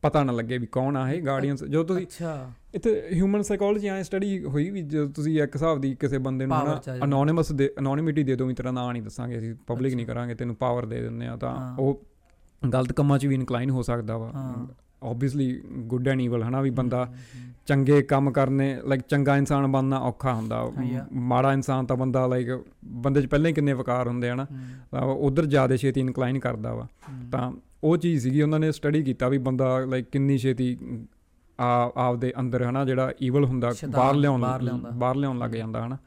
[0.04, 4.02] ਪਤਾ ਨਾ ਲੱਗੇ ਵੀ ਕੌਣ ਆ ਇਹ ਗਾਰਡੀਅਨਸ ਜਦੋਂ ਤੁਸੀਂ ਅੱਛਾ ਇੱਥੇ ਹਿਊਮਨ ਸਾਈਕੋਲੋਜੀ ਐ
[4.02, 7.70] ਸਟੱਡੀ ਹੋਈ ਵੀ ਜਦੋਂ ਤੁਸੀਂ ਇੱਕ ਹਿਸਾਬ ਦੀ ਕਿਸੇ ਬੰਦੇ ਨੂੰ ਆ ਜਾਂਦਾ। ਅਨੋਨਿਮਸ ਦੇ
[7.78, 11.00] ਅਨੋਨਿਮਿਟੀ ਦੇ ਦੋ ਵੀ ਤੇਰਾ ਨਾਂ ਨਹੀਂ ਦੱਸਾਂਗੇ ਅਸੀਂ ਪਬਲਿਕ ਨਹੀਂ। ਕਰਾਂਗੇ ਤੈਨੂੰ ਪਾਵਰ ਦੇ
[11.00, 12.02] ਦਿੰਦੇ ਆ ਤਾਂ। ਉਹ
[12.72, 14.32] ਗਲਤ ਕੰਮਾਂ 'ਚ ਵੀ ਇਨਕਲਾਈਨ ਹੋ ਸਕਦਾ ਵਾ।
[15.02, 17.14] ਆਬਵੀਅਸਲੀ ਗੁੱਡ ਐਂਡ ਈਵਲ ਹਨਾ ਵੀ ਬੰਦਾ
[17.66, 20.72] ਚੰਗੇ ਕੰਮ ਕਰਨੇ ਲਾਈਕ ਚੰਗਾ ਇਨਸਾਨ ਬਣਨਾ ਔਖਾ ਹੁੰਦਾ.
[21.12, 24.46] ਮਾੜਾ ਇਨਸਾਨ ਤਾਂ ਬੰਦਾ ਲਾਈਕ ਬੰਦੇ 'ਚ ਪਹਿਲਾਂ ਹੀ ਕਿੰਨੇ ਵਕਾਰ ਹੁੰਦੇ ਆ ਨਾ
[24.90, 26.86] ਤਾਂ ਉਧਰ ਜ਼ਿਆਦਾ ਛੇਤੀ ਇਨਕਲਾਈਨ ਕਰਦਾ ਵਾ।
[27.32, 27.52] ਤਾਂ
[27.84, 30.78] ਉਹ ਚੀਜ਼ ਸੀਗੀ ਉਹਨਾਂ ਨੇ ਸਟੱਡੀ ਕੀਤਾ ਵੀ ਬੰਦਾ ਲਾਈਕ ਕਿੰਨੀ ਛੇਤੀ
[31.60, 34.40] ਆ ਆਪਦੇ ਅੰਦਰ ਹਨਾ ਜਿਹੜਾ ਈਵਲ ਹੁੰਦਾ ਬਾਹਰ ਲਿਆਉਣ
[34.94, 35.98] ਬਾਹਰ ਲਿਆਉਣ ਲੱਗ ਜਾਂਦਾ ਹਨਾ।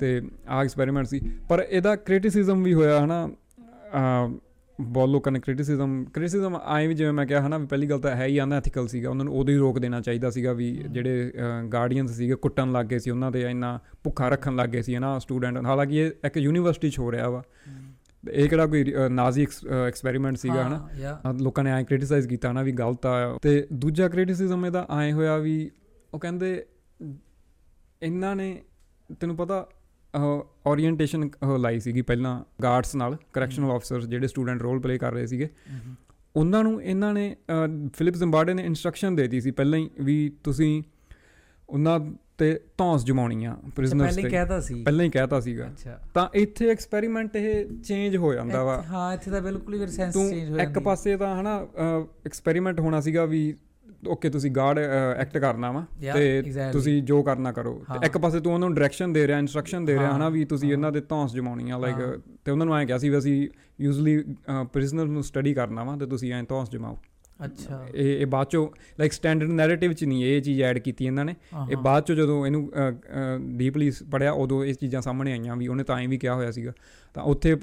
[0.00, 3.30] ਤੇ ਆ ਐਕਸਪੈਰੀਮੈਂਟ ਸੀ। ਪਰ ਇਹਦਾ ਕ੍ਰਿਟਿਸਿਜ਼ਮ ਵੀ ਹੋਇਆ ਹਨਾ
[4.80, 8.26] ਬਹੁਤ ਲੋਕਾਂ ਨੇ ਕ੍ਰਿਟਿਸਿਜ਼ਮ ਕ੍ਰਿਟਿਸਿਜ਼ਮ ਆਏ ਵੀ ਜਿਵੇਂ ਮੈਂ ਕਿਹਾ ਹਨਾ ਪਹਿਲੀ ਗੱਲ ਤਾਂ ਹੈ
[8.26, 11.32] ਹੀ ਅਨਐਥੀਕਲ ਸੀਗਾ ਉਹਨਾਂ ਨੂੰ ਉਦੋਂ ਹੀ ਰੋਕ ਦੇਣਾ ਚਾਹੀਦਾ ਸੀਗਾ ਵੀ ਜਿਹੜੇ
[11.72, 15.18] ਗਾਰਡੀਅਨਸ ਸੀਗੇ ਕੁੱਟਣ ਲੱਗ ਗਏ ਸੀ ਉਹਨਾਂ ਦੇ ਇੰਨਾ ਭੁੱਖਾ ਰੱਖਣ ਲੱਗ ਗਏ ਸੀ ਹਨਾ
[15.18, 17.42] ਸਟੂਡੈਂਟ ਹਾਲਾਂਕਿ ਇਹ ਇੱਕ ਯੂਨੀਵਰਸਿਟੀ 'ਚ ਹੋ ਰਿਹਾ ਵਾ।
[18.32, 19.46] ਇਹ ਕਿਹੜਾ ਕੋਈ ਨਾਜ਼ੀ
[19.86, 21.32] ਐਕਸਪੈਰੀਮੈਂਟ ਸੀਗਾ ਹਨਾ?
[21.40, 25.36] ਲੋਕਾਂ ਨੇ ਐਂ ਕ੍ਰਿਟਿਸਾਈਜ਼ ਕੀਤਾ ਨਾ ਵੀ ਗਲਤ ਆ। ਤੇ ਦੂਜਾ ਕ੍ਰਿਟਿਸਿਜ਼ਮ ਇਹਦਾ ਐਂ ਹੋਇਆ
[25.38, 25.70] ਵੀ
[26.14, 26.66] ਉਹ ਕਹਿੰਦੇ
[28.02, 28.62] ਇਹਨਾਂ ਨੇ
[29.20, 29.66] ਤੈਨੂੰ ਪਤਾ
[30.66, 35.48] ਓਰੀਐਂਟੇਸ਼ਨ ਲਾਈ ਸੀਗੀ ਪਹਿਲਾਂ ਗਾਰਡਸ ਨਾਲ ਕਰੈਕਸ਼ਨਲ ਆਫੀਸਰਸ ਜਿਹੜੇ ਸਟੂਡੈਂਟ ਰੋਲ ਪਲੇ ਕਰ ਰਹੇ ਸੀਗੇ।
[36.36, 37.36] ਉਹਨਾਂ ਨੂੰ ਇਹਨਾਂ ਨੇ
[37.94, 40.82] ਫਿਲਿਪ ਜ਼ਿੰਬਾਰਡੇ ਨੇ ਇਨਸਟਰਕਸ਼ਨ ਦੇਤੀ ਸੀ ਪਹਿਲਾਂ ਹੀ ਵੀ ਤੁਸੀਂ
[41.68, 41.98] ਉਹਨਾਂ
[42.38, 46.00] ਤੇ ਧੌਂਸ ਜਮਾਉਣੀ ਆ ਪ੍ਰਿਜ਼ਨਰਸ ਪਹਿਲਾਂ ਹੀ ਤੇ ਕਹਿਤਾ ਸੀ ਪਹਿਲਾਂ ਹੀ ਕਹਿਤਾ ਸੀਗਾ ਅੱਛਾ
[46.14, 50.14] ਤਾਂ ਇੱਥੇ ਐਕਸਪੈਰੀਮੈਂਟ ਇਹ ਚੇਂਜ ਹੋ ਜਾਂਦਾ ਵਾ ਹਾਂ ਇੱਥੇ ਤਾਂ ਬਿਲਕੁਲ ਹੀ ਫਿਰ ਸੈਂਸ
[50.14, 51.66] ਤੂੰ ਚੇਂਜ ਹੋ ਇੱਕ ਪਾਸੇ ਤਾਂ ਹਨਾ
[52.26, 53.54] ਐਕਸਪੈਰੀਮੈਂਟ ਹੋਣਾ ਸੀਗਾ ਵੀ
[54.08, 54.78] ਓਕੇ ਤੁਸੀਂ ਗਾਰਡ
[55.18, 55.84] ਐਕਟ ਕਰਨਾ ਵਾ
[56.14, 56.42] ਤੇ.
[56.72, 59.98] ਤੁਸੀਂ ਜੋ ਕਰਨਾ ਕਰੋ। ਤੇ ਇੱਕ ਪਾਸੇ ਤੂੰ ਉਹਨਾਂ ਨੂੰ ਡਾਇਰੈਕਸ਼ਨ ਦੇ ਰਿਹਾ ਇਨਸਟਰਕਸ਼ਨ ਦੇ
[59.98, 62.98] ਰਿਹਾ ਹਨਾ ਵੀ ਤੁਸੀਂ। ਇਹਨਾਂ ਦੇ ਧੌਂਸ ਜਮਾਉਣੀ ਆ ਲਾਈਕ। ਤੇ ਉਹਨਾਂ ਨੂੰ ਐਂ ਕਿਹਾ
[62.98, 63.48] ਸੀ ਵੀ ਅਸੀਂ
[63.80, 64.24] ਯੂਜ਼ਲੀ
[64.72, 66.98] ਪ੍ਰਿਜ਼ਨਰ ਨੂੰ ਸਟੱਡੀ ਕਰਨਾ ਵਾ ਤੇ ਤੁਸੀਂ ਐਂ ਧੌਂਸ ਜਮਾਓ
[67.44, 68.68] ਅੱਛਾ। ਇਹ ਇਹ ਬਾਅਦ ਚੋਂ
[68.98, 72.04] ਲਾਈਕ ਸਟੈਂਡਰਡ ਨੈਰੇਟਿਵ ਚ ਨਹੀਂ ਇਹ ਚੀਜ਼ ਐਡ ਕੀਤੀ ਇਹਨਾਂ ਨੇ। ਹਾਂ, ਇਹ ਹਾਂ। ਬਾਅਦ
[72.04, 72.70] ਚੋਂ ਜਦੋਂ ਇਹਨੂੰ
[73.38, 76.72] ਡੀਪਲੀ ਪੜਿਆ ਉਦੋਂ ਇਹ ਚੀਜ਼ਾਂ ਸਾਹਮਣੇ ਆਈਆਂ ਵੀ ਉਹਨੇ ਤਾਂ ਐਂ ਵੀ ਕਿਹਾ ਹੋਇਆ ਸੀਗਾ।
[77.14, 77.56] ਤਾਂ ਉੱਥੇ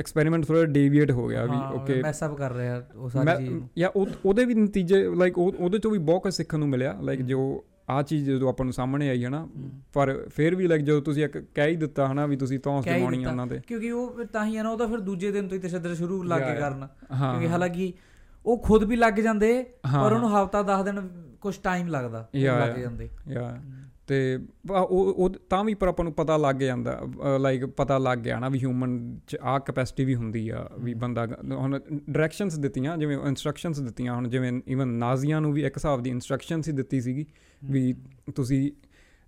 [0.00, 3.54] ਐਕਸਪੈਰੀਮੈਂਟ ਥੋੜਾ ਡੇਵੀਏਟ ਹੋ ਗਿਆ ਵੀ ਹਾਂ, ਓਕੇ ਮੈਸ ਅਪ ਕਰ ਰਿਹਾ ਉਹ ਸਾਰੀ ਚੀਜ਼
[3.54, 6.96] ਨੂੰ। ਜਾਂ ਉਹ ਉਹਦੇ ਵੀ ਨਤੀਜੇ ਲਾਈਕ ਉਹਦੇ ਤੋਂ ਵੀ ਬਹੁਤ ਕੁਝ ਸਿੱਖਣ ਨੂੰ ਮਿਲਿਆ।
[7.02, 10.82] ਲਾਈਕ ਜੋ ਆ ਚੀਜ਼ ਜਦੋਂ ਆਪਾਂ ਨੂੰ ਸਾਹਮਣੇ ਆਈ ਹਨਾ। ਹਮ। ਪਰ ਫਿਰ ਵੀ ਲਾਈਕ
[10.82, 13.90] ਜਦੋਂ ਤੁਸੀਂ ਇੱਕ ਕਹਿ ਹੀ ਦਿੱਤਾ ਹਨਾ ਵੀ ਤੁਸੀਂ ਹੀ ਆ ਦਿੱਤਾ। ਉਹਨਾਂ ਤੇ ਕਿਉਂਕਿ
[13.90, 16.60] ਉਹ ਤਾਂ ਹੀ ਆ ਨਾ ਉਹਦਾ ਫਿਰ ਦੂਜੇ ਦਿਨ ਤੋਂ ਹੀ ਤਸ਼ੱਦਦ ਸ਼ੁਰੂ ਲੱਗ ਕੇ.
[16.60, 17.92] ਕਰਨ। ਹਾਂ ਕਿਉਂਕਿ ਹਾਲਾਂਕਿ
[18.46, 19.62] ਉਹ ਖੁਦ ਵੀ ਲੱਗ ਜਾਂਦੇ
[20.02, 21.08] ਪਰ ਉਹਨੂੰ ਹਫਤਾ 10 ਦਿਨ
[21.40, 22.76] ਕੁਝ ਟਾਈਮ ਲੱਗਦਾ ਲੱਗ.
[22.78, 23.58] ਜਾਂਦੇ। ਯਾ।
[24.06, 24.38] ਤੇ
[24.80, 27.00] ਉਹ ਤਾਂ ਵੀ ਪਰ ਆਪਾਂ ਨੂੰ ਪਤਾ ਲੱਗ ਜਾਂਦਾ
[27.38, 31.28] ਲਾਈਕ ਪਤਾ ਲੱਗ ਗਿਆ ਨਾ ਵੀ ਹਿਊਮਨ ਚ ਆ ਕੈਪੈਸਿਟੀ ਵੀ ਹੁੰਦੀ ਆ ਵੀ ਬੰਦਾ
[31.50, 36.10] ਹੁਣ ਡਾਇਰੈਕਸ਼ਨਸ ਦਿੱਤੀਆਂ ਜਿਵੇਂ ਇਨਸਟਰਕਸ਼ਨਸ ਦਿੱਤੀਆਂ ਹੁਣ ਜਿਵੇਂ ਇਵਨ ਨਾਜ਼ੀਆਂ ਨੂੰ ਵੀ ਇੱਕ ਹਿਸਾਬ ਦੀ
[36.10, 37.26] ਇਨਸਟਰਕਸ਼ਨਸ ਹੀ ਦਿੱਤੀ ਸੀਗੀ
[37.64, 37.94] ਵੀ
[38.34, 38.72] ਤੁਸੀਂ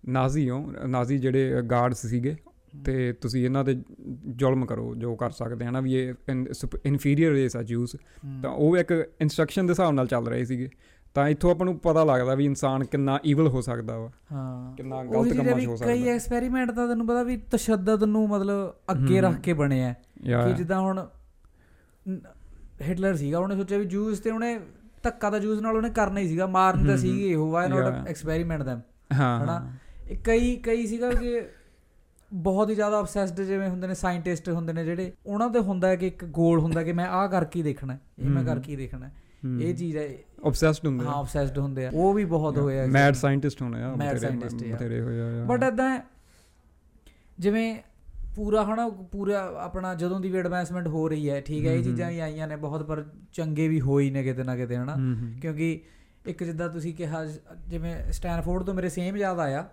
[0.08, 2.36] ਨਾਜ਼ੀ ਹੋ ਨਾਜ਼ੀ ਜਿਹੜੇ ਗਾਰਡਸ ਸੀਗੇ
[2.84, 3.82] ਤੇ ਤੁਸੀਂ ਇਹਨਾਂ ਤੇ
[4.36, 6.14] ਜ਼ੁਲਮ ਕਰੋ ਜੋ ਕਰ ਸਕਦੇ ਆ ਨਾ ਵੀ ਇਹ
[6.84, 7.96] ਇਨਫੀਰੀਅਰ ਰੇਸ ਆ ਜੂਸ।
[8.42, 10.68] ਤਾਂ ਉਹ ਇੱਕ ਇਨਸਟਰਕਸ਼ਨ ਦੇ ਹਿਸਾਬ ਨਾਲ ਚੱਲ ਰਹੇ ਸੀਗੇ।
[11.14, 15.04] ਤਾਂ ਇੱਥੋਂ ਆਪਾਂ ਨੂੰ ਪਤਾ ਲੱਗਦਾ ਵੀ ਇਨਸਾਨ ਕਿੰਨਾ ਈਵਲ ਹੋ ਸਕਦਾ ਵਾ। ਹਾਂ। ਕਿੰਨਾ
[15.04, 19.20] ਗਲਤ ਕੰਮਾਂ 'ਚ ਹੋ ਕਈ ਸਕਦਾ ਐਕਸਪੈਰੀਮੈਂਟ ਤਾਂ ਤੈਨੂੰ ਪਤਾ ਵੀ ਤਸ਼ੱਦਦ ਨੂੰ ਮਤਲਬ ਅੱਗੇ।
[19.20, 19.94] ਰੱਖ ਕੇ ਬਣੇ ਆ।
[20.24, 21.06] ਯਾ ਕਿ ਜਿੱਦਾਂ ਹੁਣ
[22.88, 24.60] ਹਿਟਲਰ ਸੀਗਾ ਉਹਨੇ ਸੋਚਿਆ ਵੀ ਜੂਸ ਤੇ ਉਹਨੇ
[25.02, 27.68] ਧੱਕਾ ਤਾਂ ਜੂਸ ਨਾਲ ਉਹਨੇ ਕਰਨਾ ਹੀ ਸੀਗਾ ਮਾਰਨ ਤਾਂ ਸੀਗੇ ਉਹ ਵਾਈ.
[27.68, 28.80] ਨਾਟ ਐਕਸਪੈਰੀਮੈਂਟ ਦੈਮ
[29.12, 29.72] ਹਾਂ ਹਨਾ?
[30.10, 31.40] ਇਹ ਕਈ ਕਈ ਸੀਗਾ ਕਿ
[32.34, 35.96] ਬਹੁਤ ਹੀ ਜ਼ਿਆਦਾ ਅਬਸੈਸਡ ਜਿਵੇਂ ਹੁੰਦੇ ਨੇ ਸਾਇੰਟਿਸਟ ਹੁੰਦੇ ਨੇ ਜਿਹੜੇ ਉਹਨਾਂ ਦੇ ਹੁੰਦਾ ਹੈ
[35.96, 38.76] ਕਿ ਇੱਕ ਗੋਲ ਹੁੰਦਾ ਕਿ ਮੈਂ ਆਹ ਕਰਕੇ ਹੀ ਦੇਖਣਾ ਹੈ, ਇਹ ਮੈਂ। ਕਰਕੇ ਹੀ
[38.76, 39.12] ਦੇਖਣਾ ਹੈ।
[39.60, 40.08] ਇਹ ਚੀਜ਼ ਹੈ
[40.46, 43.92] ਆਬਸੈਸਡ ਹੁੰਦੇ ਹਾਂ ਅਬਸੈਸਡ ਹੁੰਦੇ ਆ ਉਹ ਵੀ ਬਹੁਤ ਹੋਏ ਆ ਮੈਡ ਸਾਇੰਟਿਸਟ ਹੋਣੇ ਆ
[43.92, 44.74] Mad ਬਥੇਰੇ- scientist, yeah.
[44.74, 46.00] ਬਥੇਰੇ ਹੋਏ ਆ ਬਟ ਇਦਾਂ
[47.38, 47.76] ਜਿਵੇਂ
[48.34, 52.10] ਪੂਰਾ ਹਨਾ ਪੂਰਾ ਆਪਣਾ ਜਦੋਂ ਦੀ ਵੀ ਐਡਵਾਂਸਮੈਂਟ ਹੋ ਰਹੀ ਹੈ ਠੀਕ ਹੈ ਇਹ। ਚੀਜ਼ਾਂ
[52.10, 54.96] ਵੀ ਆਈਆਂ ਨੇ ਬਹੁਤ ਪਰ ਚੰਗੇ ਵੀ ਹੋਈ ਨੇ ਕਿਤੇ ਨਾ ਕਿਤੇ ਹਨਾ।
[55.42, 55.80] ਕਿਉਂਕਿ
[56.26, 57.24] ਇੱਕ ਜਿੱਦਾਂ ਤੁਸੀਂ ਕਿਹਾ
[57.68, 59.68] ਜਿਵੇਂ ਸਟੈਨਫੋਰਡ ਤੋਂ ਮੇਰੇ ਸੇਮ ਯਾਦ ਆਇਆ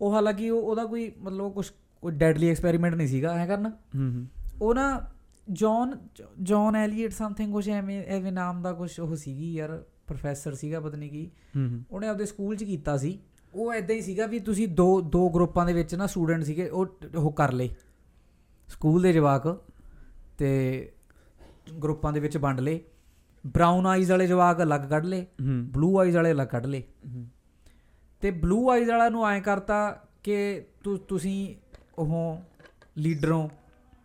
[0.00, 1.70] ਉਹ ਹਾਲਾਂਕਿ ਉਹ ਉਹਦਾ ਕੋਈ ਮਤਲਬ ਕੁਝ
[2.02, 4.26] ਕੋਈ ਡੈਡਲੀ ਐਕਸਪੈਰੀਮੈਂਟ ਨਹੀਂ ਸੀਗਾ ਹੈ ਕਰਨਾ। ਹਮ।
[4.62, 5.00] ਉਹ ਨਾ
[5.52, 6.08] ਜੌਨ
[6.42, 10.96] ਜੌਨ ਐਲੀਅਟ ਸਮਥਿੰਗ ਕੁਝ ਐਵੇਂ ਐਵੇਂ ਨਾਮ ਦਾ ਕੁਝ ਉਹ ਸੀਗੀ ਯਾਰ ਪ੍ਰੋਫੈਸਰ ਸੀਗਾ ਪਤਾ
[10.96, 11.30] ਨਹੀਂ ਕੀ।
[11.90, 13.18] ਉਹਨੇ ਆਪਦੇ ਸਕੂਲ 'ਚ ਕੀਤਾ ਸੀ।
[13.54, 16.86] ਉਹ ਐਦਾਂ ਹੀ ਸੀਗਾ ਵੀ ਤੁਸੀਂ ਦੋ ਦੋ ਗਰੁੱਪਾਂ ਦੇ ਵਿੱਚ ਨਾ ਸਟੂਡੈਂਟ ਸੀਗੇ ਉਹ
[17.16, 17.68] ਉਹ ਕਰ ਲਏ।
[18.68, 19.64] ਸਕੂਲ ਦੇ ਜਵਾਕ
[20.38, 20.92] ਤੇ
[21.82, 22.80] ਗਰੁੱਪਾਂ ਦੇ ਵਿੱਚ ਵੰਡ ਲਏ।
[23.46, 25.26] ਬ੍ਰਾਊਨ ਆਈਜ਼ ਵਾਲੇ ਜਵਾਕ ਅਲੱਗ ਕੱਢ ਲਏ।
[25.72, 26.82] ਬਲੂ ਆਈਜ਼ ਵਾਲੇ ਅਲੱਗ ਕੱਢ ਲਏ।
[28.20, 30.64] ਤੇ ਬਲੂ ਆਈਜ਼ ਵਾਲਾ ਨੂੰ ਐਂ ਕਰਤਾ ਕਿ
[31.08, 31.54] ਤੁਸੀਂ
[31.98, 32.40] ਉਹ
[32.98, 33.48] ਲੀਡਰੋਂ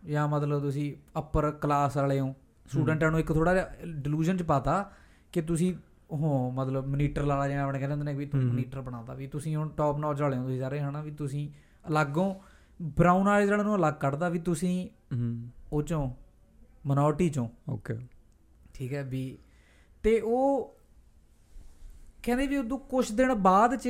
[0.06, 2.34] ਜਾਂ ਮਤਲਬ ਤੁਸੀਂ ਅਪਰ ਕਲਾਸ ਵਾਲੇ ਹੋ।
[2.72, 4.92] ਸਟੂਡੈਂਟਾਂ ਨੂੰ ਇੱਕ ਥੋੜਾ ਜਿਹਾ ਡਿਲੂਜਨ ਚ ਪਾਤਾ
[5.32, 5.76] ਕਿ ਤੁਸੀਂ
[6.12, 9.28] ਉਹ ਮਤਲਬ ਮਨੀਟਰ ਵਾਲਾ ਜਿਵੇਂ ਆਪਣੇ ਕਹਿੰਦੇ ਹੁੰਦੇ ਨੇ ਵੀ ਤੂੰ ਹਮ। ਮਨੀਟਰ ਬਣਾਤਾ ਵੀ
[9.28, 11.50] ਤੁਸੀਂ ਹੁਣ ਟੌਪ ਨੌਚ ਵਾਲੇ ਹੋ ਤੁਸੀਂ ਸਾਰੇ ਹਨਾ ਵੀ ਤੁਸੀਂ
[11.88, 12.36] ਅਲੱਗੋਂ
[12.82, 14.90] ਬ੍ਰਾਊਨ ਆਈਜ਼ ਵਾਲਿਆਂ ਨੂੰ ਅਲੱਗ ਕੱਢਦਾ ਵੀ ਤੁਸੀਂ
[15.74, 16.10] ਉਹ ਚੋਂ
[16.86, 17.98] ਮਿਨੋਰਟੀ ਚੋਂ। ਓਕੇ
[18.74, 19.38] ਠੀਕ ਹੈ ਵੀ
[20.04, 20.76] ਤੇ ਉਹ
[22.24, 23.90] ਕਹਿੰਦੇ ਵੀ ਉਦੋਂ ਕੁਝ ਦਿਨ ਬਾਅਦ ਚ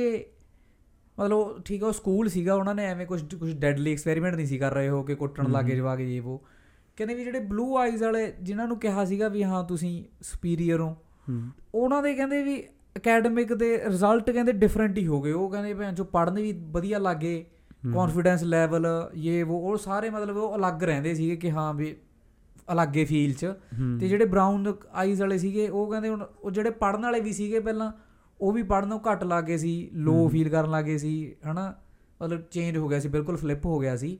[1.18, 4.58] ਮਤਲਬ ਠੀਕ ਹੈ ਉਹ ਸਕੂਲ ਸੀਗਾ ਉਹਨਾਂ ਨੇ ਐਵੇਂ ਕੁਝ ਕੁਝ ਡੈਡਲੀ ਐਕਸਪੈਰੀਮੈਂਟ ਨਹੀਂ ਸੀ
[4.58, 6.44] ਕਰ ਰਹੇ ਹੋ ਕਿ ਕੁੱਟਣ ਲੱਗੇ ਹਮ। ਜਵਾਕ ਇਹ ਉਹ
[6.98, 10.96] ਕਹਿੰਦੇ ਵੀ ਜਿਹੜੇ ਬਲੂ ਆਈਜ਼ ਵਾਲੇ ਜਿਨ੍ਹਾਂ ਨੂੰ ਕਿਹਾ ਸੀਗਾ ਵੀ ਹਾਂ ਤੁਸੀਂ ਸੁਪੀਰੀਅਰ ਹੋ
[11.74, 12.62] ਉਹਨਾਂ ਦੇ ਕਹਿੰਦੇ ਵੀ
[12.96, 16.98] ਅਕੈਡਮਿਕ ਦੇ ਰਿਜ਼ਲਟ ਕਹਿੰਦੇ ਡਿਫਰੈਂਟ ਹੀ ਹੋ ਗਏ ਉਹ ਕਹਿੰਦੇ ਭੈਣ ਜੋ ਪੜ੍ਹਨ ਵੀ ਵਧੀਆ
[16.98, 17.44] ਲੱਗੇ।
[17.94, 21.96] ਕੌਨਫੀਡੈਂਸ ਲੈਵਲ ਇਹ ਉਹ ਉਹ ਸਾਰੇ ਮਤਲਬ ਉਹ ਅਲੱਗ ਰਹਿੰਦੇ ਸੀਗੇ ਕਿ ਹਾਂ ਵੀ
[22.72, 23.46] ਅਲੱਗੇ ਫੀਲ 'ਚ।
[24.00, 27.60] ਤੇ ਜਿਹੜੇ ਬ੍ਰਾਊਨ ਆਈਜ਼ ਵਾਲੇ ਸੀਗੇ ਉਹ ਕਹਿੰਦੇ ਹੁਣ ਉਹ ਜਿਹੜੇ ਪੜਨ ਵਾਲੇ ਵੀ ਸੀਗੇ
[27.60, 27.92] ਪਹਿਲਾਂ
[28.44, 31.14] ਉਹ ਵੀ ਪੜਨੋਂ ਘੱਟ ਲੱਗੇ ਸੀ ਲੋ। ਫੀਲ ਕਰਨ ਲੱਗੇ ਸੀ
[31.52, 31.74] ਹਨਾ
[32.20, 34.18] ਮਤਲਬ ਚੇਂਜ ਹੋ ਗਿਆ ਸੀ ਬਿਲਕੁਲ ਫਲਿੱਪ ਹੋ ਗਿਆ ਸੀ।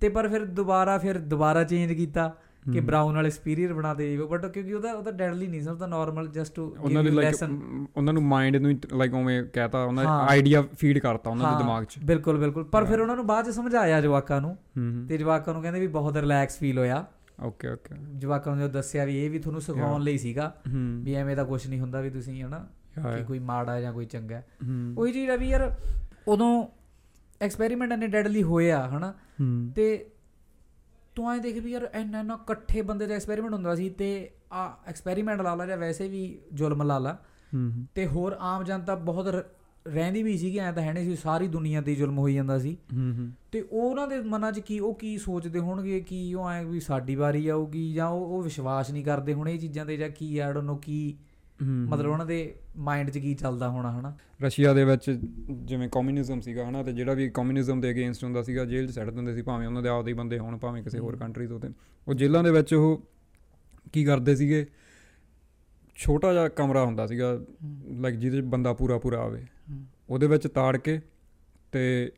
[0.00, 2.34] ਤੇ ਪਰ ਫਿਰ ਦੁਬਾਰਾ ਫਿਰ ਦੁਬਾਰਾ ਚੇਂਜ ਕੀਤਾ
[2.72, 5.88] ਕਿ। ਬ੍ਰਾਊਨ ਵਾਲੇ ਸੁਪੀਰੀਅਰ ਬਣਾਤੇ ਜੀ ਬਟ ਕਿਉਂਕਿ ਉਹਦਾ ਉਹਦਾ ਡੈਡਲੀ ਨਹੀਂ ਸੀ ਉਹ ਤਾਂ
[5.88, 7.36] ਨਾਰਮਲ ਜਸਟ ਟੂ ਉਹਨਾਂ ਦੇ ਲਾਈਕ
[7.96, 11.84] ਉਹਨਾਂ ਨੂੰ ਮਾਈਂਡ ਨੂੰ ਲਾਈਕ ਉਵੇਂ ਕਹਤਾ ਉਹਨਾਂ ਹਾਂ। ਆਈਡੀਆ ਫੀਡ ਕਰਤਾ ਉਹਨਾਂ ਦੇ ਦਿਮਾਗ
[11.84, 14.56] 'ਚ ਬਿਲਕੁਲ ਬਿਲਕੁਲ ਪਰ ਫਿਰ। ਉਹਨਾਂ ਨੂੰ ਬਾਅਦ ਚ ਸਮਝਾਇਆ ਜਵਾਕਾਂ ਨੂੰ
[15.08, 17.04] ਤੇ ਜਵਾਕਾਂ ਨੂੰ ਕਹਿੰਦੇ ਵੀ ਬਹੁਤ ਰਿਲੈਕਸ ਫੀਲ ਹੋਇਆ।
[17.42, 20.54] ਓਕੇ ਓਕੇ ਜਵਾਕਾਂ ਨੂੰ ਦੱਸਿਆ ਵੀ ਇਹ ਵੀ ਤੁਹਾਨੂੰ ਸਿਖਾਉਣ ਲਈ ਸੀਗਾ
[21.02, 22.66] ਵੀ ਐਵੇਂ ਦਾ ਕੁਝ ਨਹੀਂ ਹੁੰਦਾ ਵੀ ਤੁਸੀਂ ਹਨਾ
[23.02, 24.42] ਕਿ ਕੋਈ ਮਾੜਾ ਜਾਂ ਕੋਈ ਚੰਗਾ।
[24.98, 25.76] ਉਹੀ ਚੀਜ਼ ਆ ਵੀ ਯਾਰ
[26.28, 26.66] ਉਦੋਂ
[27.40, 29.14] ਐਕਸਪੈਰੀਮੈਂਟ ਇੰਨੇ ਡੈਡਲੀ ਹੋਏ ਆ ਹਨਾ?
[29.74, 30.06] ਤੇ
[31.14, 34.76] ਤੂੰ ਐਂ ਦੇਖ ਵੀ ਯਾਰ ਇੰਨਾ ਇੰਨਾ ਇਕੱਠੇ ਬੰਦੇ ਦਾ ਐਕਸਪੈਰੀਮੈਂਟ ਹੁੰਦਾ ਸੀ ਤੇ ਆ
[34.86, 37.18] ਐਕਸਪੈਰੀਮੈਂਟ ਲਾ ਲਾ ਜਾਂ ਵੈਸੇ ਵੀ ਜ਼ੁਲਮ ਲਾ ਲਾ।
[37.94, 39.46] ਤੇ ਹੋਰ ਆਮ ਜਨਤਾ ਬਹੁਤ
[39.88, 42.76] ਰਹਿੰਦੀ ਵੀ ਸੀਗੀ ਐਂ ਤਾਂ ਹੈ ਨਹੀਂ ਸੀ ਸਾਰੀ ਦੁਨੀਆ ਤੇ ਜ਼ੁਲਮ ਹੋਈ ਜਾਂਦਾ ਸੀ।
[43.52, 47.14] ਤੇ ਉਹਨਾਂ ਦੇ ਮਨਾਂ 'ਚ ਕੀ ਉਹ ਕੀ ਸੋਚਦੇ ਹੋਣਗੇ ਕਿ ਉਹ ਐਂ ਵੀ ਸਾਡੀ
[47.14, 50.52] ਵਾਰੀ ਆਊਗੀ ਜਾਂ ਉਹ ਉਹ ਵਿਸ਼ਵਾਸ ਨਹੀਂ ਕਰਦੇ ਹੁਣ ਇਹ ਚੀਜ਼ਾਂ ਤੇ ਜਾਂ ਕੀ ਆਈ
[50.52, 51.18] ਡੋਨਟ ਨੋ ਕੀ।
[51.62, 54.16] ਮਤਲਬ ਉਹਨਾਂ ਦੇ ਮਾਈਂਡ 'ਚ ਕੀ ਚੱਲਦਾ ਹੋਣਾ ਹਨਾ?
[54.42, 55.18] ਰਸ਼ੀਆ ਦੇ ਵਿੱਚ
[55.52, 59.10] ਜਿਵੇਂ ਕਮਿਊਨਿਜ਼ਮ ਸੀਗਾ ਹਨਾ ਤੇ ਜਿਹੜਾ ਵੀ ਕਮਿਊਨਿਜ਼ਮ ਦੇ ਅਗੇਂਸਟ ਹੁੰਦਾ ਸੀਗਾ ਜੇਲ੍ਹ 'ਚ ਸੱਟ
[59.10, 61.68] ਦਿੰਦੇ ਸੀ ਭਾਵੇਂ ਉਹਨਾਂ ਦੇ ਆਪਦੇ ਹੀ ਬੰਦੇ ਹੋਣ ਭਾਵੇਂ ਕਿਸੇ ਹੋਰ। ਕੰਟਰੀ ਤੋਂ ਤੇ।
[62.08, 63.08] ਉਹ ਜੇਲ੍ਹਾਂ ਦੇ ਵਿੱਚ ਉਹ
[63.92, 64.66] ਕੀ ਕਰਦੇ ਸੀਗੇ?
[65.94, 67.44] ਛੋਟਾ ਜਿਹਾ ਕਮਰਾ ਹੁੰਦਾ ਸੀਗਾ
[67.90, 69.46] ਲਾਈਕ ਜਿਹਦੇ 'ਚ ਬੰਦਾ ਪੂਰਾ ਪੂਰਾ ਆਵੇ।
[70.10, 71.00] ਉਹਦੇ ਵਿੱਚ ਤਾੜ ਕੇ
[71.72, 72.12] ਤੇ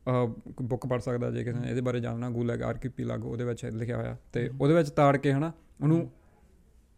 [0.62, 4.16] ਬੁੱਕ ਪੜ ਸਕਦਾ ਜੇ ਕਿਸੇ ਨੇ ਇਹਦੇ ਬਾਰੇ ਜਾਣਨਾ ਗੂਲੈਗ ਆਰਕੀਪੀਲਾਗ ਉਹਦੇ ਵਿੱਚ ਲਿਖਿਆ ਹੋਇਆ।
[4.32, 6.10] ਤੇ। ਉਹਦੇ ਵਿੱਚ ਤਾੜ ਕੇ ਹਨਾ ਉਹਨੂੰ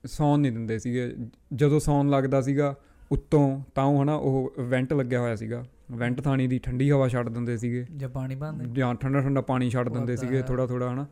[0.06, 1.16] ਸੌਣ ਨਹੀਂ ਦਿੰਦੇ ਸੀਗੇ।
[1.54, 2.76] ਜਦੋਂ ਸੌਣ ਲੱਗਦਾ ਸੀਗਾ
[3.12, 7.28] ਉੱਤੋਂ ਤਾਂ ਉਹ ਹਨਾ ਉਹ ਵੈਂਟ ਲੱਗਿਆ ਹੋਇਆ ਸੀਗਾ। ਵੈਂਟ ਥਾਣੀ ਦੀ ਠੰਡੀ ਹਵਾ ਛੱਡ
[7.28, 10.42] ਦਿੰਦੇ ਸੀਗੇ। ਜਾਂ ਪਾਣੀ ਬੰਦ ਜਾਂ ਠੰਡਾ ਠੰਡਾ ਪਾਣੀ ਛੱਡ ਦਿੰਦੇ ਸੀਗੇ?
[10.42, 11.06] ਥੋੜਾ ਥੋੜਾ ਹਨਾ।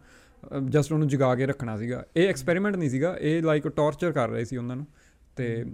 [0.64, 4.44] ਜਸਟ ਉਹਨੂੰ ਜਗਾ ਕੇ ਰੱਖਣਾ ਸੀਗਾ। ਇਹ ਐਕਸਪੈਰੀਮੈਂਟ ਨਹੀਂ ਸੀਗਾ। ਇਹ ਲਾਈਕ ਟੌਰਚਰ ਕਰ ਰਹੇ
[4.44, 4.86] ਸੀ ਉਹਨਾਂ ਨੂੰ।
[5.36, 5.64] ਤੇ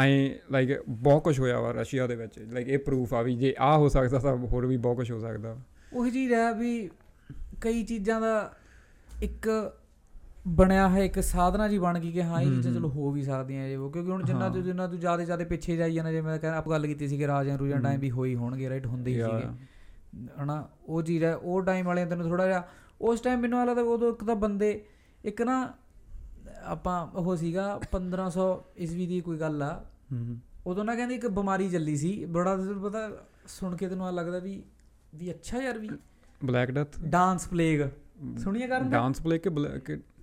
[0.00, 3.54] ਐਂ ਲਾਈਕ ਬਹੁਤ ਕੁਝ ਹੋਇਆ ਵਾ ਰਸ਼ੀਆ ਦੇ ਵਿੱਚ। ਲਾਈਕ ਇਹ ਪ੍ਰੂਫ ਆ ਵੀ ਜੇ
[3.58, 5.58] ਆ ਹੋ ਸਕਦਾ ਤਾਂ ਹੋਰ ਵੀ ਬਹੁਤ ਕੁਝ ਹੋ ਸਕਦਾ।
[5.92, 6.90] ਉਹੀ ਚੀਜ਼ ਹੈ ਵੀ
[7.60, 8.56] ਕਈ ਚੀਜ਼ਾਂ ਦਾ
[9.22, 9.72] ਇੱਕ
[10.48, 13.68] ਬਣਿਆ ਹੈ ਇੱਕ ਸਾਧਨਾ ਜੀ ਬਣ ਗਈ ਕਿ ਹਾਂ ਇਹ ਚੀਜ਼ਾਂ। ਚਲੋ ਹੋ ਵੀ ਸਕਦੀਆਂ
[13.68, 16.38] ਜੇ ਉਹ ਕਿਉਂਕਿ ਹੁਣ ਜਿੰਨਾ। ਤੂੰ ਜਿੰਨਾ ਤੂੰ ਜ਼ਿਆਦਾ ਜ਼ਿਆਦਾ ਪਿੱਛੇ ਜਾਈ ਜਾਂਦਾ ਜਿਵੇਂ ਮੈਂ
[16.38, 19.10] ਕਹਿੰਦਾ ਆਪ ਗੱਲ ਕੀਤੀ ਸੀ ਕਿ ਰਾਜਿਆਂ ਰੂਜਨ ਹਮ। ਟਾਈਮ ਵੀ ਹੋਈ ਹੋਣਗੇ ਰਾਈਟ ਹੁੰਦੇ
[19.10, 19.22] ਹੀ.
[19.22, 22.68] ਸੀਗੇ ਹਨਾ ਉਹ ਚੀਜ਼ ਹੈ ਉਹ ਟਾਈਮ ਵਾਲਿਆਂ ਤੈਨੂੰ ਥੋੜਾ ਜਿਹਾ
[23.00, 24.84] ਉਸ ਟਾਈਮ ਮੈਨੂੰ ਲੱਗਦਾ ਉਦੋਂ ਇੱਕ ਤਾਂ ਬੰਦੇ
[25.24, 25.72] ਇੱਕ ਨਾ
[26.64, 28.46] ਆਪਾਂ ਉਹ ਸੀਗਾ 1500
[28.78, 29.84] ਈਸਵੀ ਦੀ ਕੋਈ ਗੱਲ ਆ
[30.66, 33.08] ਉਦੋਂ ਨਾ ਕਹਿੰਦੇ ਇੱਕ ਬਿਮਾਰੀ ਚੱਲੀ ਸੀ ਬੜਾ ਪਤਾ
[33.48, 34.62] ਸੁਣ ਕੇ ਤੈਨੂੰ ਆ ਲੱਗਦਾ ਵੀ
[35.14, 35.90] ਵੀ ਅੱਛਾ ਯਾਰ ਵੀ
[36.44, 37.80] ਬਲੈਕ ਡੈਥ ਡਾਂਸ ਪਲੇਗ
[38.38, 38.90] ਸੁਣੀਏ ਕਰਨ?
[38.90, 39.50] ਡਾਂਸ ਪਲੇ ਕਿ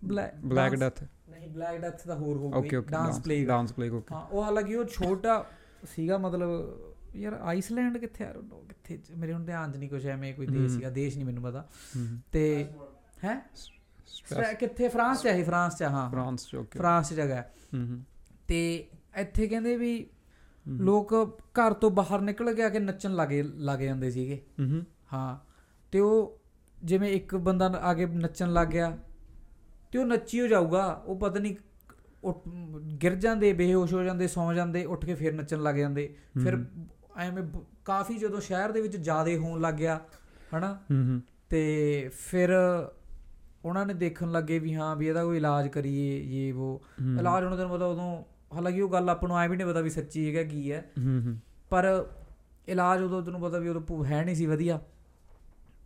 [0.06, 4.16] ਬਲੈਕ ਬਲੈਕ ਡੈਥ ਨਹੀਂ ਬਲੈਕ ਡੈਥ ਦਾ ਹੋਰ ਹੋ ਗਈ dance plague dance play okay
[4.16, 5.44] ਹਾਂ ਉਹ ਹਾਲਾਂਕਿ ਉਹ ਛੋਟਾ
[5.86, 10.34] ਸੀਗਾ ਮਤਲਬ ਯਾਰ ਆਈਸਲੈਂਡ ਕਿੱਥੇ ਆ ਉਹ ਕਿੱਥੇ ਮੇਰੇ ਹੁਣ ਧਿਆਨ 'ਚ ਨਹੀਂ ਕੁਝ ਐਵੇਂ
[10.34, 11.66] ਕੋਈ ਦੇਸ਼। ਸੀਗਾ ਦੇਸ਼ ਨਹੀਂ ਮੈਨੂੰ ਪਤਾ
[12.32, 12.44] ਤੇ
[13.24, 17.44] ਹੈ ਕਿੱਥੇ ਫਰਾਂਸ 'ਚ ਹੈ ਫਰਾਂਸ 'ਚ ਹਾਂ ਫਰਾਂਸ ਚ ਓਕੇ ਫਰਾਂਸ ਜਗ੍ਹਾ
[18.48, 18.60] ਤੇ
[19.18, 20.06] ਇੱਥੇ ਕਹਿੰਦੇ ਵੀ।
[20.66, 21.14] ਲੋਕ
[21.60, 24.42] ਘਰ ਤੋਂ ਬਾਹਰ ਨਿਕਲ ਕੇ ਆ ਕੇ ਨੱਚਣ ਲੱਗੇ ਲੱਗ ਜਾਂਦੇ ਸੀਗੇ
[25.14, 25.38] ਹਾਂ
[25.94, 26.40] ਤੇ ਉਹ
[26.78, 28.98] ਜਿਵੇਂ ਇੱਕ ਬੰਦਾ ਆ ਕੇ ਨੱਚਣ ਲੱਗ ਗਿਆ
[29.96, 31.56] ਤੇ ਉਹ ਨੱਚੀ ਹੋ ਜਾਊਗਾ ਉਹ ਪਤਾ ਨਹੀਂ
[33.04, 36.66] ਗਿਰ ਜਾਂਦੇ ਬੇਹੋਸ਼ ਹੋ ਜਾਂਦੇ ਸੌਂ ਜਾਂਦੇ ਉੱਠ ਕੇ ਫਿਰ ਨੱਚਣ ਲੱਗ ਜਾਂਦੇ। ਫਿਰ
[37.18, 37.44] ਐਵੇਂ
[37.86, 40.02] ਕਾਫੀ ਜਦੋਂ ਸ਼ਹਿਰ ਦੇ ਵਿੱਚ ਜ਼ਿਆਦੇ ਹੋਣ ਲੱਗ ਗਿਆ
[40.58, 40.80] ਹਨਾ?
[41.50, 42.50] ਤੇ ਫਿਰ
[43.66, 46.82] ਉਹਨਾਂ ਨੇ ਦੇਖਣ ਲੱਗੇ ਵੀ ਹਾਂ ਵੀ ਇਹਦਾ ਕੋਈ ਇਲਾਜ ਕਰੀਏ ਇਹ ਉਹ।
[47.20, 48.24] ਇਲਾਜ ਹੁਣ ਤੈਨੂੰ ਪਤਾ ਉਦੋਂ
[48.56, 51.22] ਹਾਲਾਂਕਿ ਉਹ ਗੱਲ ਆਪਾਂ ਨੂੰ ਐ ਵੀ ਨਹੀਂ ਪਤਾ ਵੀ ਸੱਚੀ ਹੈਗਾ ਕੀ ਹੈ। ਹੂੰ
[51.26, 51.38] ਹੂੰ।
[51.70, 52.06] ਪਰ
[52.68, 54.82] ਇਲਾਜ ਉਦੋਂ ਤੈਨੂੰ ਪਤਾ ਵੀ ਉਦੋਂ ਹੈ ਨਹੀਂ ਸੀ ਵਧੀਆ।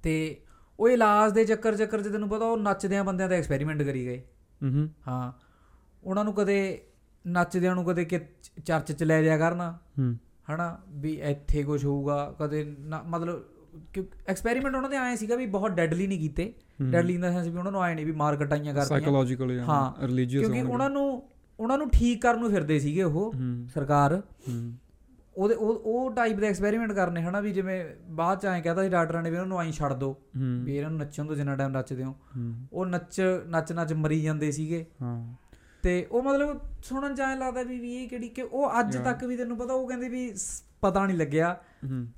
[0.04, 0.38] ਤੇ
[0.80, 4.22] ਉਹ ਇਲਾਜ ਦੇ ਚੱਕਰ ਚੱਕਰ 'ਚ ਤੈਨੂੰ ਪਤਾ ਉਹ ਨੱਚਦਿਆਂ ਬੰਦਿਆਂ ਦਾ ਐਕਸਪੈਰੀਮੈਂਟ ਕਰੀ ਗਏ।
[4.64, 4.90] ਹੂੰ ਹੂੰ।
[6.04, 6.82] ਉਹਨਾਂ ਨੂੰ ਕਦੇ
[7.28, 8.06] ਨੱਚਦਿਆਂ ਨੂੰ ਕਦੇ
[8.66, 10.18] ਚਰਚ 'ਚ ਲੈ ਜਾਇਆ ਕਰਨਾ। ਹੂੰ।
[10.52, 12.76] ਹਨਾ ਵੀ ਇੱਥੇ ਕੁਝ ਹੋਊਗਾ ਕਦੇ
[13.06, 13.44] ਮਤਲਬ
[14.28, 17.58] ਐਕਸਪੈਰੀਮੈਂਟ ਉਹਨਾਂ ਦੇ ਆਏ ਸੀਗਾ ਵੀ ਬਹੁਤ ਡੈਡਲੀ ਨਹੀਂ ਕੀਤੇ। ਡੈਡਲੀ ਇਨ ਦਾ ਸੈਂਸ ਵੀ
[17.58, 21.24] ਉਹਨਾਂ ਨੂੰ ਆਏ ਨਹੀਂ ਵੀ ਮਾਰ ਕਟਾਈਆਂ ਕਰਦੀਆਂ ਸਾਈਕੋਲੋਜੀਕਲ ਹਾਂ, ਰਿਲੀਜੀਅਸ ਕਿਉਂਕਿ ਉਹਨਾਂ ਨੂੰ
[21.60, 23.34] ਉਹਨਾਂ ਨੂੰ ਠੀਕ ਕਰਨ ਨੂੰ ਫਿਰਦੇ ਸੀਗੇ ਉਹ
[23.74, 24.22] ਸਰਕਾਰ।
[25.40, 28.90] ਉਹਦੇ ਉਹ ਉਹ ਟਾਈਪ ਦੇ ਐਕਸਪੈਰੀਮੈਂਟ ਕਰਨੇ ਹਨਾ ਵੀ ਜਿਵੇਂ ਬਾਅਦ ਚ ਐਂ ਕਹਤਾ ਸੀ
[28.90, 30.16] ਡਾਕਟਰਾਂ ਨੇ ਵੀ ਉਹਨਾਂ ਨੂੰ ਆਈ ਛੱਡ ਦਿਓ
[30.64, 32.16] ਵੀ ਇਹਨਾਂ ਨੂੰ ਨੱਚਣ ਤੋਂ ਜਿੰਨਾ ਟਾਈਮ ਨੱਚਦੇ ਹੋ।
[32.74, 35.34] ਉਹ ਨੱਚ ਨੱਚ ਨੱਚ ਮਰੀ ਜਾਂਦੇ ਸੀਗੇ। ਹਾਂ।
[35.84, 38.98] ਤੇ ਉਹ ਮਤਲਬ ਸੁਣਨ ਚ ਐਂ ਲੱਗਦਾ ਵੀ ਵੀ ਇਹ ਕਿਹੜੀ ਕਿ ਉਹ ਅੱਜ.
[38.98, 40.34] ਤੱਕ ਵੀ ਤੈਨੂੰ ਪਤਾ ਉਹ ਕਹਿੰਦੇ ਵੀ
[40.82, 41.58] ਪਤਾ ਨਹੀਂ ਲੱਗਿਆ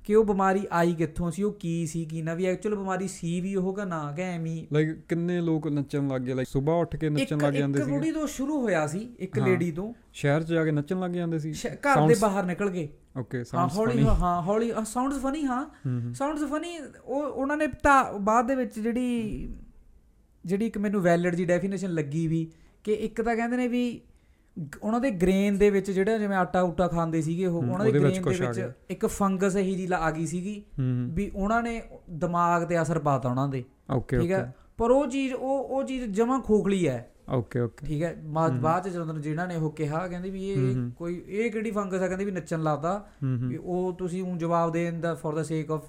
[0.04, 3.40] ਕਿ ਉਹ ਬਿਮਾਰੀ ਆਈ ਕਿੱਥੋਂ ਸੀ ਉਹ ਕੀ ਸੀ ਕੀ ਨਾ ਵੀ ਐਕਚੁਅਲ ਬਿਮਾਰੀ ਸੀ
[3.40, 6.96] ਵੀ ਉਹ ਕਿ ਨਾ ਕਿ ਐਵੇਂ। ਲਾਈਕ ਕਿੰਨੇ ਲੋਕ ਨੱਚਣ ਲੱਗ ਗਏ ਲਾਈਕ ਸਵੇਰ ਉੱਠ
[6.96, 9.94] ਕੇ ਇੱਕ ਨੱਚਣ ਲੱਗ ਜਾਂਦੇ ਇੱਕ ਸੀ ਬੁੜੀ ਤੋਂ ਸ਼ੁਰੂ ਹੋਇਆ ਸੀ ਇੱਕ। ਲੇਡੀ ਤੋਂ।
[10.12, 13.74] ਸ਼ਹਿਰ 'ਚ ਜਾ ਕੇ ਨੱਚਣ ਲੱਗ ਜਾਂਦੇ ਸੀ। ਘਰ ਦੇ ਬਾਹਰ ਨਿਕਲ ਗਏ। ਓਕੇ ਸਾਊਂਡਸ
[13.74, 15.64] ਫਨੀ ਹਾਂ ਹੌਲੀ ਸਾਊਂਡਸ ਫਨੀ ਹਾਂ।
[16.14, 19.48] ਸਾਊਂਡਸ ਫਨੀ ਉਹ ਉਹਨਾਂ ਨੇ ਤਾਂ ਬਾਅਦ ਦੇ ਵਿੱਚ ਜਿਹੜੀ
[20.44, 22.50] ਜਿਹੜੀ ਇੱਕ ਮੈਨੂੰ ਵੈਲਿਡ ਦੀ ਡੈਫੀਨੇਸ਼ਨ ਲੱਗੀ ਵੀ
[22.84, 24.00] ਕਿ ਇੱਕ ਤਾਂ ਕਹਿੰਦੇ ਨੇ ਵੀ
[24.82, 28.22] ਉਹਨਾਂ ਦੇ ਗ੍ਰੇਨ ਦੇ ਵਿੱਚ ਜਿਹੜਾ ਜਿਵੇਂ ਆਟਾ ਉਟਾ ਖਾਂਦੇ ਸੀਗੇ ਉਹ ਉਹਨਾਂ ਦੇ ਗ੍ਰੇਨ
[28.22, 30.62] ਦੇ ਵਿੱਚ। ਇੱਕ ਫੰਗਸ ਇਹੀ ਜੀ ਆ ਗਈ ਸੀਗੀ
[31.14, 34.54] ਵੀ ਉਹਨਾਂ ਨੇ ਦਿਮਾਗ ਤੇ ਅਸਰ ਪਾਤਾ ਉਹਨਾਂ ਦੇ। ਓਕੇ ਠੀਕ ਹੈ?
[34.78, 38.14] ਪਰ ਉਹ ਚੀਜ਼ ਉਹ ਉਹ ਚੀਜ਼ ਜਮਾਂ ਖੋਖਲੀ ਹੈ। ਓਕੇ ਓਕੇ ਠੀਕ ਹੈ।
[38.60, 42.06] ਬਾਅਦ ਚ ਜਦੋਂ ਜਿਹਨਾਂ ਨੇ ਉਹ ਕਿਹਾ ਕਹਿੰਦੇ ਵੀ ਇਹ। ਕੋਈ ਇਹ ਕਿਹੜੀ ਫੰਗਸ ਆ?
[42.08, 45.84] ਕਹਿੰਦੇ ਵੀ ਨੱਚਣ ਹੂੰ ਵੀ ਉਹ ਤੁਸੀਂ ਉਹ ਜਵਾਬ ਦੇਣ ਦਾ ਫॉर ਦਾ ਸੇਕ ਆਫ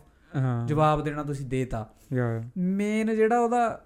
[0.66, 1.90] ਜਵਾਬ ਦੇਣਾ ਤੁਸੀਂ ਦੇਤਾ।
[2.58, 3.82] ਮੇਨ ਜਿਹੜਾ ਉਹਦਾ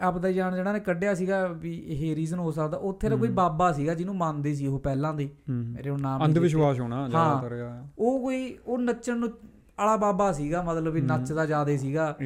[0.00, 3.72] ਆਪਦਾ ਜਾਣ ਜਿਹੜਾ ਨੇ ਕੱਢਿਆ ਸੀਗਾ ਵੀ ਇਹ ਰੀਜ਼ਨ ਹੋ ਸਕਦਾ। ਉੱਥੇ ਦਾ ਕੋਈ। ਬਾਬਾ
[3.72, 8.20] ਸੀਗਾ ਜਿਹਨੂੰ ਮੰਨਦੇ ਸੀ ਉਹ ਪਹਿਲਾਂ ਦੇ। ਮੇਰੇ ਹੁਣ ਨਾਮ ਅੰਧ ਵਿਸ਼ਵਾਸ ਹੋਣਾ। ਜ਼ਿਆਦਾਤਰ। ਉਹ
[8.20, 9.28] ਕੋਈ ਉਹ ਨੱਚਣ ਨੂੰ
[9.78, 12.16] ਵਾਲਾ ਬਾਬਾ ਸੀਗਾ ਮਤਲਬ ਵੀ। ਨੱਚਦਾ ਜ਼ਿਆਦੇ ਸੀਗਾ।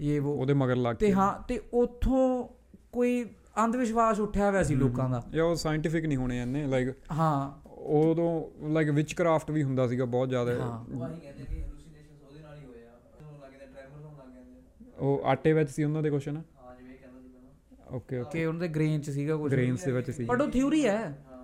[0.00, 2.48] ਇਹ ਉਹ ਉਹਦੇ ਮਗਰ ਲੱਗ ਤੇ ਹਾਂ ਤੇ ਉੱਥੋਂ
[2.92, 3.24] ਕੋਈ
[3.64, 7.68] ਅੰਧ ਵਿਸ਼ਵਾਸ ਉੱਠਿਆ ਹੋਇਆ ਸੀ ਲੋਕਾਂ ਦਾ। ਯਾ ਉਹ ਸਾਇੰਟੀਫਿਕ ਨਹੀਂ ਹੋਣੇ ਇੰਨੇ ਲਾਈਕ ਹਾਂ।
[7.70, 12.28] ਉਦੋਂ ਲਾਈਕ ਵਿਚ ਕਰਾਫਟ ਵੀ ਹੁੰਦਾ ਸੀਗਾ ਬਹੁਤ ਜ਼ਿਆਦਾ। ਹਾਂ। ਉਹ ਆਹੀ ਕਹਿੰਦੇ ਕਿ hallucinations
[12.28, 12.90] ਉਹਦੇ ਨਾਲ ਹੀ ਹੋਏ ਆ।
[13.20, 16.40] ਉਹਨੂੰ ਲੱਗ ਜਾਂਦਾ ਟ੍ਰੈਮਰ ਹੋਣ ਲੱਗ ਜਾਂਦੇ ਉਹ ਆਟੇ ਵਿੱਚ ਸੀ ਉਹਨਾਂ ਦੇ ਕੁਛ ਨਾ
[16.40, 19.52] ਹਾਂ ਜਿਵੇਂ ਇਹ ਕਹਿੰਦਾ ਸੀ ਪਹਿਲਾਂ। ਓਕੇ ਓਕੇ ਕਿ ਉਹਨਾਂ ਦੇ ਗ੍ਰੇਨ ਚ ਸੀਗਾ ਕੁਝ
[19.52, 21.38] ਗ੍ਰੇਨਸ ਦੇ ਵਿੱਚ ਸੀ। ਬਟ ਉਹ ਥਿਊਰੀ ਹੈ। ਹਾਂ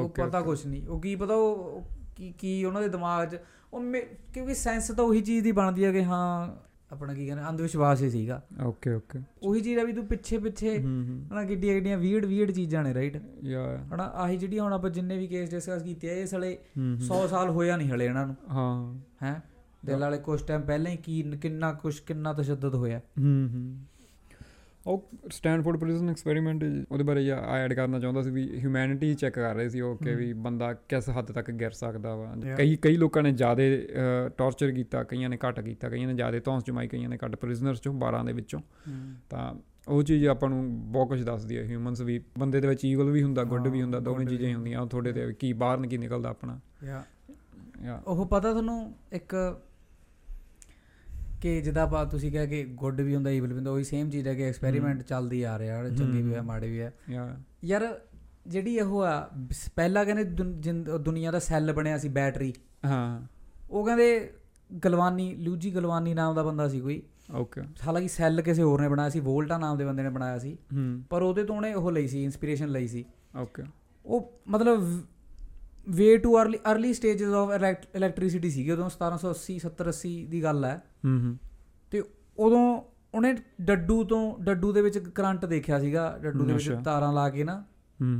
[0.00, 1.82] ਉਹ Okay, ਪਤਾ ਕੁਝ ਨਹੀਂ। ਉਹ ਕੀ ਪਤਾ ਉਹ ਉਹ
[2.16, 3.38] ਕੀ ਕੀ ਉਹਨਾਂ ਦੇ ਦਿਮਾਗ 'ਚ
[3.72, 6.48] ਉਹ ਮੇ- ਕਿਉਂਕਿ ਸੈਂਸ ਤਾਂ ਉਹੀ ਚੀਜ਼ ਦੀ ਬਣਦੀ ਹੈ ਕਿ ਹਾਂ
[6.92, 10.38] ਆਪਣਾ ਕੀ ਕਹਿੰਦੇ ਅੰਧ ਵਿਸ਼ਵਾਸ ਹੀ ਸੀਗਾ। ਓਕੇ ਓਕੇ ਉਹੀ ਚੀਜ਼ ਆ ਵੀ ਤੂੰ ਪਿੱਛੇ
[10.38, 14.90] ਪਿੱਛੇ ਹਨਾ ਕਿੱਡੀਆਂ ਕਿੱਡੀਆਂ ਵੀਰਡ ਵੀਰਡ ਚੀਜ਼ਾਂ ਨੇ ਰਾਈਟ ਯਾ ਹਨਾ ਆਹੀ ਜਿਹੜੀਆਂ ਹੁਣ ਆਪਾਂ
[14.90, 18.26] ਜਿੰਨੇ ਵੀ ਕੇਸ ਡਿਸਕਸ ਕੀਤੇ ਆ ਇਹ ਸਾਲੇ ਹੂੰ 100 ਸਾਲ ਹੋਇਆ ਨਹੀਂ ਹਲੇ ਇਹਨਾਂ
[18.26, 19.42] ਨੂੰ। ਹਾਂ। ਹੈ?
[19.84, 23.78] ਦਿਲ ਵਾਲੇ ਕੁਝ ਟਾਈਮ ਪਹਿਲਾਂ ਹੀ ਕੀ ਕਿੰਨਾ ਕੁਝ ਕਿੰਨਾ ਤਸ਼ੱਦਦ ਹੋਇਆ। ਹੂੰ ਹੂੰ।
[24.88, 29.54] ਉਹ ਸਟੈਨਫੋਰਡ ਪ੍ਰਿਜ਼ਨ ਐਕਸਪੈਰੀਮੈਂਟ ਉਹਦੇ ਬਾਰੇ ਜਾਂ ਐਡ ਕਰਨਾ ਚਾਹੁੰਦਾ ਸੀ ਵੀ ਹਿਊਮੈਨਿਟੀ ਚੈੱਕ ਕਰ
[29.54, 32.34] ਰਹੇ ਸੀ ਉਹ ਕਿ ਹਮ। ਵੀ ਬੰਦਾ ਕਿਸ ਹੱਦ ਤੱਕ ਗਿਰ ਸਕਦਾ ਵਾ.
[32.56, 33.62] ਕਈ ਕਈ ਲੋਕਾਂ ਨੇ ਜ਼ਿਆਦਾ
[34.36, 37.80] ਟੌਰਚਰ ਕੀਤਾ ਕਈਆਂ ਨੇ ਘੱਟ ਕੀਤਾ ਕਈਆਂ ਨੇ ਜ਼ਿਆਦਾ ਧੌਂਸ ਜਮਾਈ ਕਈਆਂ ਨੇ ਘੱਟ ਪ੍ਰਿਜ਼ਨਰਸ
[37.80, 38.60] ਚੋਂ 12 ਦੇ ਵਿੱਚੋਂ।
[39.30, 39.54] ਤਾਂ
[39.88, 43.22] ਉਹ ਚੀਜ਼ ਆਪਾਂ ਨੂੰ ਬਹੁਤ ਕੁਝ ਦੱਸਦੀ ਹੈ ਹਿਊਮਨਸ ਵੀ ਬੰਦੇ ਦੇ ਵਿੱਚ ਈਵਲ ਵੀ
[43.22, 46.60] ਹੁੰਦਾ ਗੁੱਡ ਵੀ ਹੁੰਦਾ ਦੋਵੇਂ ਚੀਜ਼ਾਂ ਹੀ ਹੁੰਦੀਆਂ। ਉਹ ਤੁਹਾਡੇ ਤੇ ਕੀ ਬਾਹਰ ਨਿਕਲਦਾ ਆਪਣਾ।
[46.84, 47.04] ਯਾ
[47.82, 49.60] ਯਾ ਉਹ ਪਤਾ ਤੁਹਾਨੂੰ ਇੱਕ
[51.42, 54.28] ਕਿ ਜਿੱਦਾਂ ਆਪਾਂ ਤੁਸੀਂ ਕਿਹਾ ਕਿ ਗੁੱਡ ਵੀ ਹੁੰਦਾ ਈਵਲ ਵੀ ਹੁੰਦਾ ਉਹੀ ਸੇਮ ਚੀਜ਼
[54.28, 58.00] ਹੈ ਕਿ ਐਕਸਪੈਰੀਮੈਂਟ ਚੱਲਦੀ ਆ ਰਿਹਾ ਹੈ ਚੰਗੇ ਵੀ ਹਮ। ਮਾੜੇ ਵੀ ਯਾ। ਯਾਰ
[58.46, 59.30] ਜਿਹੜੀ ਉਹ ਆ
[59.76, 60.24] ਪਹਿਲਾਂ ਕਹਿੰਦੇ
[60.98, 62.54] ਦੁਨੀਆ ਦਾ ਸੈੱਲ ਬਣਿਆ ਸੀ ਬੈਟਰੀ।
[62.86, 63.22] ਹਾਂ।
[63.70, 64.30] ਉਹ ਕਹਿੰਦੇ
[64.84, 67.02] ਗਲਵਾਨੀ ਲੂਜੀ ਗਲਵਾਨੀ ਨਾਮ ਦਾ ਬੰਦਾ ਸੀ ਕੋਈ।
[67.34, 70.54] ਓਕੇ। ਹਾਲਾਂਕਿ ਸੈੱਲ ਕਿਸੇ ਹੋਰ ਨੇ ਬਣਾਇਆ ਸੀ ਵੋਲਟਾ ਨਾਮ ਦੇ ਬੰਦੇ ਨੇ ਬਣਾਇਆ ਸੀ।
[70.54, 73.04] ਹੂੰ। ਪਰ ਉਹਦੇ ਤੋਂ ਉਹਨੇ ਉਹ ਲਈ ਸੀ ਇਨਸਪੀਰੇਸ਼ਨ ਲਈ ਸੀ।
[73.36, 73.62] ਓਕੇ।
[74.06, 75.00] ਉਹ ਮਤਲਬ
[75.90, 77.50] way to early early stages of
[77.94, 81.38] electricity ਸੀਗੀ ਉਦੋਂ 1780 70 80 ਦੀ ਗੱਲ ਹੈ। ਹੂੰ ਹੂੰ।
[81.90, 82.02] ਤੇ
[82.38, 82.82] ਉਦੋਂ
[83.14, 87.44] ਉਹਨੇ ਡੱਡੂ ਤੋਂ ਡੱਡੂ ਦੇ ਵਿੱਚ ਕਰੰਟ ਦੇਖਿਆ ਸੀਗਾ ਡੱਡੂ ਦੇ ਵਿੱਚ ਤਾਰਾਂ ਲਾ ਕੇ
[87.44, 87.64] ਨਾ।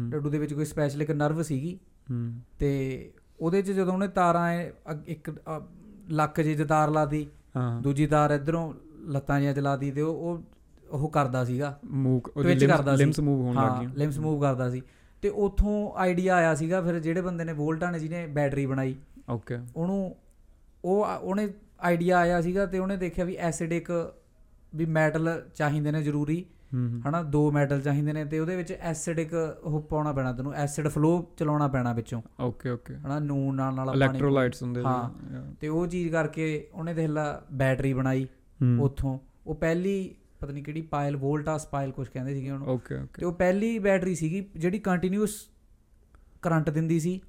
[0.09, 1.79] ਡੱਡੂ ਦੇ ਵਿੱਚ ਕੋਈ ਸਪੈਸ਼ਲ ਇੱਕ ਨਰਵ ਸੀਗੀ।
[2.59, 4.62] ਤੇ ਉਹਦੇ 'ਚ ਜਦੋਂ ਉਹਨੇ ਤਾਰਾਂ
[5.07, 5.31] ਇੱਕ
[6.11, 7.29] ਲੱਕ ਜੇ ਤਾਰ ਲਾਤੀ
[7.83, 8.75] ਦੂਜੀ ਤਾਰ ਇਧਰੋਂ
[9.07, 10.43] ਲੱਤਾਂ ਜਿਹਾ ਚਲਾਤੀ ਤੇ ਉਹ
[10.91, 12.49] ਉਹ ਕਰਦਾ ਸੀਗਾ। ਮੂਵ ਉਹਦੀ
[12.97, 14.83] ਲਿਮਸ ਮੂਵ ਹੋਣ ਲੱਗ ਗਈਆਂ ਲਿਮਸ ਮੂਵ ਕਰਦਾ ਸੀ।
[15.23, 18.97] ਤੇ ਉਥੋਂ ਆਈਡੀਆ ਆਇਆ ਸੀਗਾ ਫਿਰ ਜਿਹੜੇ ਬੰਦੇ ਨੇ ਵੋਲਟਾ ਨੇ ਜਿਹਨੇ ਬੈਟਰੀ ਬਣਾਈ।
[19.31, 20.14] ਓਕੇ ਉਹਨੂੰ
[20.85, 21.49] ਉਹ ਉਹਨੇ
[21.81, 23.91] ਆਈਡੀਆ ਆਇਆ ਸੀਗਾ ਤੇ ਉਹਨੇ ਦੇਖਿਆ ਵੀ ਐਸਿਡਿਕ
[24.75, 26.45] ਵੀ ਮੈਟਲ ਚਾਹੀਦੇ ਨੇ ਜ਼ਰੂਰੀ।
[27.09, 31.12] ਹਨਾ ਦੋ ਮੈਟਲ ਚਾਹੀਦੇ ਨੇ ਤੇ ਉਹਦੇ ਵਿੱਚ ਐਸਿਡਿਕ ਉਹ ਪਾਉਣਾ ਪੈਣਾ ਤੈਨੂੰ ਐਸਿਡ ਫਲੋ
[31.37, 35.87] ਚਲਾਉਣਾ ਪੈਣਾ ਵਿੱਚੋਂ। ਓਕੇ ਓਕੇ ਹਨਾ ਨੂਨ ਨਾਲ ਨਾਲ ਪਾਣੀ ਇਲੈਕਟ੍ਰੋਲਾਈਟਸ ਹੁੰਦੇ ਹਾਂ। ਤੇ ਉਹ
[35.87, 38.27] ਚੀਜ਼ ਕਰਕੇ ਉਹਨੇ ਦੇਖ ਲਾ ਬੈਟਰੀ ਬਣਾਈ
[38.81, 43.03] ਉੱਥੋਂ। ਉਹ ਪਹਿਲੀ ਪਤਾ ਨਹੀਂ ਕਿਹੜੀ ਪਾਇਲ ਵੋਲਟਾਸ ਪਾਇਲ ਕੁਝ ਕਹਿੰਦੇ ਸੀਗੇ ਉਹਨੂੰ। ਓਕੇ ਤੇ
[43.03, 45.49] ਓਕੇ ਉਹ ਪਹਿਲੀ ਬੈਟਰੀ ਸੀਗੀ ਜਿਹੜੀ ਕੰਟੀਨਿਊਸ
[46.43, 47.20] ਕਰੰਟ ਦਿੰਦੀ ਸੀ।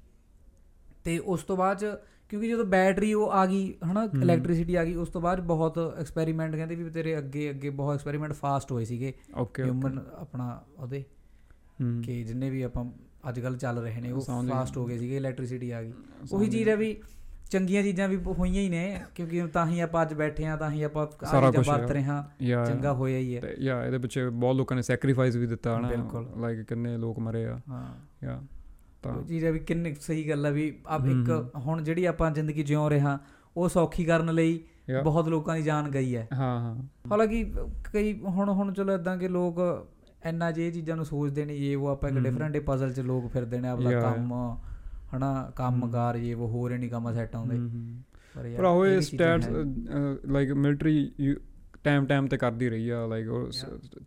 [1.04, 1.84] ਤੇ ਉਸ ਤੋਂ ਬਾਅਦ
[2.28, 6.56] ਕਿਉਂਕਿ ਜਦੋਂ ਬੈਟਰੀ ਉਹ ਆ ਗਈ ਹਨਾ। ਇਲੈਕਟ੍ਰਿਸਿਟੀ ਆ ਗਈ ਉਸ ਤੋਂ ਬਾਅਦ ਬਹੁਤ ਐਕਸਪੈਰੀਮੈਂਟ
[6.56, 9.12] ਕਹਿੰਦੇ ਵੀ ਤੇਰੇ ਅੱਗੇ ਅੱਗੇ ਬਹੁਤ ਐਕਸਪੈਰੀਮੈਂਟ ਫਾਸਟ ਹੋਏ ਸੀਗੇ।
[9.58, 11.04] ਹਿਊਮਨ ਆਪਣਾ ਉਹਦੇ
[12.04, 12.84] ਕਿ ਜਿੰਨੇ ਵੀ ਆਪਾਂ
[13.28, 15.92] ਅੱਜ ਕੱਲ ਚੱਲ ਰਹੇ ਨੇ ਉਹ। ਫਾਸਟ ਹੋ ਗਏ ਸੀਗੇ ਇਲੈਕਟ੍ਰਿਸਿਟੀ ਆ ਗਈ।
[16.32, 16.96] ਉਹੀ ਚੀਜ਼। ਹੈ ਵੀ
[17.50, 20.82] ਚੰਗੀਆਂ ਚੀਜ਼ਾਂ ਵੀ ਹੋਈਆਂ ਹੀ ਨੇ ਕਿਉਂਕਿ ਤਾਂ ਹੀ ਆਪਾਂ ਅੱਜ ਬੈਠੇ ਆ ਤਾਂ ਹੀ
[20.82, 22.22] ਆਪਾਂ ਸਾਰਾ ਹੈ। ਵਰਤ ਰਹੇ ਹਾਂ
[22.66, 25.90] ਚੰਗਾ ਹੋਇਆ ਹੀ ਹੈ ਯਾ ਇਹਦੇ ਪਿੱਛੇ ਬਹੁਤ ਲੋਕਾਂ ਨੇ ਸੈਕਰੀਫਾਈਸ ਵੀ ਦਿੱਤਾ ਹਨਾ।
[26.40, 27.94] ਲਾਈਕ ਕਿੰਨੇ ਲੋਕ ਮਰੇ ਆ ਹਾਂ
[28.24, 28.40] ਯਾ
[29.02, 32.88] ਤਾਂ ਹੈ ਵੀ ਕਿੰਨੇ ਸਹੀ ਗੱਲ ਹੈ ਵੀ ਆਪ ਇੱਕ। ਹੁਣ ਜਿਹੜੀ ਆਪਾਂ ਜ਼ਿੰਦਗੀ ਜਿਉ
[32.88, 33.18] ਰਹੇ ਹਾਂ
[33.56, 34.60] ਉਹ ਸੌਖੀ ਕਰਨ ਲਈ.
[35.04, 36.74] ਬਹੁਤ ਲੋਕਾਂ ਦੀ ਜਾਨ ਗਈ ਹੈ ਹਾਂ ਹਾਂ
[37.10, 37.52] ਹਾਲਾਂਕਿ
[37.92, 39.58] ਕਈ ਹੁਣ ਹੁਣ ਚਲੋ ਇਦਾਂ ਕਿ ਲੋਕ
[40.26, 43.60] ਇੰਨਾ ਜੇ ਚੀਜ਼ਾਂ ਨੂੰ ਸੋਚਦੇ ਨੇ ਇਹ ਉਹ ਆਪਾਂ ਇੱਕ। ਡਿਫਰੈਂਟ ਪਜ਼ਲ 'ਚ ਲੋਕ ਫਿਰਦੇ
[43.60, 44.00] ਨੇ ਆਪਦਾ.
[44.00, 44.32] ਕੰਮ
[45.16, 47.58] ਹਨਾ ਕੰਮਕਾਰ ਇਹ ਉਹ ਹੋਰ ਨਹੀਂ ਕੰਮ ਸੈੱਟ ਆਉਂਦੇ।
[48.34, 49.48] ਪਰ ਯਾਰ ਪਰ ਉਹ States.
[50.26, 51.12] Like military
[51.84, 53.50] time time ਤੇ ਕਰਦੀ ਰਹੀ ਆ ਲਾਈਕ ਉਹ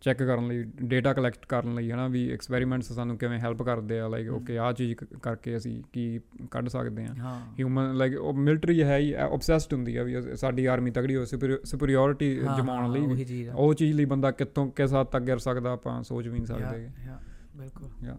[0.01, 4.07] ਚੈੱਕ ਕਰਨ ਲਈ ਡੇਟਾ ਕਲੈਕਟ ਕਰਨ ਲਈ ਹਨਾ ਵੀ ਐਕਸਪੈਰੀਮੈਂਟਸ ਸਾਨੂੰ ਕਿਵੇਂ ਹੈਲਪ ਕਰਦੇ ਆ
[4.07, 4.93] ਲਾਈਕ। ਓਕੇ ਆਹ ਚੀਜ਼
[5.23, 6.19] ਕਰਕੇ ਅਸੀਂ ਕੀ
[6.51, 7.13] ਕੱਢ ਸਕਦੇ ਆ
[7.59, 11.25] ਹਿਊਮਨ ਲਾਈਕ ਉਹ ਮਿਲਟਰੀ ਹੈ ਹੀ ਆਬਸੈਸਡ ਹੁੰਦੀ ਆ ਵੀ ਸਾਡੀ ਆਰਮੀ ਤਗੜੀ ਹੋ
[11.63, 13.05] ਸੁਪਰੀਓਰਿਟੀ ਜਮਾਉਣ ਲਈ
[13.55, 16.45] ਉਹੀ ਚੀਜ਼ ਆ ਲਈ ਬੰਦਾ ਕਿੱਥੋਂ ਕਿਸ ਹੱਦ ਤੱਕ ਗਿਰ ਸਕਦਾ ਆਪਾਂ ਸੋਚ ਵੀ ਨਹੀਂ
[16.45, 16.89] ਸਕਦੇ
[17.57, 18.17] ਬਿਲਕੁਲ Yeah.